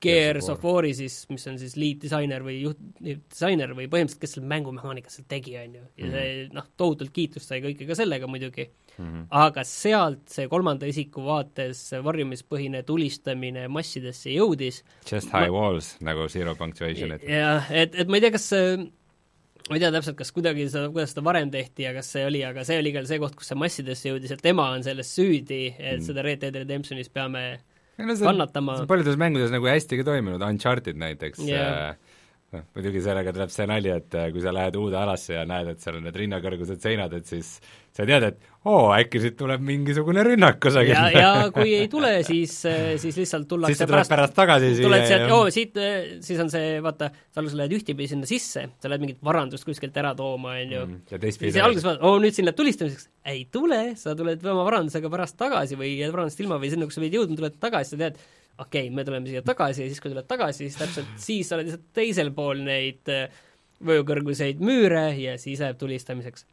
[0.00, 4.38] Gears of War'i siis, mis on siis lead disainer või juht, disainer või põhimõtteliselt, kes
[4.38, 5.84] selle mängumehaanikat seal tegi, on ju.
[5.98, 6.56] ja see mhm.
[6.56, 9.24] noh, tohutult kiitust sai kõike ka sellega muidugi mm, -hmm.
[9.30, 14.82] aga sealt see kolmanda isiku vaates varjumispõhine tulistamine massidesse jõudis.
[15.10, 18.50] Just high ma, walls, nagu Zero Punctuation, et jah, et, et ma ei tea, kas
[19.68, 22.42] ma ei tea täpselt, kas kuidagi seda, kuidas seda varem tehti ja kas see oli,
[22.46, 25.64] aga see oli ka see koht, kus see massidesse jõudis, et tema on selles süüdi,
[25.76, 26.06] et mm.
[26.08, 27.44] seda Red Dead Redemptionis peame
[27.98, 28.80] no, see, kannatama.
[28.88, 31.98] paljudes mängudes nagu hästi ka toiminud, Uncharted näiteks yeah.,
[32.54, 35.74] noh, muidugi sellega tuleb see nali, et äh, kui sa lähed uude alasse ja näed,
[35.74, 37.58] et seal on need rinnakõrgused seinad, et siis
[37.92, 40.94] sa tead, et oo, äkki siit tuleb mingisugune rünnak kusagil.
[40.94, 44.36] ja, ja kui ei tule, siis, äh, siis lihtsalt tullakse siis sa tuled pärast, pärast
[44.38, 48.08] tagasi siia tuled sealt, oo, siit, äh, siis on see, vaata, sa alguses lähed ühtepidi
[48.14, 51.04] sinna sisse, sa lähed mingit varandust kuskilt ära tooma, on ju mm,.
[51.12, 54.64] ja teistpidi siis alguses vaatad, oo, nüüd siin läheb tulistamiseks, ei tule, sa tuled oma
[54.70, 58.04] varandusega pärast tagasi või varandusest ilma või sinna, kus sa pidid jõudma, tuled tagasi, sa
[58.06, 58.22] tead,
[58.58, 61.56] okei okay,, me tuleme siia tagasi ja siis, kui tuled tagasi, siis täpselt siis sa
[61.56, 63.28] oled lihtsalt teisel pool neid äh,
[63.88, 66.46] vöökõrguseid müüre ja siis läheb tulistamiseks.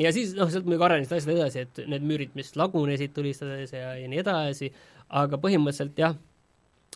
[0.00, 3.94] ja siis noh, sealt muidugi arenesid asjad edasi, et need müürid, mis lagunesid tulistades ja,
[3.98, 4.72] ja nii edasi,
[5.22, 6.18] aga põhimõtteliselt jah,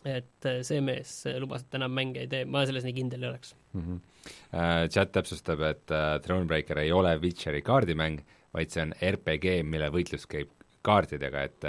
[0.05, 3.33] et äh, see mees lubas, et enam mänge ei tee, ma selles nii kindel ei
[3.33, 3.83] oleks mm.
[3.83, 4.05] -hmm.
[4.91, 8.19] Chat täpsustab, et Thronebreaker ei ole Witcheri kaardimäng,
[8.55, 10.51] vaid see on RPG, mille võitlus käib
[10.83, 11.67] kaartidega, et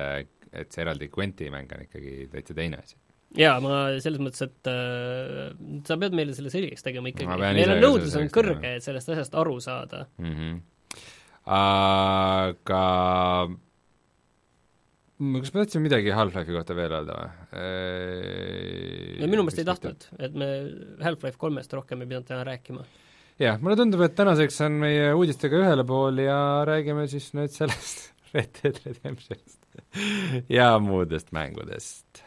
[0.53, 2.97] et see eraldi Quenti mäng on ikkagi täitsa teine asi
[3.35, 5.51] jaa, ma selles mõttes, et äh,
[5.87, 9.35] sa pead meile selle selgeks tegema ikkagi, meil on nõudlus on kõrge, et sellest asjast
[9.39, 10.35] aru saada mm.
[10.37, 10.59] -hmm.
[11.57, 12.83] aga
[15.17, 17.27] kas ma tahtsin midagi Half-Life'i kohta veel öelda või?
[19.17, 20.49] no minu meelest ei tahtnud, et me
[21.03, 22.85] Half-Life kolmest rohkem ei pidanud täna rääkima.
[23.43, 26.39] jah, mulle tundub, et tänaseks on meie uudistega ühele pool ja
[26.69, 29.56] räägime siis nüüd sellest Red Dead Redemptionist
[30.57, 32.23] ja muudest mängudest.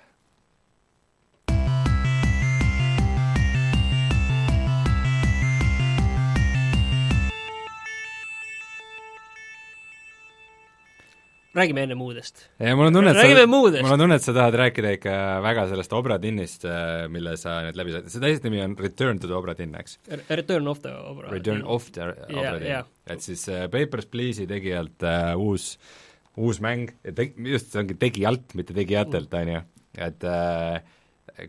[11.54, 12.50] räägime enne muudest.
[12.58, 15.92] mul on tunne, et sa, mul on tunne, et sa tahad rääkida ikka väga sellest
[15.98, 19.34] Obra Dinnist, äh, mille sa nüüd läbi saad, see täis nimi on Return to the
[19.36, 19.98] Obra Dinn, eks?
[20.30, 22.86] Return of the Obra Return of the Obra Dinn yeah,.
[22.86, 22.86] Yeah.
[23.10, 26.09] et siis uh, Papers, Please'i tegijalt uh, uus uh,
[26.40, 29.62] uus mäng just see ongi tegijalt, mitte tegijatelt, on ju,
[30.06, 30.80] et äh,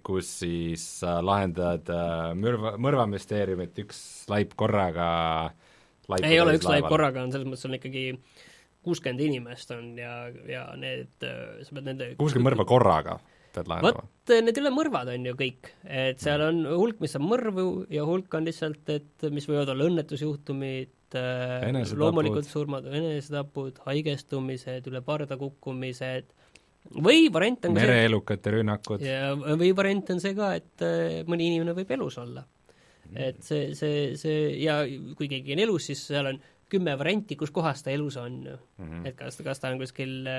[0.06, 5.10] kus siis sa lahendad äh, mõrva, mõrvamüsteeriumit üks laip korraga
[6.22, 8.06] ei ole üks laip korraga, on selles mõttes on ikkagi
[8.86, 10.16] kuuskümmend inimest on ja,
[10.50, 13.20] ja need, äh, sa pead nende kuuskümmend mõrva korraga
[13.56, 14.04] pead lahendama?
[14.06, 17.68] vot, need ei ole mõrvad, on ju kõik, et seal on hulk, mis on mõrvu
[17.94, 25.02] ja hulk on lihtsalt, et mis võivad olla õnnetusjuhtumid, et loomulikult surmad, enesetapud, haigestumised, üle
[25.06, 26.32] parda kukkumised,
[26.98, 29.04] või variant on mereelukate rünnakud.
[29.06, 32.46] ja, või variant on see ka, et äh, mõni inimene võib elus olla.
[33.12, 34.82] et see, see, see ja
[35.20, 36.42] kui keegi on elus, siis seal on
[36.72, 38.86] kümme varianti, kus kohas ta elus on ju mm.
[38.86, 39.08] -hmm.
[39.08, 40.30] et kas, kas ta on kuskil,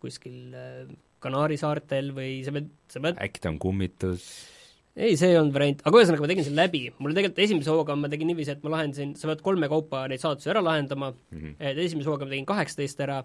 [0.00, 0.86] kuskil äh,
[1.20, 4.55] Kanaari saartel või sa pead, sa pead äkki ta on kummitus
[4.96, 7.96] ei, see ei olnud variant, aga ühesõnaga ma tegin selle läbi, mul tegelikult esimese hooga
[8.00, 11.38] ma tegin niiviisi, et ma lahendasin, sa pead kolme kaupa neid saadusi ära lahendama mm,
[11.38, 11.54] -hmm.
[11.60, 13.22] et esimese hooga ma tegin kaheksateist ära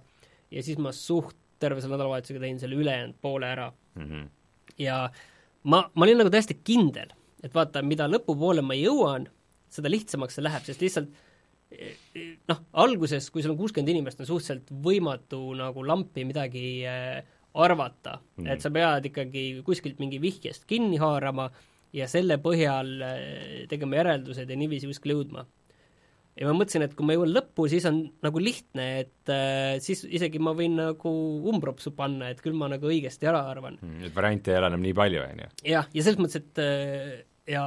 [0.51, 4.07] ja siis ma suht terve selle nädalavahetusega tegin selle ülejäänud poole ära mm.
[4.07, 4.30] -hmm.
[4.78, 5.09] ja
[5.63, 7.13] ma, ma olin nagu täiesti kindel,
[7.43, 9.30] et vaata, mida lõpupoole ma jõuan,
[9.69, 11.09] seda lihtsamaks see läheb, sest lihtsalt
[12.49, 17.22] noh, alguses, kui sul on kuuskümmend inimest, on suhteliselt võimatu nagu lampi midagi äh,
[17.54, 18.52] arvata mm, -hmm.
[18.54, 21.49] et sa pead ikkagi kuskilt mingi vihjest kinni haarama
[21.93, 25.45] ja selle põhjal äh, tegema järeldused ja niiviisi kuskile jõudma.
[26.39, 30.06] ja ma mõtlesin, et kui ma jõuan lõppu, siis on nagu lihtne, et äh, siis
[30.08, 31.12] isegi ma võin nagu
[31.52, 34.06] umbropsu panna, et küll ma nagu õigesti ära arvan mm,.
[34.08, 35.49] et variante ei ole enam nii palju, on ju?
[35.74, 37.66] jah, ja selles mõttes, et äh, ja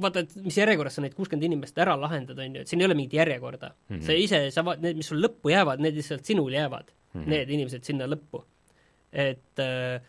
[0.00, 2.88] vaata, et mis järjekorras sa neid kuuskümmend inimest ära lahendad, on ju, et siin ei
[2.88, 3.96] ole mingit järjekorda mm.
[3.96, 4.06] -hmm.
[4.06, 7.28] sa ise, sa vaat-, need, mis sul lõppu jäävad, need lihtsalt sinul jäävad mm, -hmm.
[7.28, 8.44] need inimesed sinna lõppu.
[9.12, 10.00] Et äh,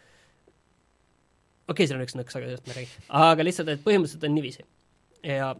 [1.67, 3.05] okei okay,, seal on üks nõks, aga sellest ma ei räägi.
[3.27, 4.65] aga lihtsalt, et põhimõtteliselt on niiviisi.
[5.27, 5.53] ja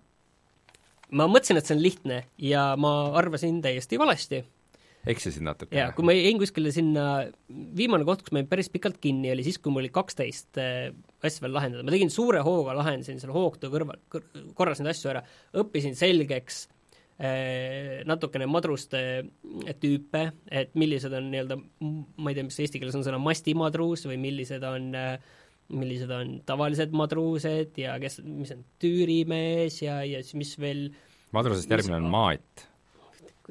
[1.13, 4.43] ma mõtlesin, et see on lihtne ja ma arvasin täiesti valesti
[5.09, 5.75] eksisid natuke?
[5.75, 7.07] jaa, kui ma jäin kuskile sinna,
[7.77, 10.93] viimane koht, kus ma jäin päris pikalt kinni, oli siis, kui mul oli kaksteist äh,
[11.23, 13.99] asja veel lahendada, ma tegin suure hooga, lahendasin selle hoogtöö kõrval,
[14.57, 15.23] korras neid asju ära,
[15.59, 16.65] õppisin selgeks
[18.09, 18.99] natukene madruste
[19.79, 24.17] tüüpe, et millised on nii-öelda, ma ei tea, mis eesti keeles on sõna mastimadruus või
[24.19, 25.13] millised on äh,
[25.71, 30.87] millised on tavalised madruused ja kes, mis on tüürimees ja, ja siis mis veel
[31.35, 32.65] madrusest järgmine on maat.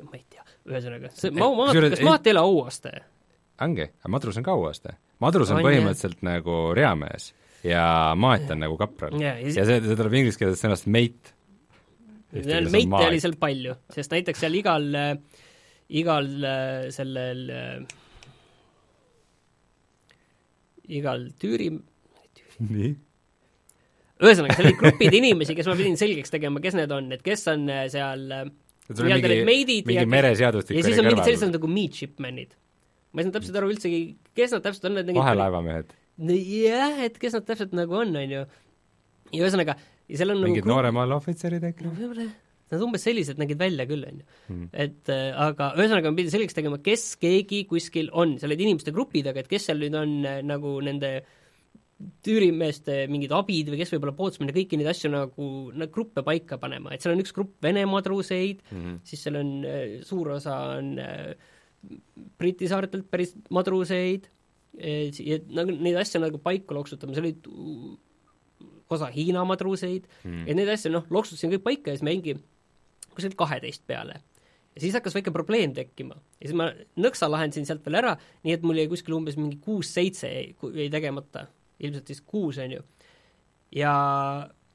[0.02, 2.94] ma ei tea ühesõnaga, see ma-, ma-, kas maat ei ole auaste?
[3.62, 4.96] ongi, aga madrus on ka auaste.
[5.24, 6.26] madrus on, on põhimõtteliselt jah.
[6.28, 7.32] nagu reamees
[7.66, 7.84] ja
[8.18, 9.16] maat on nagu kapral.
[9.20, 11.36] ja, ja, ja see, see tuleb inglise keeles sõnast mate.
[12.32, 14.86] Meite oli seal palju, sest näiteks seal igal,
[15.92, 16.28] igal
[16.94, 17.42] sellel
[20.92, 21.70] igal tüüri
[22.62, 22.92] nii?
[24.22, 27.42] ühesõnaga, seal olid grupid inimesi, kes ma pidin selgeks tegema, kes need on, et kes
[27.50, 28.26] on seal
[28.92, 32.54] nii-öelda need meidid mingi mereseadustik ja siis on mingid sellised nagu midshipmenid.
[33.12, 34.00] ma ei saanud täpselt aru üldsegi,
[34.36, 35.94] kes nad täpselt on, need vahelaevamehed.
[36.28, 38.44] jah, et kes nad täpselt nagu on, on ju.
[39.32, 39.76] ja ühesõnaga,
[40.12, 41.88] ja seal on nagu mingid nagu noorema alla ohvitserid äkki?
[41.88, 42.30] no.
[42.72, 44.24] Nad umbes sellised nägid välja küll, on ju.
[44.48, 44.68] Mhm.
[44.72, 48.94] et äh, aga ühesõnaga ma pidin selgeks tegema, kes keegi kuskil on, seal olid inimeste
[48.96, 51.18] grupid, aga et kes seal nüüd on äh, nagu nende
[52.26, 56.92] tüürimeeste mingid abid või kes võib-olla pootsmine, kõiki neid asju nagu, nagu gruppe paika panema,
[56.94, 59.00] et seal on üks grupp Vene madruseid mm, -hmm.
[59.06, 61.34] siis seal on äh, suur osa on äh,
[62.38, 64.28] Briti saartelt päris madruseid
[64.78, 67.48] äh,, ja nagu neid asju nagu paika loksutama, seal olid
[68.90, 72.36] osa Hiina madruseid mm, et neid asju noh, loksutasin kõik paika ja siis ma jäingi
[73.12, 74.20] kuskilt kaheteist peale.
[74.72, 76.16] Ja siis hakkas väike probleem tekkima.
[76.40, 78.16] ja siis ma nõksa lahendasin sealt veel ära,
[78.46, 81.46] nii et mul jäi kuskil umbes mingi kuus-seitse jäi tegemata.
[81.82, 82.82] Ilmselt vist kuus, on ju.
[83.74, 83.92] ja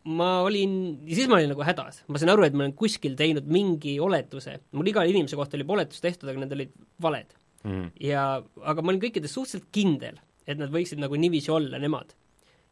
[0.08, 0.72] ma olin,
[1.08, 4.58] siis ma olin nagu hädas, ma sain aru, et ma olen kuskil teinud mingi oletuse,
[4.78, 7.36] mul iga inimese kohta oli oletus tehtud, aga need olid valed.
[7.68, 7.89] Mm..
[7.99, 8.24] ja,
[8.70, 12.14] aga ma olin kõikides suhteliselt kindel, et nad võiksid nagu niiviisi olla, nemad.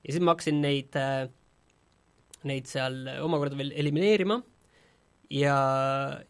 [0.05, 1.25] Ja siis ma hakkasin neid äh,,
[2.45, 4.41] neid seal omakorda veel elimineerima.
[5.33, 5.55] Ja,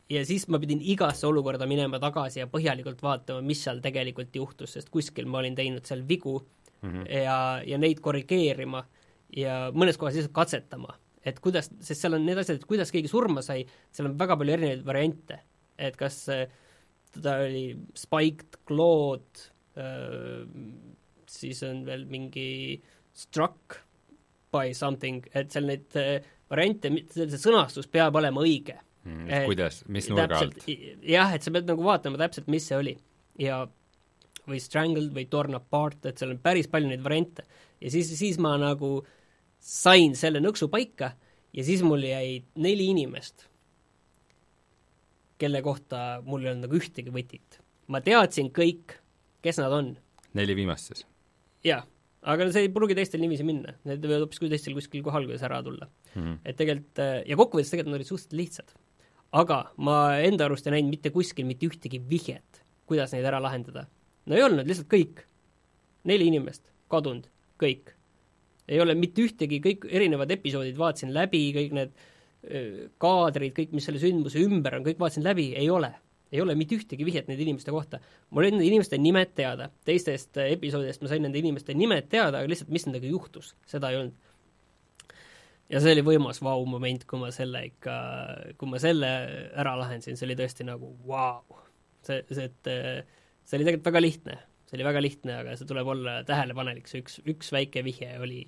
[0.08, 4.78] ja siis ma pidin igasse olukorda minema tagasi ja põhjalikult vaatama, mis seal tegelikult juhtus,
[4.78, 7.10] sest kuskil ma olin teinud seal vigu mm -hmm.
[7.12, 8.86] ja, ja neid korrigeerima
[9.36, 10.96] ja mõnes kohas lihtsalt katsetama,
[11.26, 14.38] et kuidas, sest seal on need asjad, et kuidas keegi surma sai, seal on väga
[14.38, 15.40] palju erinevaid variante,
[15.78, 16.24] et kas
[17.22, 19.44] ta oli spiked claw'd,
[21.28, 22.82] siis on veel mingi
[23.16, 23.80] struck
[24.54, 25.96] by something, et seal neid
[26.52, 29.48] variante, see sõnastus peab olema õige mm,.
[29.48, 30.68] kuidas, mis nurga alt?
[30.68, 32.96] jah, et sa pead nagu vaatama täpselt, mis see oli
[33.42, 33.64] ja
[34.46, 37.46] või strangled või torn apart, et seal on päris palju neid variante.
[37.82, 39.00] ja siis, siis ma nagu
[39.60, 41.16] sain selle nõksu paika
[41.56, 43.48] ja siis mul jäi neli inimest,
[45.42, 47.60] kelle kohta mul ei olnud nagu ühtegi võtit.
[47.88, 49.00] ma teadsin kõik,
[49.42, 49.96] kes nad on.
[50.34, 51.06] neli viimast siis?
[51.66, 51.86] jah,
[52.26, 55.62] aga see ei pruugi teistel niiviisi minna, need võivad hoopis teistel kuskil kohal kuidas ära
[55.66, 56.22] tulla mm.
[56.22, 56.38] -hmm.
[56.46, 58.74] et tegelikult, ja kokkuvõttes tegelikult nad olid suhteliselt lihtsad.
[59.32, 63.86] aga ma enda arust ei näinud mitte kuskil mitte ühtegi vihjet, kuidas neid ära lahendada
[64.26, 65.24] no ei olnud, lihtsalt kõik.
[66.06, 67.30] neli inimest, kadunud,
[67.62, 67.94] kõik.
[68.68, 71.92] ei ole mitte ühtegi, kõik erinevad episoodid vaatasin läbi, kõik need
[72.50, 75.92] öö, kaadrid, kõik, mis selle sündmuse ümber on, kõik vaatasin läbi, ei ole.
[76.36, 78.02] Ei ole mitte ühtegi vihjet nende inimeste kohta.
[78.30, 82.52] mul olid nende inimeste nimed teada, teistest episoodidest ma sain nende inimeste nimed teada, aga
[82.52, 84.24] lihtsalt, mis nendega juhtus, seda ei olnud
[85.72, 87.96] ja see oli võimas vau-moment, kui ma selle ikka,
[88.60, 89.12] kui ma selle
[89.58, 91.64] ära lahendasin, see oli tõesti nagu vau wow..
[92.06, 92.70] see, see, et
[93.46, 94.38] see oli tegelikult väga lihtne,
[94.70, 98.44] see oli väga lihtne, aga see tuleb olla tähelepanelik, see üks, üks väike vihje oli,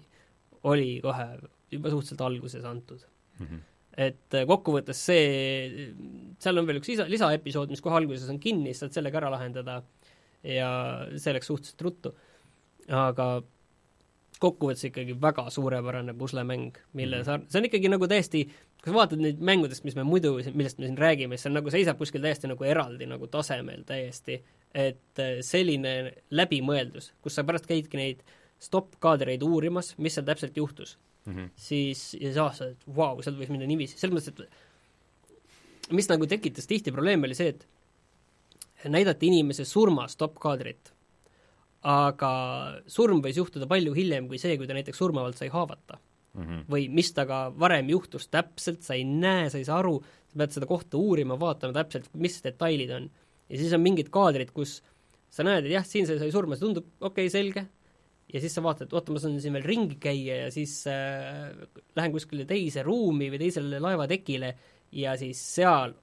[0.70, 1.28] oli kohe
[1.74, 3.02] juba suhteliselt alguses antud
[3.40, 3.46] mm.
[3.46, 3.66] -hmm.
[3.98, 5.90] Et äh, kokkuvõttes see,
[6.42, 9.82] seal on veel üks lisa, lisaepisood, mis kohe alguses on kinni, saad sellega ära lahendada.
[10.46, 10.70] Ja
[11.18, 12.14] see läks suhteliselt ruttu.
[12.94, 13.42] aga
[14.40, 18.44] kokkuvõttes ikkagi väga suurepärane puslemäng, mille sa, see on ikkagi nagu täiesti,
[18.84, 21.58] kui sa vaatad neid mängudest, mis me muidu, millest me siin räägime, siis see on
[21.58, 24.38] nagu, seisab kuskil täiesti nagu eraldi nagu tasemel täiesti.
[24.78, 25.96] Et äh, selline
[26.38, 28.22] läbimõeldus, kus sa pärast käidki neid
[28.62, 31.50] stopp-kaadreid uurimas, mis seal täpselt juhtus mm, -hmm.
[31.56, 36.10] siis, ja sa avastad, et vau wow,, sealt võis minna niiviisi, selles mõttes, et mis
[36.10, 37.68] nagu tekitas tihti probleeme, oli see, et
[38.92, 40.92] näidati inimese surma stopp-kaadrit,
[41.88, 42.32] aga
[42.90, 46.00] surm võis juhtuda palju hiljem kui see, kui ta näiteks surmavalt sai haavata
[46.34, 46.66] mm -hmm.
[46.72, 50.52] või mis temaga varem juhtus täpselt, sa ei näe, sa ei saa aru, sa pead
[50.52, 53.10] seda kohta uurima, vaatama täpselt, mis detailid on.
[53.50, 54.82] ja siis on mingid kaadrid, kus
[55.30, 57.68] sa näed, et jah, siin see sai surma, see tundub okei okay,, selge,
[58.34, 61.54] ja siis sa vaatad, oota, ma saan siin veel ringi käia ja siis äh,
[61.96, 64.52] lähen kuskile teise ruumi või teisele laevatekile
[65.00, 65.96] ja siis seal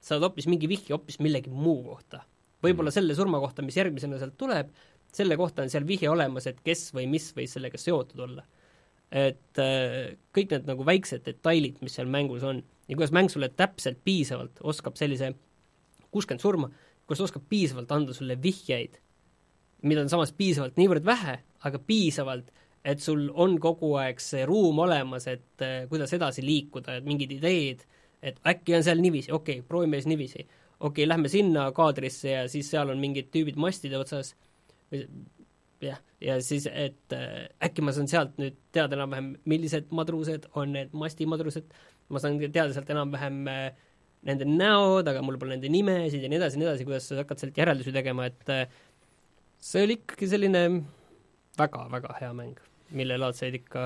[0.00, 2.22] saad hoopis mingi vihje hoopis millegi muu kohta.
[2.64, 2.96] võib-olla mm.
[2.96, 4.72] selle surma kohta, mis järgmisena sealt tuleb,
[5.12, 8.44] selle kohta on seal vihje olemas, et kes või mis võis sellega seotud olla.
[9.10, 13.48] et äh, kõik need nagu väiksed detailid, mis seal mängus on ja kuidas mäng sulle
[13.48, 15.32] täpselt piisavalt oskab sellise
[16.10, 16.68] kuuskümmend surma,
[17.06, 19.00] kuidas oskab piisavalt anda sulle vihjeid
[19.82, 22.50] mida on samas piisavalt niivõrd vähe, aga piisavalt,
[22.84, 27.32] et sul on kogu aeg see ruum olemas, et äh, kuidas edasi liikuda, et mingid
[27.36, 27.84] ideed,
[28.22, 30.46] et äkki on seal niiviisi, okei okay,, proovime siis niiviisi.
[30.80, 34.34] okei okay,, lähme sinna kaadrisse ja siis seal on mingid tüübid mastide otsas,
[35.80, 40.74] jah, ja siis, et äh, äkki ma saan sealt nüüd teada enam-vähem, millised madrused on
[40.76, 41.68] need mastimadrused,
[42.08, 43.64] ma saan teada sealt enam-vähem äh,
[44.28, 47.20] nende näod, aga mul pole nende nimesid ja nii edasi ja nii edasi, kuidas sa
[47.22, 48.52] hakkad sealt järeldusi tegema, et
[49.60, 50.64] see oli ikkagi selline
[51.60, 52.56] väga-väga hea mäng,
[52.96, 53.84] millelaadseid ikka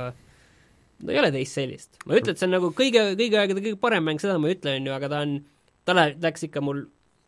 [1.03, 1.99] no ei ole teist sellist.
[2.05, 4.51] ma ei ütle, et see on nagu kõige, kõigi aegade kõige parem mäng, seda ma
[4.51, 5.37] ei ütle, on ju, aga ta on,
[5.85, 6.85] ta läheb, läks ikka mul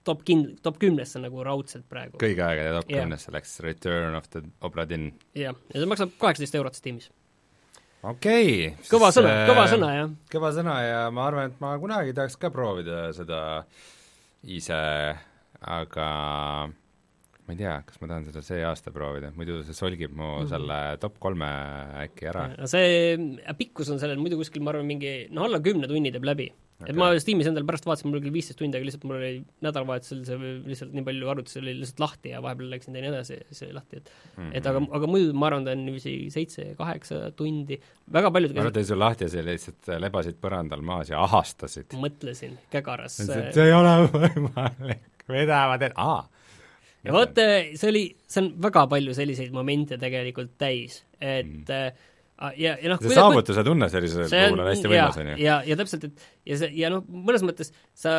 [0.07, 2.19] top kin-, top kümnesse nagu raudselt praegu.
[2.23, 3.37] kõigi aegade top kümnesse yeah.
[3.39, 5.13] läks Return of the Obra Dinn.
[5.35, 7.11] jah, ja see maksab kaheksateist eurot Steamis.
[8.03, 8.89] okei okay,.
[8.93, 10.17] kõva sõna, kõva sõna, jah.
[10.33, 13.41] kõva sõna ja ma arvan, et ma kunagi tahaks ka proovida seda
[14.47, 14.83] ise,
[15.67, 16.11] aga
[17.47, 20.39] ma ei tea, kas ma tahan seda see aasta proovida, muidu see solgib mu mm
[20.43, 20.51] -hmm.
[20.51, 21.51] selle top kolme
[22.05, 22.47] äkki ära.
[22.67, 23.17] see
[23.59, 26.91] pikkus on sellel muidu kuskil, ma arvan, mingi no alla kümne tunni teeb läbi okay..
[26.91, 29.33] et ma Steamis endale pärast vaatasin, mul oli küll viisteist tundi, aga lihtsalt mul oli
[29.63, 33.73] nädalavahetusel see lihtsalt nii palju arvutusi oli lihtsalt lahti ja vahepeal läksin teine edasi, see
[33.73, 34.53] lahti, et mm -hmm.
[34.59, 37.81] et aga, aga muidu ma arvan, ta on niiviisi seitse-kaheksa tundi,
[38.13, 41.15] väga paljud ma arvan, et ta oli sul lahti ja sa lihtsalt lebasid põrandal maas
[41.15, 41.95] ja ahastasid.
[41.95, 43.23] mõtlesin, kägaras.
[43.23, 46.25] see ei ole võimalik, vedavad, et aa
[47.07, 52.05] ja vot see oli, see on väga palju selliseid momente tegelikult täis, et mm.
[52.61, 55.37] ja, ja noh see saavutuse tunne sellisel puhul on hästi võimas, on ju.
[55.45, 58.15] ja, ja täpselt, et ja see, ja noh, mõnes mõttes sa,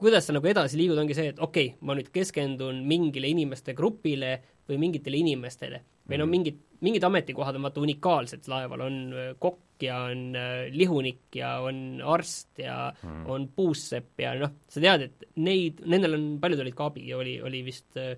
[0.00, 3.76] kuidas sa nagu edasi liigud, ongi see, et okei okay,, ma nüüd keskendun mingile inimeste
[3.78, 4.36] grupile
[4.68, 6.34] või mingitele inimestele või no mhm.
[6.36, 11.58] mingid, mingid ametikohad on vaata unikaalsed laeval, on äh, kokk ja on äh, lihunik ja
[11.64, 13.26] on arst ja mm.
[13.30, 17.38] on puussepp ja noh, sa tead, et neid, nendel on, paljud olid ka abi, oli,
[17.44, 18.14] oli vist äh,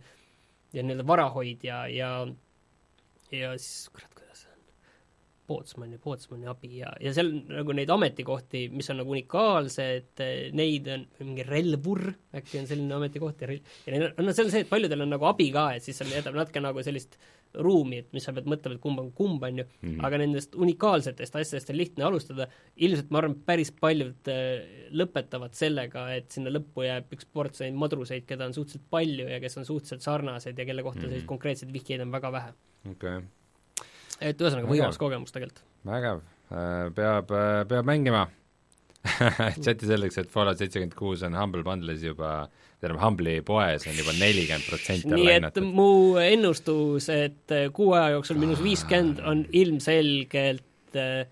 [0.74, 2.12] ja nii-öelda varahoidja ja
[3.30, 4.62] ja siis kurat, kuidas see on,
[5.50, 10.24] pootsman ja pootsmani abi ja, ja seal nagu neid ametikohti, mis on nagu unikaalsed,
[10.58, 12.08] neid on, mingi relvur
[12.38, 15.06] äkki on selline ametikoht ja rel-, ja neil on, no see on see, et paljudel
[15.06, 18.24] on nagu abi ka, et siis seal jätab natuke nagu sellist äh, ruumi, et mis
[18.26, 20.06] sa pead mõtlema, et kumb on kumb, on ju mm, -hmm.
[20.06, 22.46] aga nendest unikaalsetest asjadest on lihtne alustada,
[22.76, 27.74] ilmselt ma arvan, päris paljud äh, lõpetavad sellega, et sinna lõppu jääb üks ports neid
[27.74, 31.08] madruseid, keda on suhteliselt palju ja kes on suhteliselt sarnased ja kelle kohta mm -hmm.
[31.08, 32.52] selliseid konkreetseid vihjeid on väga vähe.
[32.90, 33.28] okei okay..
[34.20, 35.64] et ühesõnaga, võimas kogemus tegelikult.
[35.86, 36.20] vägev,
[36.52, 38.28] äh, peab, äh, peab mängima
[39.64, 42.48] chati selleks, et Fallout seitsekümmend kuus on Humble Bundle'is juba
[42.80, 48.16] tähendab, Humble'i poes on juba nelikümmend protsenti nii et mu ennustus, et äh, kuu aja
[48.16, 51.24] jooksul miinus viiskümmend on ilmselgelt äh,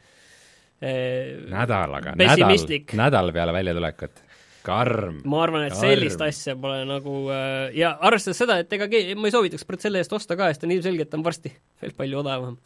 [0.80, 2.56] äh nädalaga, nädal,
[3.02, 4.24] nädal peale väljatulekut
[4.64, 5.22] karm.
[5.28, 5.84] ma arvan, et karm.
[5.84, 10.12] sellist asja pole nagu äh, ja arvestades seda, et ega ma ei soovitaks selle eest
[10.16, 11.52] osta ka, sest on ilmselgelt on varsti
[11.82, 12.58] veel palju odavam.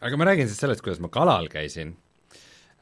[0.00, 2.11] aga ma räägin siis sellest, kuidas ma kalal käisin äh,.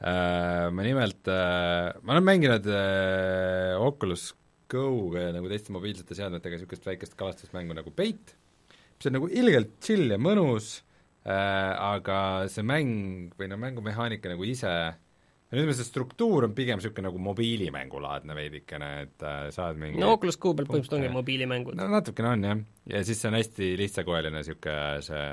[0.01, 4.31] Ma nimelt äh,, ma olen mänginud äh, Oculus
[4.71, 8.33] Go'ga ja nagu teiste mobiilsete seadmetega niisugust väikest kalastusmängu nagu Bait,
[8.71, 10.79] mis on nagu ilgelt chill ja mõnus
[11.21, 12.17] äh,, aga
[12.49, 17.21] see mäng või no mängumehaanika nagu ise ja ütleme, see struktuur on pigem niisugune nagu
[17.21, 21.77] mobiilimängulaadne veidikene, et äh, saad mingi no Oculus Go peal põhimõtteliselt ongi mobiilimängud.
[21.77, 22.61] no natukene on jah,
[22.95, 25.25] ja siis see on hästi lihtsakoeline niisugune see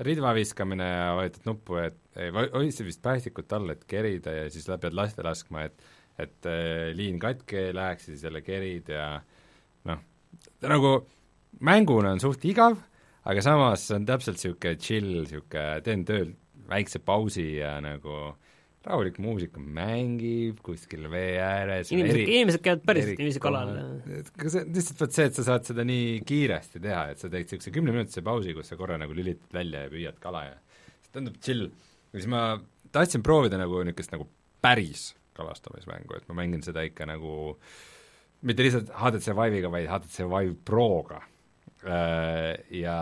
[0.00, 1.98] ridva viskamine ja vajutad nuppu, et
[2.54, 5.90] hoidsid vist päästikut all, et kerida ja siis pead laste laskma, et
[6.20, 9.06] et äh, liin katki ei läheks ja siis jälle kerid ja
[9.88, 10.02] noh,
[10.60, 10.90] ta nagu
[11.64, 12.76] mänguna on suht igav,
[13.24, 16.34] aga samas see on täpselt niisugune chill, niisugune teen tööl
[16.68, 18.34] väikse pausi ja nagu
[18.86, 23.72] rahulik muusika mängib kuskil vee ääres inimesed eri,, inimesed käivad päriselt niiviisi kalal.
[23.76, 27.46] aga see, lihtsalt vot see, et sa saad seda nii kiiresti teha, et sa teed
[27.46, 30.54] niisuguse kümneminutise pausi, kus sa korra nagu lülitad välja ja püüad kala ja
[31.04, 31.68] see tundub chill.
[32.12, 32.44] ja siis ma
[32.94, 34.26] tahtsin proovida nagu niisugust nagu
[34.62, 37.56] päris kalastamismängu, et ma mängin seda ikka nagu
[38.42, 41.22] mitte lihtsalt HTC Vive'iga, vaid HTC Vive Proga.
[41.82, 42.96] Ja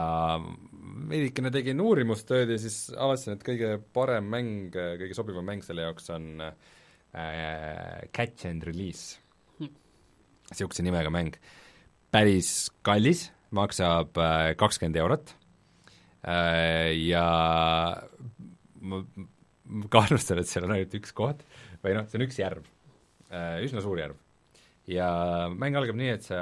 [1.10, 6.08] veidikene tegin uurimustööd ja siis avastasin, et kõige parem mäng, kõige sobivam mäng selle jaoks
[6.14, 9.18] on äh, Catch and Release.
[9.60, 11.36] Niisuguse nimega mäng.
[12.10, 14.16] päris kallis, maksab
[14.58, 15.34] kakskümmend eurot.
[16.26, 17.26] Äh, ja
[18.80, 18.98] ma,
[19.64, 21.44] ma kahtlustan, et seal on ainult üks koht
[21.80, 22.66] või noh, see on üks järv,
[23.32, 24.18] äh, üsna suur järv.
[24.90, 25.08] ja
[25.54, 26.40] mäng algab nii, et sa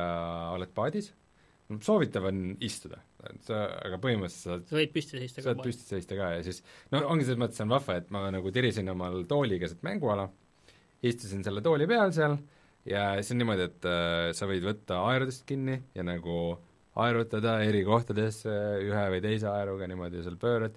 [0.55, 1.13] oled paadis,
[1.85, 3.01] soovitav on istuda,
[3.45, 5.47] sa, aga põhimõtteliselt sa võid püsti seista ka.
[5.51, 6.63] saad püsti seista ka ja siis
[6.95, 10.29] no ongi selles mõttes on vahva, et ma nagu tirisin omal tooli keset mänguala,
[11.05, 12.39] istusin selle tooli peal seal
[12.89, 16.57] ja siis on niimoodi, et äh, sa võid võtta aerudest kinni ja nagu
[16.99, 18.55] aerutada eri kohtadesse
[18.87, 20.77] ühe või teise aeruga niimoodi seal pöörad,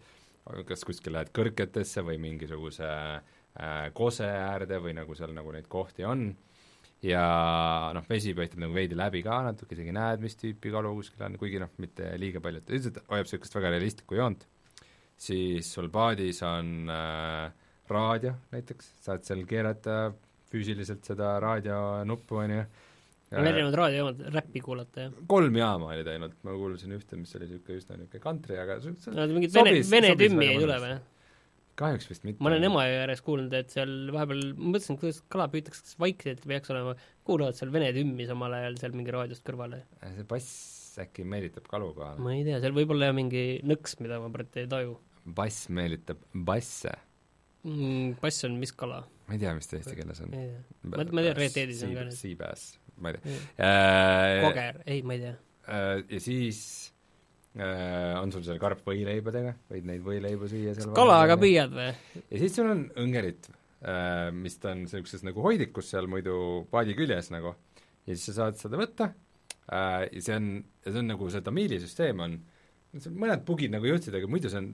[0.68, 6.04] kas kuskil lähed kõrgetesse või mingisuguse äh, kose äärde või nagu seal nagu neid kohti
[6.04, 6.34] on,
[7.06, 7.24] ja
[7.96, 11.38] noh, vesi paistab nagu veidi läbi ka natuke, isegi näed, mis tüüpi kalu kuskil on,
[11.42, 14.46] kuigi noh, mitte liiga palju, et üldiselt hoiab niisugust väga realistlikku joont,
[15.22, 17.50] siis sul paadis on äh,
[17.92, 20.12] raadio näiteks, saad seal keerata
[20.52, 22.66] füüsiliselt seda raadionuppu, on ju,
[23.32, 25.24] on erinevad raadiojaamad, räppi kuulata, jah?
[25.32, 29.28] kolm jaama olid ainult, ma kuulsin ühte, mis oli niisugune üsna niisugune kantri, aga no
[29.34, 31.00] mingit vene, vene tümmi ei tule või?
[31.82, 32.42] Kahjuks vist mitte.
[32.44, 36.46] ma olen Emajõe ääres kuulnud, et seal vahepeal, ma mõtlesin, kuidas kala püütakse, kas vaikselt
[36.48, 36.96] peaks olema,
[37.28, 39.84] kuulavad seal vene tümmi samal ajal seal mingi raadiost kõrvale.
[40.02, 42.20] Äh, see bass äkki meelitab kalu kohale?
[42.24, 44.98] ma ei tea, seal võib olla mingi nõks, mida ma praegu ei taju.
[45.38, 46.94] bass meelitab basse
[47.64, 48.18] mm,?
[48.22, 49.04] Bass on mis kala?
[49.28, 50.34] ma ei tea, mis ta eesti keeles on.
[50.84, 52.08] ma, ma tean, Red Deadis on ka.
[52.16, 53.38] Seabass, ma ei tea.
[53.68, 55.38] Äh, koger, ei, ma ei tea.
[55.72, 56.91] Äh, ja siis
[57.56, 61.90] on sul seal karp võileibadega, võid neid võileibu süüa seal kalaga püüad või?
[62.22, 63.50] ja siis sul on õngerit,
[64.38, 66.38] mis ta on niisuguses nagu hoidikus seal muidu
[66.72, 67.52] paadi küljes nagu,
[68.06, 69.12] ja siis sa saad seda võtta
[69.68, 70.48] ja see on,
[70.88, 72.40] see on nagu see tamiilisüsteem on,
[73.12, 74.72] mõned bugid nagu jõudsid, aga muidu see on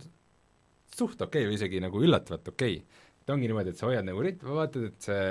[0.97, 2.79] suht okei okay, või isegi nagu üllatavalt okei.
[2.81, 5.23] Okay et ongi niimoodi, et sa hoiad nagu ritmi, vaatad, et see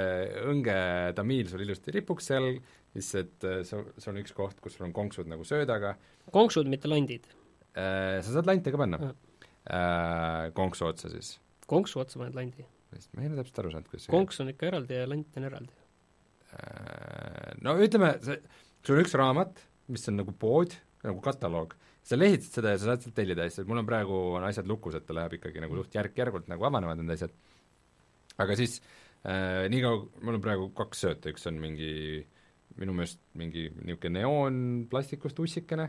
[0.50, 0.72] õnge
[1.16, 2.50] tamiil sul ilusti ripuks seal,
[2.96, 5.94] siis et äh, sul, sul on üks koht, kus sul on konksud nagu söödaga.
[6.34, 7.28] konksud, mitte landid
[7.76, 8.22] äh,?
[8.24, 11.36] Sa saad lante ka panna äh,, konksu otsa siis.
[11.70, 12.66] konksu otsa paned landi?
[13.12, 15.80] ma ei ole täpselt aru saanud, kuidas konks on ikka eraldi ja lant on eraldi
[16.52, 17.56] äh,.
[17.64, 18.38] No ütleme, see,
[18.86, 19.60] sul on üks raamat,
[19.92, 21.74] mis on nagu pood, nagu kataloog,
[22.06, 24.96] sa lehitad seda ja sa saad sealt tellida asju, mul on praegu, on asjad lukus,
[24.96, 27.34] et ta läheb ikkagi nagu suht järk-järgult nagu avanevad need asjad
[28.42, 28.78] aga siis
[29.26, 31.92] äh, niikaua, mul on praegu kaks sööta, üks on mingi
[32.80, 35.86] minu meelest mingi niisugune neoonplastikust ussikene,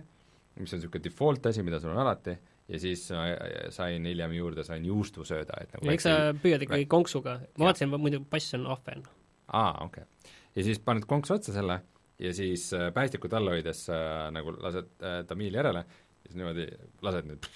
[0.58, 3.06] mis on niisugune default asi, mida sul on alati, ja siis
[3.76, 7.94] sain hiljem juurde, sain juustusööda, et nagu ja eks sa püüad ikkagi konksuga, ma vaatasin,
[7.96, 9.06] muidu pass on ahven.
[9.48, 10.04] aa, okei.
[10.04, 10.34] Okay..
[10.56, 11.82] ja siis paned konksu otsa selle
[12.20, 15.86] ja siis äh, päästikut all hoides äh, nagu lased äh, tamiili järele,
[16.26, 16.68] siis niimoodi
[17.06, 17.50] lased nüüd,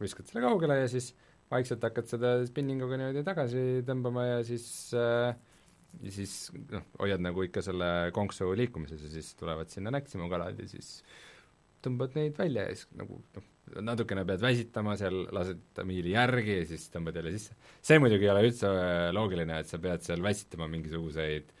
[0.00, 1.12] viskad selle kaugele ja siis
[1.52, 4.66] vaikselt hakkad seda spinninguga niimoodi tagasi tõmbama ja siis
[4.96, 5.36] äh,
[6.04, 6.36] ja siis
[6.72, 11.00] noh, hoiad nagu ikka selle konksu liikumises ja siis tulevad sinna näksima kalad ja siis
[11.84, 13.46] tõmbad neid välja ja siis nagu noh,
[13.86, 17.56] natukene pead väsitama seal, lased tamiili järgi ja siis tõmbad jälle sisse.
[17.82, 18.72] see muidugi ei ole üldse
[19.16, 21.54] loogiline, et sa pead seal väsitama mingisuguseid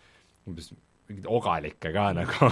[0.46, 0.72] umbes
[1.06, 2.50] mingeid ogalikke ka nagu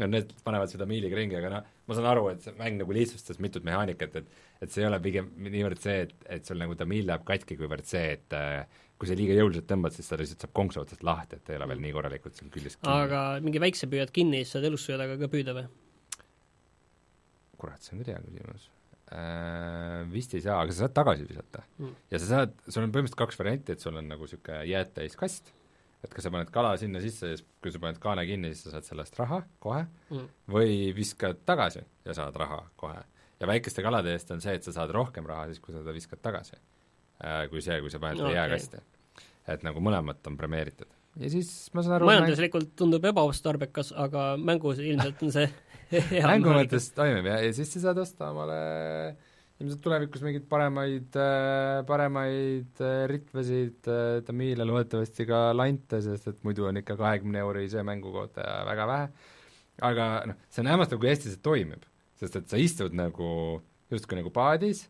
[0.00, 2.96] no need panevad seda miiliga ringi, aga noh, ma saan aru, et see mäng nagu
[2.96, 6.72] lihtsustas mitut mehaanikat, et et see ei ole pigem niivõrd see, et, et sul nagu
[6.78, 10.46] tamiil läheb katki, kuivõrd see, et äh, kui sa liiga jõuliselt tõmbad, siis ta lihtsalt
[10.46, 12.94] saab konksu otsast lahti, et ei ole veel nii korralikult seal küljes kinni.
[12.94, 15.66] aga mingi väikse püüad kinni, siis saad elussöödaga ka püüda või?
[17.60, 18.70] kurat, see on küll hea küsimus
[19.12, 20.00] äh,.
[20.12, 21.92] Vist ei saa, aga sa saad tagasi visata mm.
[22.12, 25.52] ja sa saad, sul on põhimõtteliselt kaks varianti, et sul on nagu niisugune jäätäis kast
[26.04, 28.68] et kas sa paned kala sinna sisse ja siis, kui sa paned kaane kinni, siis
[28.68, 29.82] sa saad sellest raha kohe
[30.12, 30.26] mm.
[30.52, 33.02] või viskad tagasi ja saad raha kohe.
[33.40, 35.94] ja väikeste kalade eest on see, et sa saad rohkem raha siis, kui sa seda
[35.96, 36.75] viskad tagasi äh,,
[37.50, 38.36] kui see, kui sa paned okay.
[38.36, 38.82] jääkasti.
[39.52, 40.90] et nagu mõlemat on premeeritud.
[41.22, 42.74] ja siis ma saan aru majanduslikult mäng...
[42.82, 45.48] tundub ebaotstarbekas, aga mängus ilmselt on see
[46.12, 48.60] hea mängu mõttes toimib ja, ja siis sa saad osta omale
[49.56, 56.42] ilmselt tulevikus mingeid paremaid, äh, paremaid äh, ritvasid, äh, tamiile, loodetavasti ka lante, sest et
[56.44, 59.08] muidu on ikka kahekümne eurise mängukohta väga vähe.
[59.86, 61.88] aga noh, see on hämmastav, kui hästi see toimib,
[62.20, 63.30] sest et sa istud nagu
[63.92, 64.86] justkui nagu paadis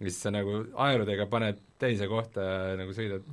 [0.00, 2.44] ja siis sa nagu aerudega paned teise kohta
[2.78, 3.26] nagu sõidad,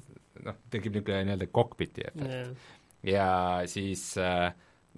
[0.46, 2.70] noh, tekib niisugune nii-öelda kokpiti efekt yeah..
[3.08, 3.28] ja
[3.70, 4.52] siis äh,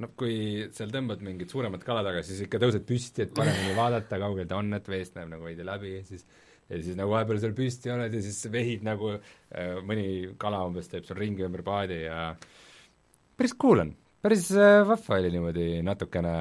[0.03, 4.21] noh, kui seal tõmbad mingit suuremat kala taga, siis ikka tõused püsti, et paremini vaadata,
[4.21, 6.27] kaugel ta on, et veest näeb nagu veidi läbi ja siis
[6.69, 10.89] ja siis nagu vahepeal seal püsti oled ja siis vehid nagu äh, mõni kala umbes
[10.91, 12.27] teeb sul ringi ümber paadi ja
[13.39, 16.35] päris cool on, päris äh, vahva oli niimoodi natukene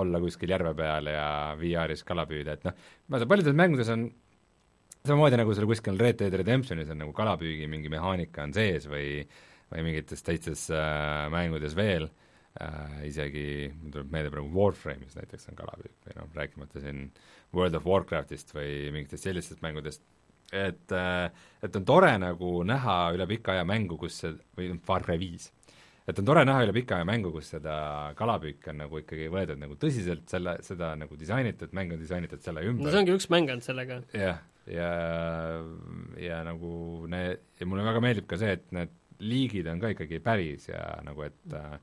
[0.00, 2.74] olla kuskil järve peal ja VR-is kala püüda, et noh,
[3.10, 4.08] tea, paljudes mängudes on
[5.06, 9.24] samamoodi nagu seal kuskil Red Dead Redemptionis on nagu kalapüügi mingi mehaanika on sees või
[9.70, 12.08] või mingites teistes äh, mängudes veel
[12.60, 13.44] äh,, isegi
[13.76, 17.04] mul tuleb meelde praegu Warframe'is näiteks on kalapüük või noh, rääkimata siin
[17.54, 20.02] World of Warcraftist või mingitest sellistest mängudest,
[20.52, 21.30] et äh,
[21.62, 25.50] et on tore nagu näha üle pika aja mängu, kus see, või Far Cry viis,
[26.10, 27.74] et on tore näha üle pika aja mängu, kus seda
[28.18, 32.66] kalapüüki on nagu ikkagi võetud nagu tõsiselt, selle, seda nagu disainitud, mäng on disainitud selle
[32.66, 32.86] ümber.
[32.86, 34.02] no see ongi üks mäng ainult sellega.
[34.14, 34.38] jah, ja,
[34.70, 34.90] ja,
[36.20, 36.72] ja nagu
[37.10, 40.84] need, ja mulle väga meeldib ka see, et need liigid on ka ikkagi päris ja
[41.04, 41.74] nagu, et äh,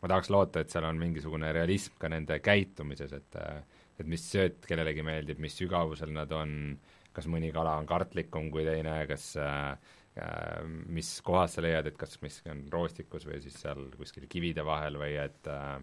[0.00, 3.60] ma tahaks loota, et seal on mingisugune realism ka nende käitumises, et äh,
[3.96, 6.76] et mis sööt kellelegi meeldib, mis sügavusel nad on,
[7.16, 11.96] kas mõni kala on kartlikum kui teine, kas äh, äh, mis kohas sa leiad, et
[12.00, 15.78] kas miski on roostikus või siis seal kuskil kivide vahel või et äh,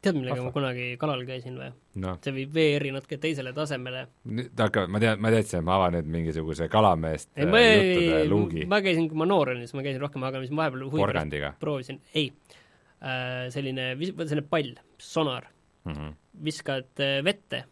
[0.00, 1.68] tead, millega ma kunagi kalal käisin või
[2.02, 2.14] no.?
[2.24, 4.06] see viib VR-i natuke teisele tasemele.
[4.58, 8.64] hakkavad, ma tean, ma teadsin, et ma avan nüüd mingisuguse kalameest ei, ma ei, luugi.
[8.70, 11.04] ma käisin, kui ma noor olin, siis ma käisin rohkem, aga mis ma vahepeal huvi
[11.04, 15.50] pärast proovisin, ei äh,, selline, selline pall, sonar
[15.84, 16.16] mm, -hmm.
[16.48, 17.64] viskad äh, vette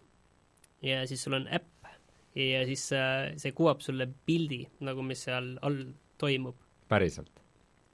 [0.85, 1.93] ja siis sul on äpp
[2.39, 5.85] ja siis äh, see kuvab sulle pildi, nagu mis seal all
[6.18, 6.57] toimub.
[6.89, 7.33] päriselt?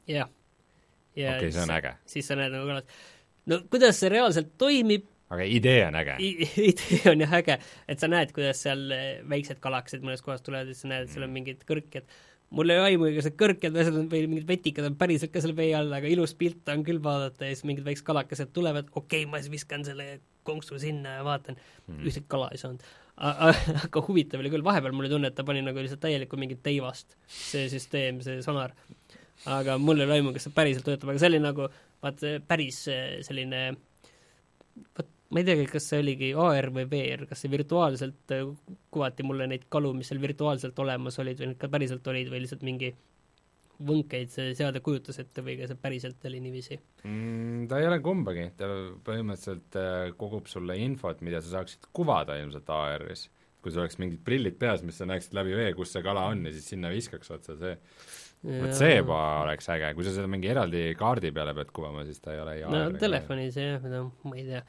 [0.07, 0.29] jah.
[1.15, 1.95] okei see on äge.
[2.07, 3.13] siis sa näed nagu kalas
[3.51, 6.19] no kuidas see reaalselt toimib, aga idee on äge
[6.71, 7.59] idee on jah äge,
[7.91, 11.09] et sa näed, kuidas seal eh, väiksed kalakesed mõnes kohas tulevad ja siis sa näed,
[11.09, 11.41] et seal on mm.
[11.41, 12.19] mingid kõrked.
[12.55, 15.57] mul ei ole aimugi, kas need kõrked või või mingid vetikad on päriselt ka seal
[15.57, 19.25] vee all, aga ilus pilt on küll vaadata ja siis mingid väiksed kalakesed tulevad, okei
[19.25, 22.85] okay,, ma siis viskan selle konksu sinna ja vaatan mm., ühtegi kala ei saanud.
[23.17, 26.65] aga huvitav oli küll, vahepeal mul oli tunne, et ta pani nagu lihtsalt täielikku mingit
[26.67, 28.75] teivast, see süsteem, see sonar.
[29.51, 31.69] Aga mul ei ole aimu, kas see päriselt töötab, aga see oli nagu
[32.05, 33.67] vaat päris eh, selline
[34.95, 38.45] vot ma ei teagi, kas see oligi AR või VR, kas see virtuaalselt eh,
[38.95, 42.45] kuvati mulle neid kalu, mis seal virtuaalselt olemas olid või need ka päriselt olid või
[42.45, 42.93] lihtsalt mingi
[43.85, 47.65] võnkeid see seade kujutas ette või ka see päriselt oli niiviisi mm,?
[47.71, 48.69] Ta ei ole kumbagi, ta
[49.07, 53.31] põhimõtteliselt eh, kogub sulle infot, mida sa saaksid kuvada ilmselt AR-is.
[53.65, 56.45] kui sul oleks mingid prillid peas, mis sa näeksid läbi vee, kus see kala on
[56.47, 57.75] ja siis sinna viskaks otsa, see
[58.45, 62.21] vot see juba oleks äge, kui sa seda mingi eraldi kaardi peale pead kuvama, siis
[62.25, 64.63] ta ei ole no telefonis jah, no ma ei tea.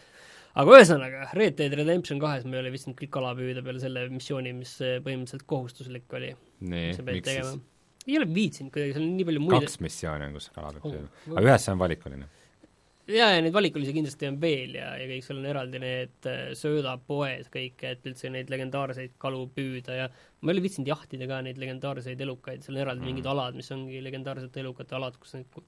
[0.61, 4.07] aga ühesõnaga, Red Dead Redemption kahes me ei ole viitsinud kõik kala püüda peale selle
[4.13, 6.31] missiooni, mis põhimõtteliselt kohustuslik oli.
[6.63, 7.51] nii, miks tegema.
[7.51, 7.67] siis?
[8.05, 10.87] ei ole viitsinud kuidagi, seal on nii palju muid kaks missiooni on, kus kala peab
[10.87, 12.31] püüdma oh,, aga ühes see on valikuline
[13.11, 16.41] jaa, ja neid valikulisi kindlasti on veel ja, ja kõik seal on eraldi need äh,
[16.57, 21.41] söödapoed kõik, et üldse neid legendaarseid kalu püüda ja ma ei ole viitsinud jahtida ka
[21.45, 23.11] neid legendaarseid elukaid, seal on eraldi mm.
[23.11, 25.61] mingid alad, mis ongi legendaarsete elukate alad, kus neid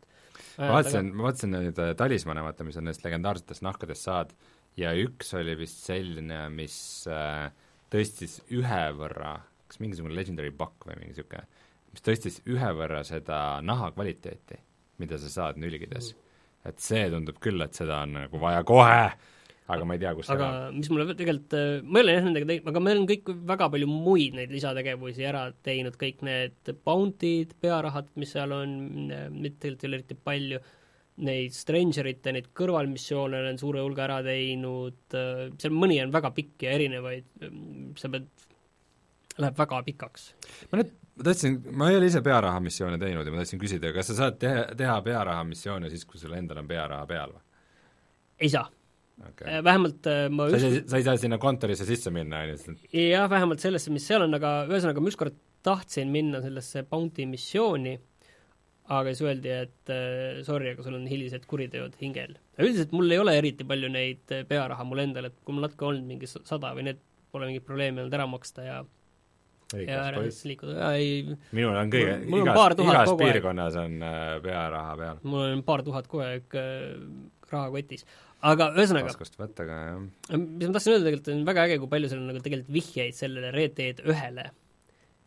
[0.57, 4.33] ma vaatasin, ma vaatasin neid äh, talismane, vaata, mis on nendest legendaarsetest nahkadest saad,
[4.79, 6.77] ja üks oli vist selline, mis
[7.11, 7.47] äh,
[7.93, 9.37] tõstis ühe võrra,
[9.69, 11.45] kas mingisugune legendary buck või mingi niisugune,
[11.93, 14.63] mis tõstis ühe võrra seda naha kvaliteeti,
[14.97, 16.23] mida sa saad nülgides mm
[16.67, 19.01] et see tundub küll, et seda on nagu vaja kohe,
[19.67, 22.49] aga ma ei tea, kus aga mis mulle tegelikult, äh, ma ei ole jah nendega
[22.51, 27.55] teinud, aga me oleme kõik väga palju muid neid lisategevusi ära teinud, kõik need bounty'd,
[27.63, 28.75] pearahad, mis seal on,
[29.35, 30.61] mitte tegelikult ei ole eriti palju,
[31.27, 36.67] neid Strangerite, neid kõrvalmissioone olen suure hulga ära teinud, äh, seal mõni on väga pikk
[36.67, 37.27] ja erinevaid,
[37.99, 38.29] sa pead,
[39.37, 40.31] läheb väga pikaks.
[40.71, 43.91] ma nüüd ma tahtsin, ma ei ole ise pearaha missioone teinud ja ma tahtsin küsida,
[43.95, 47.45] kas sa saad teha, teha pearaha missioone siis, kui sul endal on pearaha peal või?
[48.45, 48.67] ei saa
[49.25, 49.47] okay..
[49.49, 52.75] Äh, vähemalt äh, ma sa ei, sa ei saa sinna kontorisse sisse minna, on ju?
[53.07, 57.97] jah, vähemalt sellesse, mis seal on, aga ühesõnaga ma ükskord tahtsin minna sellesse Bounty missiooni,
[58.93, 62.37] aga siis öeldi, et äh, sorry, aga sul on hilised kuriteod hingel.
[62.61, 66.07] üldiselt mul ei ole eriti palju neid pearaha mul endal, et kui mul natuke olnud
[66.07, 67.01] mingi sada või need
[67.33, 68.93] pole mingit probleemi olnud ära maksta ja ja ära siis liikuda,
[69.56, 69.56] ei
[71.51, 75.19] minul on kõige, igas, igas piirkonnas on äh, pearaha peal.
[75.27, 76.93] mul on paar tuhat kogu aeg äh,
[77.51, 78.05] rahakotis.
[78.47, 79.99] aga ühesõnaga taskust võtta ka, jah.
[80.37, 83.17] mis ma tahtsin öelda, tegelikult on väga äge, kui palju seal on nagu tegelikult vihjeid
[83.17, 84.47] sellele Red Dead ühele.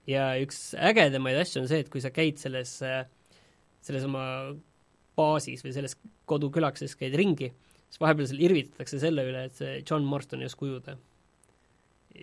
[0.08, 3.02] ja üks ägedamaid asju on see, et kui sa käid selles, äh,
[3.84, 4.24] selles oma
[5.18, 5.98] baasis või selles
[6.30, 7.50] kodukülakeses käid ringi,
[7.90, 10.96] siis vahepeal seal irvitatakse selle üle, et see John Marston ei oska ujuda.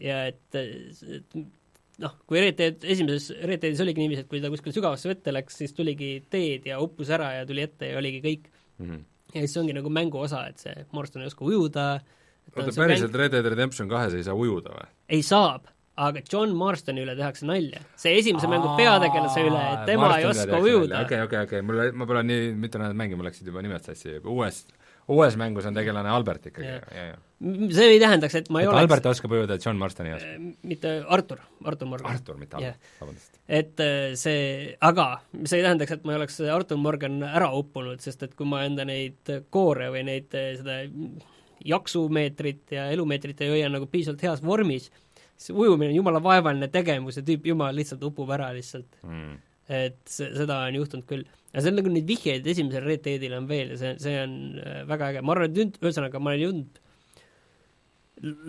[0.02, 1.38] ja et, et
[2.04, 5.34] noh, kui Red Dead, esimeses Red Deadis oligi niiviisi, et kui ta kuskile sügavasse vette
[5.34, 8.90] läks, siis tuligi teed ja uppus ära ja tuli ette ja oligi kõik mm.
[8.90, 9.08] -hmm.
[9.34, 13.22] ja siis ongi nagu mängu osa, et see Marston ei oska ujuda oota, päriselt mäng...
[13.24, 14.88] Red Dead Redemption kahes ei saa ujuda või?
[15.10, 17.82] ei saab, aga John Marstoni üle tehakse nalja.
[17.96, 21.02] see esimese Aa, mängu peategelase üle, et tema Marston ei oska ujuda.
[21.02, 24.20] okei, okei, okei, mul, ma pole nii mitu nädalat mänginud, mul läksid juba nimed sassi,
[24.22, 24.68] uues
[25.08, 27.16] uues mängus on tegelane Albert ikkagi, ja, ja.
[27.74, 30.34] see ei tähendaks, et ma ei et oleks Albert oskab ujuda, John Marston ei oska.
[30.34, 32.12] äh, mitte Artur, Artur Morgan.
[32.12, 33.40] Artur, mitte Albert vabandust.
[33.48, 35.08] et äh, see, aga
[35.44, 38.66] see ei tähendaks, et ma ei oleks Artur Morgan ära uppunud, sest et kui ma
[38.68, 40.82] enda neid koore või neid, äh, seda
[41.68, 44.92] jaksumeetrit ja elumeetrit ei hoia nagu piisavalt heas vormis,
[45.38, 49.00] siis ujumine on jumala vaevaline tegevus ja tüüp jumal lihtsalt upub ära lihtsalt.
[49.04, 49.36] mm.
[49.68, 51.24] Et see, seda on juhtunud küll.
[51.54, 54.36] ja see on nagu neid vihjeid esimesele Red Deadile on veel ja see, see on
[54.64, 56.84] äh, väga äge, ma arvan, et nüüd, ühesõnaga, ma olen jõudnud,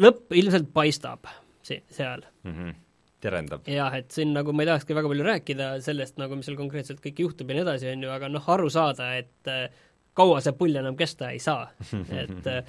[0.05, 1.31] lõpp ilmselt paistab
[1.67, 2.77] si-, seal Mm -hmm.
[3.21, 3.67] terendab.
[3.69, 7.03] jah, et siin nagu ma ei tahakski väga palju rääkida sellest nagu, mis seal konkreetselt
[7.05, 9.69] kõik juhtub ja nii edasi, on ju, aga noh, aru saada, et äh,
[10.15, 11.69] kaua see pull enam kesta ei saa,
[12.23, 12.65] et äh,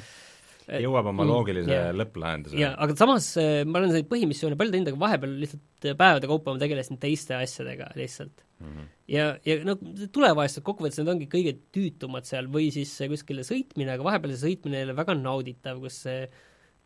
[0.83, 1.89] jõuab oma Mm, loogilise jah.
[1.95, 2.59] lõpplahenduse.
[2.59, 6.29] jaa, aga samas äh, ma olen neid põhimissioone palju teinud, aga vahepeal lihtsalt äh, päevade
[6.31, 8.43] kaupa ma tegelesin teiste asjadega lihtsalt.
[8.59, 8.67] mm.
[8.67, 8.91] -hmm.
[9.15, 9.77] ja, ja no
[10.11, 14.81] tulevahetused kokkuvõttes need ongi kõige tüütumad seal või siis kuskile sõitmine, aga vahepeal see sõitmine
[14.81, 16.29] ei ole väga nauditav, kus see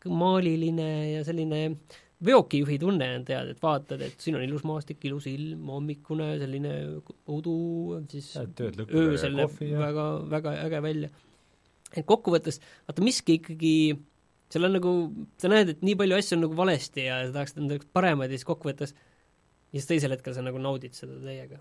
[0.04, 1.60] maaliline ja selline
[2.24, 6.74] veokijuhi tunne on, tead, et vaatad, et siin on ilus maastik, ilus ilm, hommikune selline
[7.32, 7.56] udu,
[8.10, 8.30] siis
[8.86, 11.10] öösel näeb väga, väga äge välja.
[11.94, 13.74] Et kokkuvõttes, vaata miski ikkagi,
[14.52, 14.92] seal on nagu,
[15.40, 18.38] sa näed, et nii palju asju on nagu valesti ja sa tahaksid endale paremaid ja
[18.38, 21.58] siis kokkuvõttes ja siis teisel hetkel sa nagu naudid seda täiega.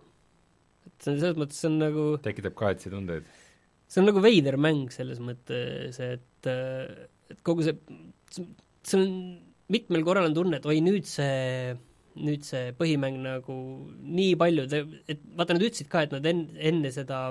[0.87, 3.29] et see on selles mõttes, see on nagu, tekitab kahetsetundeid.
[3.87, 7.77] see on nagu veider mäng selles mõttes, et, et kogu see,
[8.33, 9.09] see on,
[9.73, 11.73] mitmel korral on tunne, et oi, nüüd see,
[12.21, 13.57] nüüd see põhimäng nagu
[14.03, 14.67] nii palju,
[15.09, 17.29] et vaata, nad ütlesid ka, et nad en-, enne seda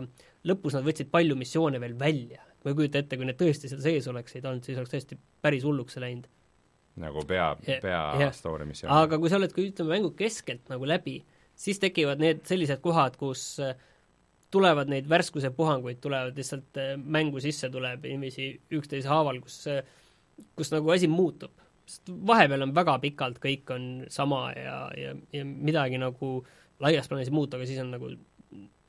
[0.48, 2.42] lõpus nad võtsid palju missioone veel välja.
[2.62, 5.64] Ma ei kujuta ette, kui need tõesti seal sees oleksid olnud, siis oleks tõesti päris
[5.66, 6.28] hulluks läinud.
[7.02, 8.34] nagu pea, pea jah.
[8.36, 8.92] story missioon.
[8.94, 11.18] aga kui sa oled, kui ütleme, mängu keskelt nagu läbi,
[11.58, 13.74] siis tekivad need sellised kohad, kus äh,
[14.52, 19.64] tulevad neid värskuse puhanguid, tulevad lihtsalt äh, mängu sisse, tuleb inimesi üksteise haaval, kus,
[20.56, 21.56] kus nagu asi muutub.
[21.86, 26.36] sest vahepeal on väga pikalt, kõik on sama ja, ja, ja midagi nagu
[26.82, 28.12] laias plaanis ei muutu, aga siis on nagu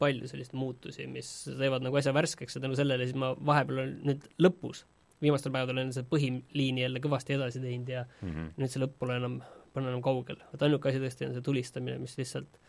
[0.03, 3.95] palju selliseid muutusi, mis teevad nagu asja värskeks ja tänu sellele siis ma vahepeal olen
[4.09, 4.83] nüüd lõpus,
[5.23, 8.29] viimastel päevadel olen seda põhiliini jälle kõvasti edasi teinud ja mm.
[8.29, 8.51] -hmm.
[8.59, 9.39] nüüd see lõpp pole enam,
[9.75, 10.43] pole enam kaugel.
[10.53, 12.59] et ainuke asi tõesti on see tulistamine, mis lihtsalt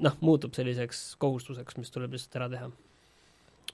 [0.00, 2.70] noh, muutub selliseks kohustuseks, mis tuleb lihtsalt ära teha.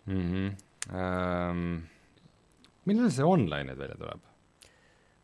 [0.07, 0.49] Mm -hmm.
[0.93, 1.77] ähm,
[2.85, 4.25] millal see online nüüd välja tuleb?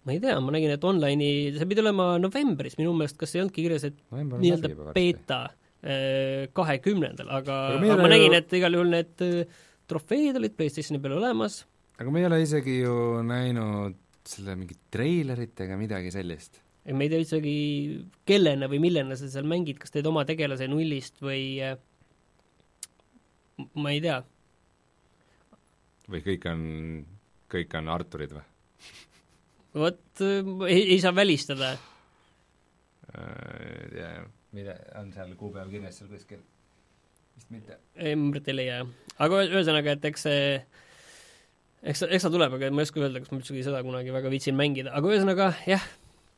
[0.03, 3.43] ma ei tea, ma nägin, et online'i, see pidi olema novembris minu meelest, kas ei
[3.43, 9.25] olnudki kirjas, et nii-öelda beeta äh, kahekümnendal, aga, Aga ma nägin, et igal juhul need
[9.27, 11.63] äh, trofeed olid PlayStationi peal olemas,
[11.99, 12.97] aga me ei ole isegi ju
[13.27, 13.99] näinud
[14.29, 16.61] selle mingit treilerit ega midagi sellist.
[16.87, 17.57] me ei tea isegi,
[18.29, 21.77] kellena või millena sa seal mängid, kas teed oma tegelase nullist või äh,
[23.75, 24.23] ma ei tea,
[26.11, 26.67] või kõik on,
[27.51, 28.47] kõik on Arturid või?
[29.83, 31.75] vot äh, ei, ei saa välistada
[33.19, 34.11] Äh, ja
[34.57, 36.43] mida, on seal kuupäev kirjas seal kuskil?
[37.37, 37.79] vist mitte.
[37.97, 39.13] ei, praegu ei leia, jah.
[39.27, 40.43] aga ühe- ühesõnaga, et eks see
[41.93, 44.33] eks eks ta tuleb, aga ma ei oska öelda, kas ma üldsegi seda kunagi väga
[44.33, 45.87] viitsin mängida, aga ühesõnaga jah,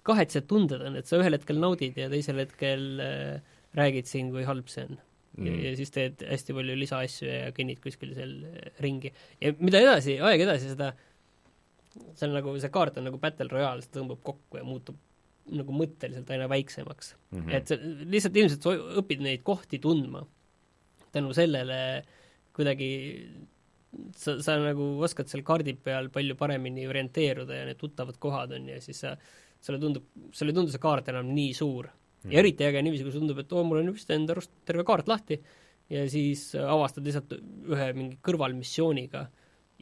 [0.09, 4.47] kahetsed tunded on, et sa ühel hetkel naudid ja teisel hetkel äh, räägid siin, kui
[4.49, 5.49] halb see on mm..
[5.49, 9.13] ja, ja siis teed hästi palju lisaasju ja kõnnid kuskil seal äh, ringi.
[9.41, 10.93] ja mida edasi, aeg edasi, seda
[11.95, 15.01] see on nagu, see kaart on nagu Battle Royale, see tõmbab kokku ja muutub
[15.53, 17.41] nagu mõtteliselt aina väiksemaks mm.
[17.41, 17.57] -hmm.
[17.57, 17.77] et sa
[18.15, 20.25] lihtsalt ilmselt sa õpid neid kohti tundma
[21.13, 21.79] tänu sellele
[22.55, 22.91] kuidagi
[24.17, 28.71] sa, sa nagu oskad seal kaardi peal palju paremini orienteeruda ja need tuttavad kohad on
[28.73, 29.15] ja siis sa,
[29.61, 32.33] sulle tundub, sulle ei tundu see kaart enam nii suur mm..
[32.33, 35.11] ja eriti äge niiviisi, kui tundub, et oo, mul on vist enda arust terve kaart
[35.11, 35.41] lahti
[35.93, 39.27] ja siis avastad lihtsalt ühe mingi kõrvalmissiooniga,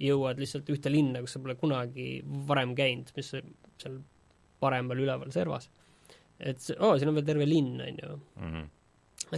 [0.02, 2.08] jõuad lihtsalt ühte linna, kus sa pole kunagi
[2.48, 4.00] varem käinud, mis seal
[4.62, 5.68] paremal üleval servas.
[6.40, 8.54] et see, oo, siin on veel terve linn, on ju mm.
[8.54, 8.70] -hmm.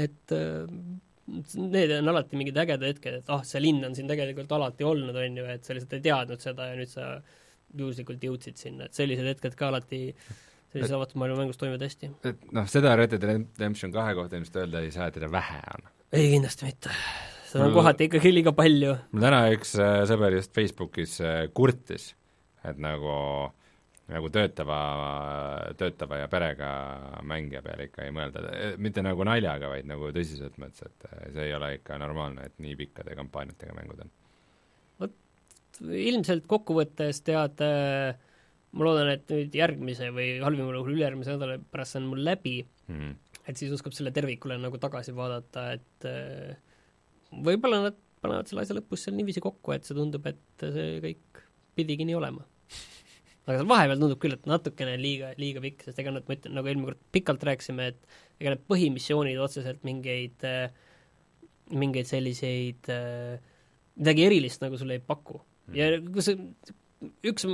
[0.05, 0.69] et äh,
[1.57, 5.17] need on alati mingid ägedad hetked, et ah, see linn on siin tegelikult alati olnud,
[5.17, 7.15] on ju, et sa lihtsalt ei teadnud seda ja nüüd sa
[7.75, 10.03] juhuslikult jõudsid sinna, et sellised hetked ka alati
[10.75, 12.11] sellises avatud maailma mängus toimivad hästi.
[12.31, 15.61] et noh, seda Red Dead Redemption kahe kohta ilmselt öelda ei saa, et teda vähe
[15.75, 15.89] on.
[16.13, 16.95] ei, kindlasti mitte.
[17.51, 18.97] seda on Mul- kohati ikkagi liiga palju.
[19.13, 22.13] mul täna üks äh, sõber just Facebookis äh, kurtis,
[22.67, 23.15] et nagu
[24.13, 24.81] nagu töötava,
[25.81, 26.71] töötava ja perega
[27.25, 28.43] mängija peale ikka ei mõelda,
[28.83, 32.61] mitte nagu naljaga, vaid nagu tõsiselt mõttes, et äh, see ei ole ikka normaalne, et
[32.61, 34.13] nii pikkade kampaaniatega mängud on.
[35.89, 38.21] ilmselt kokkuvõttes tead äh,
[38.75, 42.59] ma loodan, et nüüd järgmise või halvimal juhul ülejärgmise nädala pärast see on mul läbi,
[42.85, 43.15] Mm
[43.49, 46.57] et siis oskab selle tervikule nagu tagasi vaadata, et äh,
[47.45, 51.43] võib-olla nad panevad selle asja lõpus seal niiviisi kokku, et see tundub, et see kõik
[51.77, 52.45] pidigi nii olema.
[53.45, 56.55] Aga seal vahepeal tundub küll, et natukene liiga, liiga pikk, sest ega nad, ma ütlen,
[56.57, 60.47] nagu eelmine kord pikalt rääkisime, et ega need põhimissioonid otseselt mingeid,
[61.75, 62.89] mingeid selliseid
[63.95, 65.41] midagi erilist nagu sulle ei paku.
[65.75, 66.39] ja kui see,
[67.27, 67.47] üks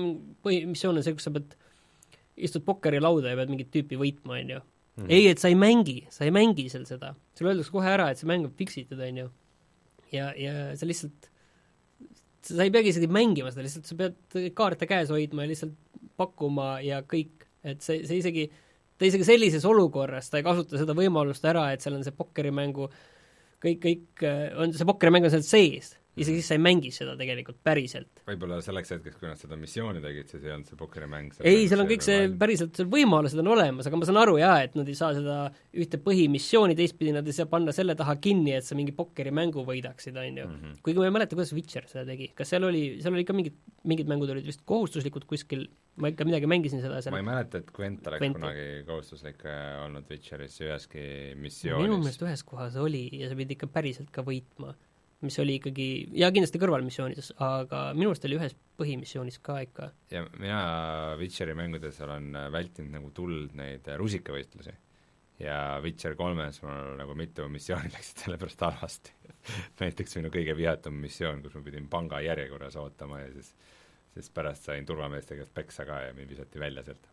[0.44, 1.54] põhimissioon on see, kus sa pead,
[2.40, 5.02] istud pokkerilauda ja pead mingit tüüpi võitma, on ju mm.
[5.02, 5.10] -hmm.
[5.12, 7.14] ei, et sa ei mängi, sa ei mängi seal seda.
[7.34, 9.30] sulle öeldakse kohe ära, et see mäng on fixitud, on ju.
[10.12, 11.29] ja, ja sa lihtsalt,
[12.46, 15.76] sa ei peagi isegi mängima seda, lihtsalt sa pead kaarte käes hoidma ja lihtsalt
[16.20, 17.46] pakkuma ja kõik.
[17.60, 18.46] et see, see isegi,
[18.96, 22.86] ta isegi sellises olukorras, ta ei kasuta seda võimalust ära, et seal on see pokkerimängu
[23.60, 24.24] kõik, kõik
[24.56, 28.22] on, see pokkerimäng on seal sees isegi siis sa ei mängi seda tegelikult päriselt.
[28.26, 31.84] võib-olla selleks hetkeks, kui nad seda missiooni tegid, siis ei olnud see pokkerimäng ei, seal
[31.84, 34.90] on kõik see päriselt, seal võimalused on olemas, aga ma saan aru jaa, et nad
[34.90, 35.36] ei saa seda
[35.70, 40.18] ühte põhimissiooni, teistpidi nad ei saa panna selle taha kinni, et sa mingi pokkerimängu võidaksid,
[40.18, 40.58] on ju mm.
[40.58, 40.82] -hmm.
[40.82, 43.62] kuigi ma ei mäleta, kuidas Witcher seda tegi, kas seal oli, seal oli ka mingid,
[43.86, 45.68] mingid mängud olid vist kohustuslikud kuskil,
[46.02, 48.40] ma ikka midagi mängisin seda seal ma ei mäleta, et Gwent oleks Gwent.
[48.40, 51.06] kunagi kohustuslik äh, olnud Witcheris üheski
[51.38, 51.86] missioonis.
[51.86, 54.74] minu meelest ühes kohas oli ja sa pidid ikka päriselt ka võitma
[55.26, 55.86] mis oli ikkagi,
[56.16, 59.90] ja kindlasti kõrvalmissioonides, aga minu arust oli ühes põhimissioonis ka ikka.
[60.12, 60.60] ja mina
[61.20, 64.72] Witcheri mängudes olen vältinud nagu tuld neid rusikavõistlusi.
[65.40, 69.16] ja Witcher kolmes mul nagu mitu missiooni läksid selle pärast halvasti
[69.82, 73.54] näiteks minu kõige vihatum missioon, kus ma pidin panga järjekorras ootama ja siis
[74.14, 77.08] siis pärast sain turvameeste käest peksa ka ja mind visati välja sealt.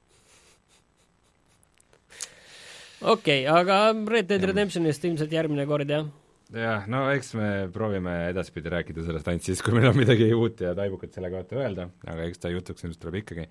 [3.02, 6.08] okei okay,, aga Red Dead Redemptionist ilmselt järgmine kord, jah?
[6.54, 10.64] Jah, no eks me proovime edaspidi rääkida sellest ainult siis, kui meil on midagi uut
[10.64, 13.48] ja taibukat selle kohta öelda, aga eks ta jutuks ilmselt tuleb ikkagi.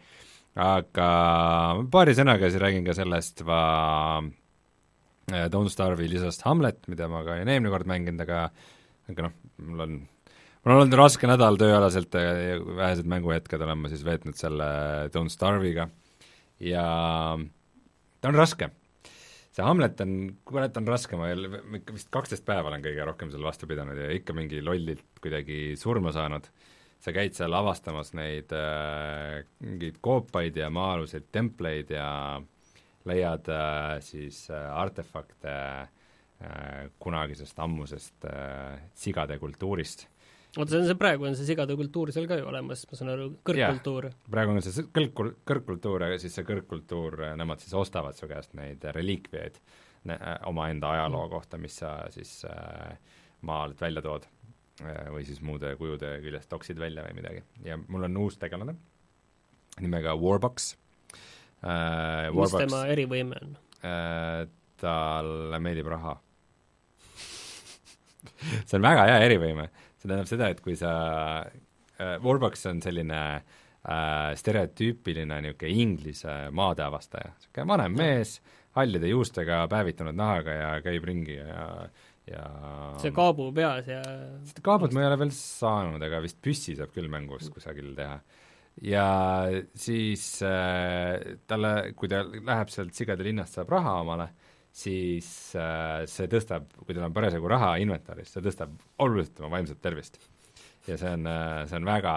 [0.66, 1.09] aga
[1.93, 3.60] paari sõnaga siis räägin ka sellest va
[4.23, 8.47] äh, Don't Starve'i lisast Hamlet, mida ma ka eelmine kord mänginud, aga
[9.10, 13.93] aga noh, mul on mul on olnud raske nädal tööalaselt ja vähesed mänguhetked olen ma
[13.93, 14.66] siis veetnud selle
[15.14, 15.86] Don't Starve'iga
[16.64, 16.86] ja
[18.20, 18.73] ta on raske
[19.56, 21.30] see Hamlet on, kurat, on raske, ma
[21.78, 25.76] ikka vist kaksteist päeva olen kõige rohkem seal vastu pidanud ja ikka mingi lollilt kuidagi
[25.80, 26.48] surma saanud.
[27.00, 32.40] sa käid seal avastamas neid äh, mingeid koopaid ja maa-aluseid templeid ja
[33.04, 40.08] leiad äh, siis äh, artefakte äh, kunagisest ammusest äh, sigade kultuurist
[40.56, 43.12] oota, see on see, praegu on see sigade kultuur seal ka ju olemas, ma saan
[43.12, 44.08] aru, kõrgkultuur?
[44.32, 48.84] praegu on see kõrg, kõrgkultuur, aga siis see kõrgkultuur, nemad siis ostavad su käest neid
[48.96, 49.60] reliikviaid
[50.46, 51.30] omaenda ajaloo mm.
[51.30, 52.96] kohta, mis sa siis äh,
[53.46, 54.26] maa alt välja tood
[54.82, 57.42] äh, või siis muude kujude küljest toksid välja või midagi.
[57.64, 58.76] ja mul on uus tegelane
[59.80, 60.74] nimega Warbox
[61.64, 62.30] äh,.
[62.34, 64.46] mis tema erivõime on äh,?
[64.76, 66.18] talle meeldib raha
[68.68, 70.93] see on väga hea erivõime see tähendab seda, et kui sa
[71.44, 78.39] äh,, Warbucks on selline äh, stereotüüpiline niisugune inglise maadeavastaja, niisugune vanem mees,
[78.77, 81.70] hallide juustega, päevitunud nahaga ja käib ringi ja
[82.27, 82.43] ja
[82.98, 84.01] see kaabu peas ja
[84.48, 88.16] seda kaabut ma ei ole veel saanud, aga vist püssi saab küll mängus kusagil teha.
[88.82, 89.06] ja
[89.78, 94.28] siis äh, talle, kui ta läheb sealt Sigade linnast, saab raha omale,
[94.76, 99.80] siis äh, see tõstab, kui tal on parasjagu raha inventaris, see tõstab oluliselt tema vaimset
[99.82, 100.18] tervist.
[100.86, 102.12] ja see on, äh, see on väga,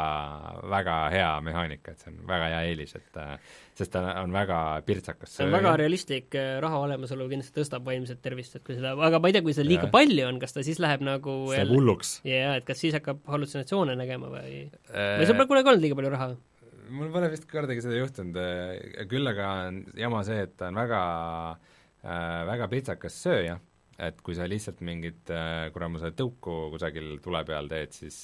[0.69, 3.31] väga hea mehaanika, et see on väga hea eelis, et äh,
[3.79, 5.37] sest ta on väga pirtsakas.
[5.37, 9.31] see on väga realistlik, raha olemasolu kindlasti tõstab vaimset tervist, et kui seda, aga ma
[9.31, 9.93] ei tea, kui seda liiga ja.
[9.95, 12.13] palju on, kas ta siis läheb nagu see läheb hulluks.
[12.27, 16.01] jaa, et kas siis hakkab hallutsinatsioone nägema või äh, või sul pole kunagi olnud liiga
[16.03, 16.29] palju raha?
[16.99, 18.37] mul pole vist kordagi seda juhtunud,
[19.09, 21.01] küll aga on jama see, et ta on väga
[21.55, 23.59] äh, äh, väga pitsakas sööja,
[23.99, 28.21] et kui sa lihtsalt mingit äh, kuramuse tõuku kusagil tule peal teed, siis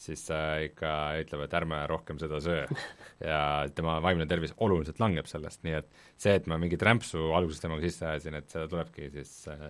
[0.00, 2.64] siis ta äh, ikka ütleb, et ärme rohkem seda söö.
[3.30, 3.40] ja
[3.76, 7.84] tema vaimne tervis oluliselt langeb sellest, nii et see, et ma mingit rämpsu alguses temaga
[7.84, 9.68] sisse ajasin, et seda tulebki siis äh,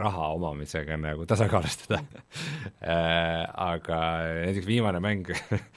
[0.00, 2.02] raha omamisega nagu tasakaalustada.
[2.84, 3.98] Äh, aga
[4.44, 5.28] näiteks viimane mäng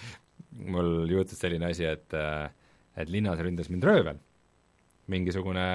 [0.74, 2.50] mul juhtus selline asi, et äh,
[2.98, 4.20] et linnas ründas mind röövel,
[5.12, 5.68] mingisugune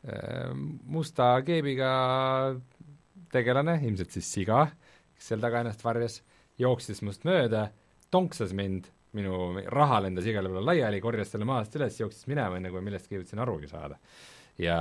[0.00, 1.90] musta keebiga
[3.32, 4.64] tegelane, ilmselt siis siga,
[5.16, 6.20] kes seal taga ennast varjas,
[6.60, 7.68] jooksis must mööda,
[8.12, 12.72] tonksas mind, minu raha lendas igale poole laiali, korjas selle maast üles, jooksis minema, enne
[12.72, 13.98] kui millestki jõudsin arugi saada.
[14.60, 14.78] ja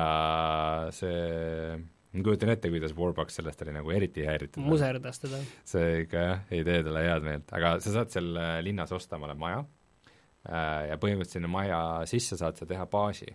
[0.94, 1.76] see,
[2.14, 4.64] ma kujutan ette, kuidas Warbox sellest oli nagu eriti häiritud.
[4.66, 5.42] muserdas teda.
[5.66, 9.20] see ikka jah, ei tee talle head meelt, aga sa saad seal äh, linnas osta
[9.20, 13.30] omale maja äh, ja põhimõtteliselt sinna maja sisse saad sa teha baasi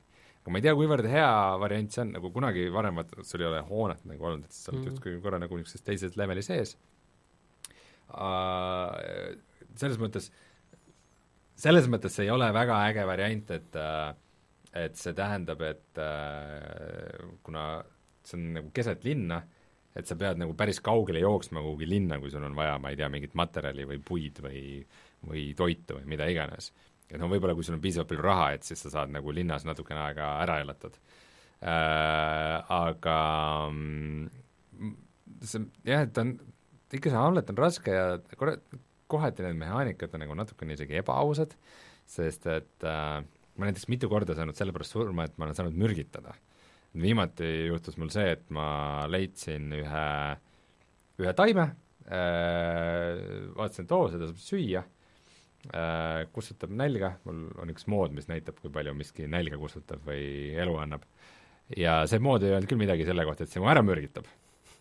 [0.44, 1.28] aga ma ei tea, kuivõrd hea
[1.62, 4.70] variant see on, nagu kunagi varem vaata, sul ei ole hoonet nagu olnud, et sa
[4.70, 4.90] oled mm -hmm.
[4.92, 6.76] justkui korra nagu niisuguses teises leveli sees,
[8.12, 9.38] äh,
[9.74, 10.28] selles mõttes,
[11.56, 14.14] selles mõttes see ei ole väga äge variant, et äh,
[14.74, 17.84] et see tähendab, et äh, kuna
[18.26, 19.40] see on nagu keset linna,
[19.94, 22.98] et sa pead nagu päris kaugele jooksma kuhugi linna, kui sul on vaja, ma ei
[22.98, 24.62] tea, mingit materjali või puid või
[25.24, 26.72] või toitu või mida iganes.
[27.10, 29.66] Et noh, võib-olla kui sul on piisavalt palju raha, et siis sa saad nagu linnas
[29.68, 30.96] natukene aega ära elatud
[31.60, 32.72] äh,.
[32.74, 33.18] Aga
[33.70, 34.94] mm,
[35.44, 36.34] see jah, et on,
[36.94, 38.06] ikka see Hamlet on raske ja
[38.40, 38.64] kurat,
[39.10, 41.54] kohati need mehaanikad on nagu natukene isegi ebaausad,
[42.08, 43.20] sest et äh,
[43.54, 46.34] ma näiteks mitu korda saanud selle pärast surma, et ma olen saanud mürgitada.
[46.94, 50.08] viimati juhtus mul see, et ma leidsin ühe,
[51.18, 51.64] ühe taime
[52.06, 55.03] äh,, vaatasin, et oo, seda saab süüa äh,,
[56.34, 60.74] kustutab nälga, mul on üks mood, mis näitab, kui palju miski nälga kustutab või elu
[60.82, 61.06] annab.
[61.76, 64.28] ja see mood ei öelnud küll midagi selle kohta, et see mu ära mürgitab.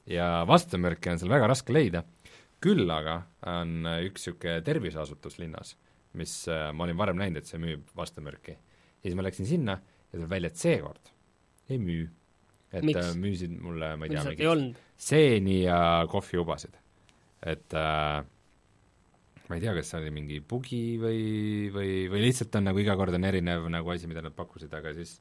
[0.10, 2.04] ja vastumürke on seal väga raske leida,
[2.64, 5.78] küll aga on üks niisugune terviseasutus linnas
[6.14, 8.54] mis äh, ma olin varem näinud, et see müüb vastumürki.
[8.54, 11.12] ja siis ma läksin sinna ja tuleb välja, et seekord
[11.70, 12.08] ei müü.
[12.72, 13.02] et Miks?
[13.02, 15.80] Äh, müüsid mulle, ma ei tea, mingit seeni ja
[16.10, 16.78] kohviubasid.
[17.42, 18.22] et äh,
[19.49, 21.20] ma ei tea, kas see oli mingi bugi või,
[21.74, 24.94] või, või lihtsalt on nagu iga kord on erinev nagu asi, mida nad pakkusid, aga
[24.95, 25.18] siis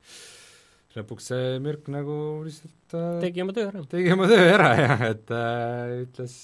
[0.94, 2.14] lõpuks see mürk nagu
[2.46, 3.82] lihtsalt äh, tegi oma töö ära.
[3.90, 6.36] tegi oma töö ära jah, et äh, ütles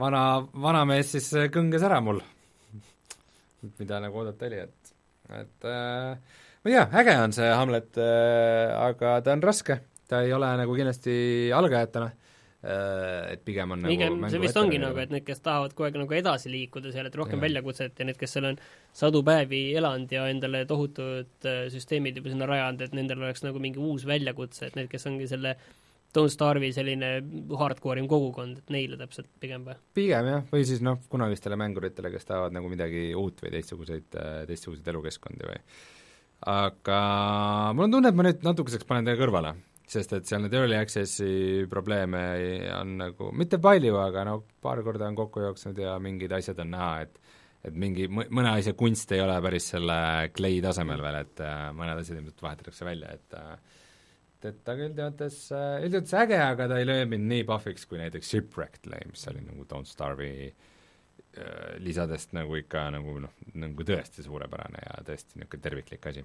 [0.00, 0.24] vana,
[0.66, 2.22] vanamees siis kõnges ära mul.
[3.78, 4.94] Mida nagu oodata oli, et,
[5.36, 9.78] et äh, ma ei tea, äge on see Hamlet äh,, aga ta on raske,
[10.10, 11.14] ta ei ole nagu kindlasti
[11.54, 12.10] algajatena.
[12.10, 12.19] äh,,
[12.60, 15.94] et pigem on pigem nagu see vist ongi nagu, et need, kes tahavad kogu aeg
[16.02, 17.46] nagu edasi liikuda seal, et rohkem ja.
[17.46, 18.58] väljakutset ja need, kes seal on
[18.96, 23.62] sadu päevi elanud ja endale tohutud äh, süsteemid juba sinna rajanud, et nendel oleks nagu
[23.64, 25.56] mingi uus väljakutse, et need, kes ongi selle
[26.10, 27.08] Don't Starve'i selline
[27.56, 29.78] hardcore im kogukond, et neile täpselt pigem või?
[29.96, 34.20] pigem jah, või siis noh, kunagistele mänguritele, kes tahavad nagu midagi uut või teistsuguseid,
[34.50, 35.62] teistsuguseid elukeskkondi või
[36.50, 37.00] aga
[37.76, 39.54] mul on tunne, et ma nüüd natukeseks panen teie kõrvale,
[39.90, 42.22] sest et seal need early access'i probleeme
[42.76, 46.74] on nagu mitte palju, aga no paar korda on kokku jooksnud ja mingid asjad on
[46.76, 47.20] näha, et
[47.66, 49.98] et mingi, mõne asja kunst ei ole päris selle
[50.36, 53.78] Clay tasemel veel, et äh, mõned asjad ilmselt vahetatakse välja, et äh,
[54.50, 58.32] et aga üldjoontes, äh, üldjoontes äge, aga ta ei löö mind nii pahviks kui näiteks
[58.32, 60.52] Shipwrecked lõi, mis oli nagu Don't Starve'i
[61.78, 66.24] lisadest nagu ikka nagu noh, nagu tõesti suurepärane ja tõesti niisugune terviklik asi.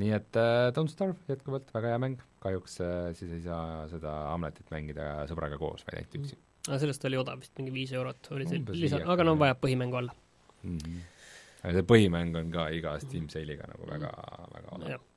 [0.00, 4.12] nii et äh, Don't Starve jätkuvalt väga hea mäng, kahjuks äh, siis ei saa seda
[4.32, 6.38] Hamletit mängida sõbraga koos, vaid ainult üksi.
[6.68, 10.00] aga sellest oli odav vist, mingi viis eurot oli see lisa, aga no vajab põhimängu
[10.02, 10.14] alla
[10.62, 10.78] mm.
[10.78, 11.74] -hmm.
[11.78, 14.12] see põhimäng on ka iga Steam Sale'iga nagu väga,
[14.54, 15.10] väga odav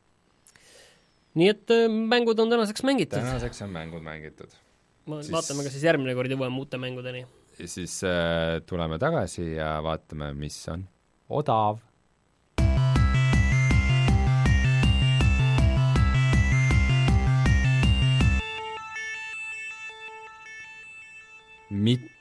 [1.38, 3.20] nii et äh, mängud on tänaseks mängitud.
[3.20, 4.54] tänaseks on mängud mängitud.
[5.06, 5.34] ma siis...
[5.34, 7.26] vaatame, kas siis järgmine kord jõuame uute mängudeni.
[7.66, 10.88] siis äh, tuleme tagasi ja vaatame, mis on
[11.30, 11.82] odav.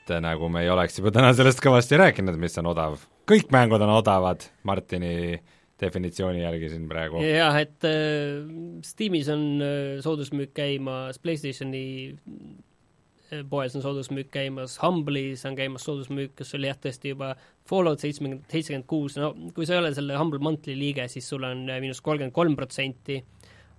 [0.07, 2.97] Mitte nagu me ei oleks juba täna sellest kõvasti rääkinud, mis on odav.
[3.27, 5.45] kõik mängud on odavad Martini äh,
[5.81, 7.21] definitsiooni järgi siin praegu.
[7.23, 8.45] jah, et äh,
[8.85, 11.83] Steamis on äh, soodusmüük käimas, PlayStationi
[12.15, 17.35] äh, poes on soodusmüük käimas, Humble'is on käimas soodusmüük, kes oli jah, tõesti juba
[17.69, 21.45] Fallout seitsmekümmend, seitsekümmend kuus, no kui sa ei ole selle Humble Monthly liige, siis sul
[21.45, 23.21] on äh, miinus kolmkümmend kolm protsenti,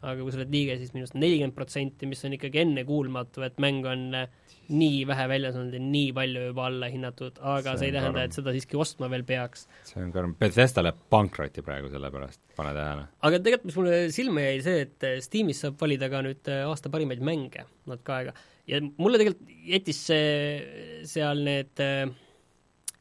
[0.02, 3.86] aga kui sa oled liige, siis miinus nelikümmend protsenti, mis on ikkagi ennekuulmatu, et mäng
[3.88, 4.28] on äh,
[4.68, 8.24] nii vähe väljas olnud ja nii palju juba alla hinnatud, aga see, see ei tähenda,
[8.26, 9.64] et seda siiski ostma veel peaks.
[9.88, 13.06] see on karm, Bethesda läheb pankrotti praegu selle pärast, pane tähele.
[13.24, 16.92] aga tegelikult, mis mulle silma jäi, see, et Steamis saab valida ka nüüd äh, aasta
[16.92, 18.36] parimaid mänge natuke aega.
[18.68, 22.04] Ja mulle tegelikult jättis see, seal need äh,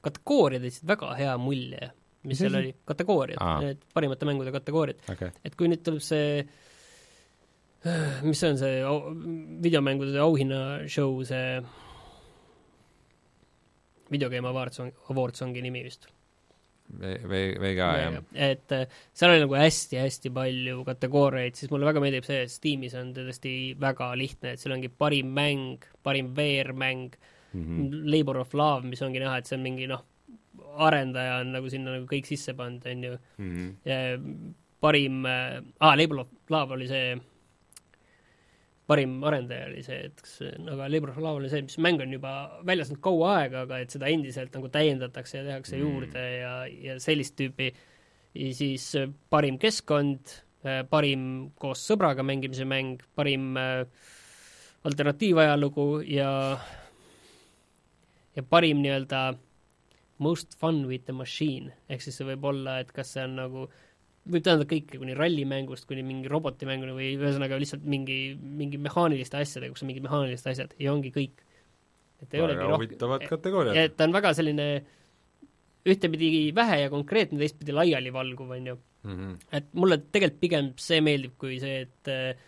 [0.07, 1.91] kategooriad jätsid väga hea mulje,
[2.27, 5.03] mis seal oli, kategooriad, need parimate mängude kategooriad.
[5.11, 5.35] Okay..
[5.43, 6.39] et kui nüüd tuleb see
[8.23, 8.99] mis see on see au,
[9.63, 11.61] videomängude auhinna show, see
[14.11, 16.07] Video Game Awards on, Awards ongi nimi vist.
[16.87, 18.13] VGA, jah.
[18.31, 22.95] et äh, seal oli nagu hästi-hästi palju kategooriaid, siis mulle väga meeldib see, et Steamis
[22.95, 28.05] on tõesti väga lihtne, et seal ongi parim mäng, parim VR-mäng mm, -hmm.
[28.07, 30.05] Labor of Love, mis ongi näha, et see on mingi noh,
[30.87, 33.51] arendaja on nagu sinna nagu kõik sisse pannud, on ju mm.
[33.51, 34.53] -hmm.
[34.79, 37.17] Parim äh,, aa, Labor of Love oli see
[38.87, 40.37] parim arendaja oli see, et kas,
[40.71, 42.33] aga Labor of Love oli see, mis mäng on juba
[42.67, 45.81] väljas olnud kaua aega, aga et seda endiselt nagu täiendatakse ja tehakse mm.
[45.83, 46.53] juurde ja,
[46.87, 47.71] ja sellist tüüpi,
[48.55, 53.83] siis äh, parim keskkond, äh, parim koos sõbraga mängimise mäng, parim äh,
[54.87, 56.31] alternatiivajalugu ja
[58.37, 59.33] ja parim nii-öelda
[60.23, 63.67] most fun with the machine, ehk siis see võib olla, et kas see on nagu
[64.27, 69.75] võib tähendada kõike, kuni rallimängust kuni mingi robotimänguni või ühesõnaga lihtsalt mingi, mingi mehaaniliste asjadega,
[69.75, 71.43] kus on mingid mehaanilised asjad ja ongi kõik.
[72.21, 73.77] et ei olegi rohkem huvitavad kategooriad.
[73.77, 74.67] et ta on väga selline
[75.87, 79.15] ühtepidi vähe ja konkreetne, teistpidi laialivalguv, on ju mm.
[79.15, 79.37] -hmm.
[79.51, 82.45] et mulle tegelikult pigem see meeldib, kui see, et äh,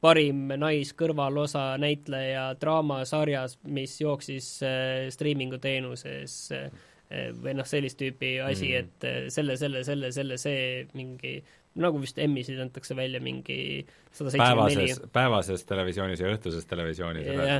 [0.00, 6.70] parim naiskõrvalosa näitleja draamasarjas, mis jooksis äh, striimingu teenuses äh,
[7.08, 11.38] või noh, sellist tüüpi asi mm., et äh, selle, selle, selle, selle, see mingi
[11.78, 15.10] nagu vist Emmysid antakse välja mingi sada seitsekümmend neli.
[15.14, 17.58] päevases televisioonis ja õhtuses televisioonis ja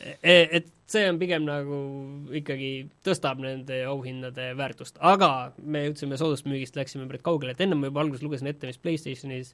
[0.00, 1.80] e, et see on pigem nagu
[2.34, 2.70] ikkagi
[3.06, 8.02] tõstab nende auhindade väärtust, aga me jõudsime soodusmüügist, läksime päris kaugele, et enne ma juba
[8.02, 9.52] alguses lugesin ette, mis PlayStationis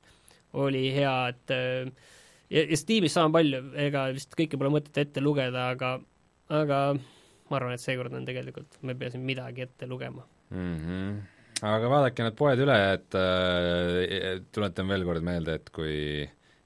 [0.57, 2.15] oli hea, et äh,
[2.49, 5.97] ja, ja Steamis sama palju, ega vist kõike pole mõtet ette lugeda, aga,
[6.63, 6.81] aga
[7.51, 10.77] ma arvan, et seekord on tegelikult, me peaksime midagi ette lugema mm.
[10.79, 11.19] -hmm.
[11.73, 15.97] aga vaadake need poed üle, et äh, tuletan veel kord meelde, et kui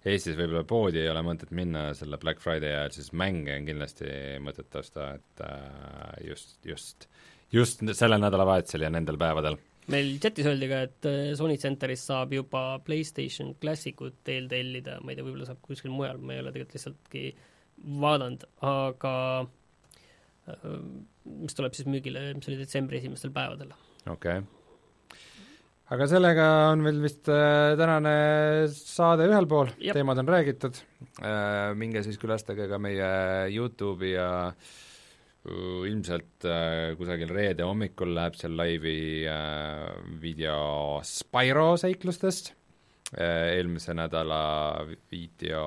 [0.00, 4.06] Eestis võib-olla poodi ei ole mõtet minna selle Black Friday ajal, siis mänge on kindlasti
[4.40, 7.08] mõtet osta, et äh, just, just,
[7.52, 12.32] just sellel nädalavahetusel ja nendel päevadel meil chatis öeldi ka, et äh, Sony Centeris saab
[12.34, 16.78] juba PlayStation Classicut eeltellida, ma ei tea, võib-olla saab kuskil mujal, ma ei ole tegelikult
[16.78, 17.24] lihtsaltki
[18.00, 19.14] vaadanud, aga
[21.24, 23.72] mis tuleb siis müügile, mis oli detsembri esimestel päevadel.
[24.06, 24.40] okei.
[24.42, 25.16] Okay.
[25.94, 28.14] aga sellega on meil vist äh, tänane
[28.74, 30.78] saade ühel pool, teemad on räägitud.
[31.22, 33.10] Äh,, minge siis külastage ka meie
[33.50, 34.78] YouTube'i ja äh,
[35.88, 39.88] ilmselt äh, kusagil reede hommikul läheb seal laivi äh,
[40.20, 42.54] video Spyro seiklustest.
[43.10, 45.62] Eelmise nädala video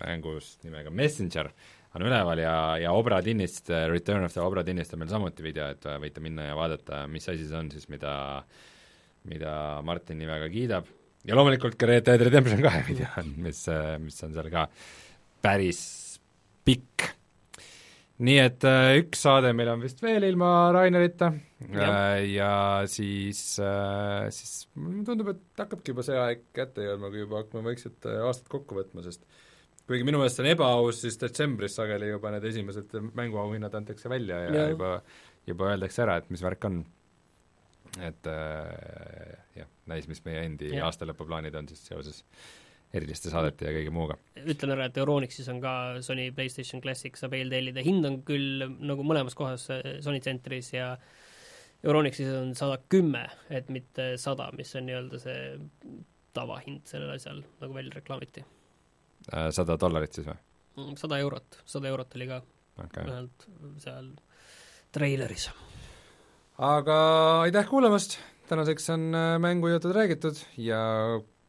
[0.00, 1.52] mängust nimega Messenger
[1.96, 5.44] on üleval ja, ja Obra Dinnist, äh, Return of the Obra Dinnist on meil samuti
[5.44, 8.14] video, et äh, võite minna ja vaadata, mis asi see on siis, mida,
[9.30, 9.54] mida
[9.86, 10.90] Martin nii väga kiidab.
[11.26, 13.64] ja loomulikult ka Red Dead Redemption kahe video on, mis,
[14.00, 14.68] mis on seal ka
[15.42, 15.80] päris
[16.66, 17.10] pikk.
[18.20, 21.30] Nii et äh, üks saade meil on vist veel ilma Rainerita.
[21.72, 22.50] Ja, äh, ja
[22.88, 27.64] siis äh,, siis mulle tundub, et hakkabki juba see aeg kätte jõudma, kui juba hakkame
[27.70, 29.24] vaikselt äh, aastat kokku võtma, sest
[29.88, 34.40] kuigi minu meelest see on ebaaus, siis detsembris sageli juba need esimesed mänguauhinnad antakse välja
[34.46, 34.94] ja, ja juba,
[35.48, 36.80] juba öeldakse ära, et mis värk on.
[38.06, 42.24] et äh, jah, näis, mis meie endi aastalõpuplaanid on siis seoses
[42.94, 44.18] eriliste saadete ja kõige muuga.
[44.40, 45.72] ütlen ära, et Euronixis on ka
[46.06, 50.94] Sony PlayStation Classic saab eeltellida, hind on küll nagu mõlemas kohas äh, Sony Centeris ja
[51.86, 55.44] Euronixis on sada kümme, et mitte sada, mis on nii-öelda see
[56.36, 58.44] tavahind sellel asjal, nagu välja reklaamiti.
[59.30, 60.38] Äh, sada dollarit siis või?
[60.80, 62.40] Mm, sada eurot, sada eurot oli ka
[62.82, 63.04] okay.
[63.04, 63.46] vähemalt
[63.82, 64.10] seal
[64.94, 65.50] treileris.
[66.58, 66.96] aga
[67.46, 68.18] aitäh kuulamast,
[68.50, 70.82] tänaseks on äh, mängujutud räägitud ja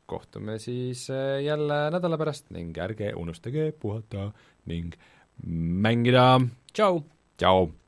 [0.06, 4.32] kohtume siis äh, jälle nädala pärast ning ärge unustage puhata
[4.66, 4.94] ning
[5.42, 6.40] mängida.
[6.74, 7.04] tšau!
[7.38, 7.81] tšau!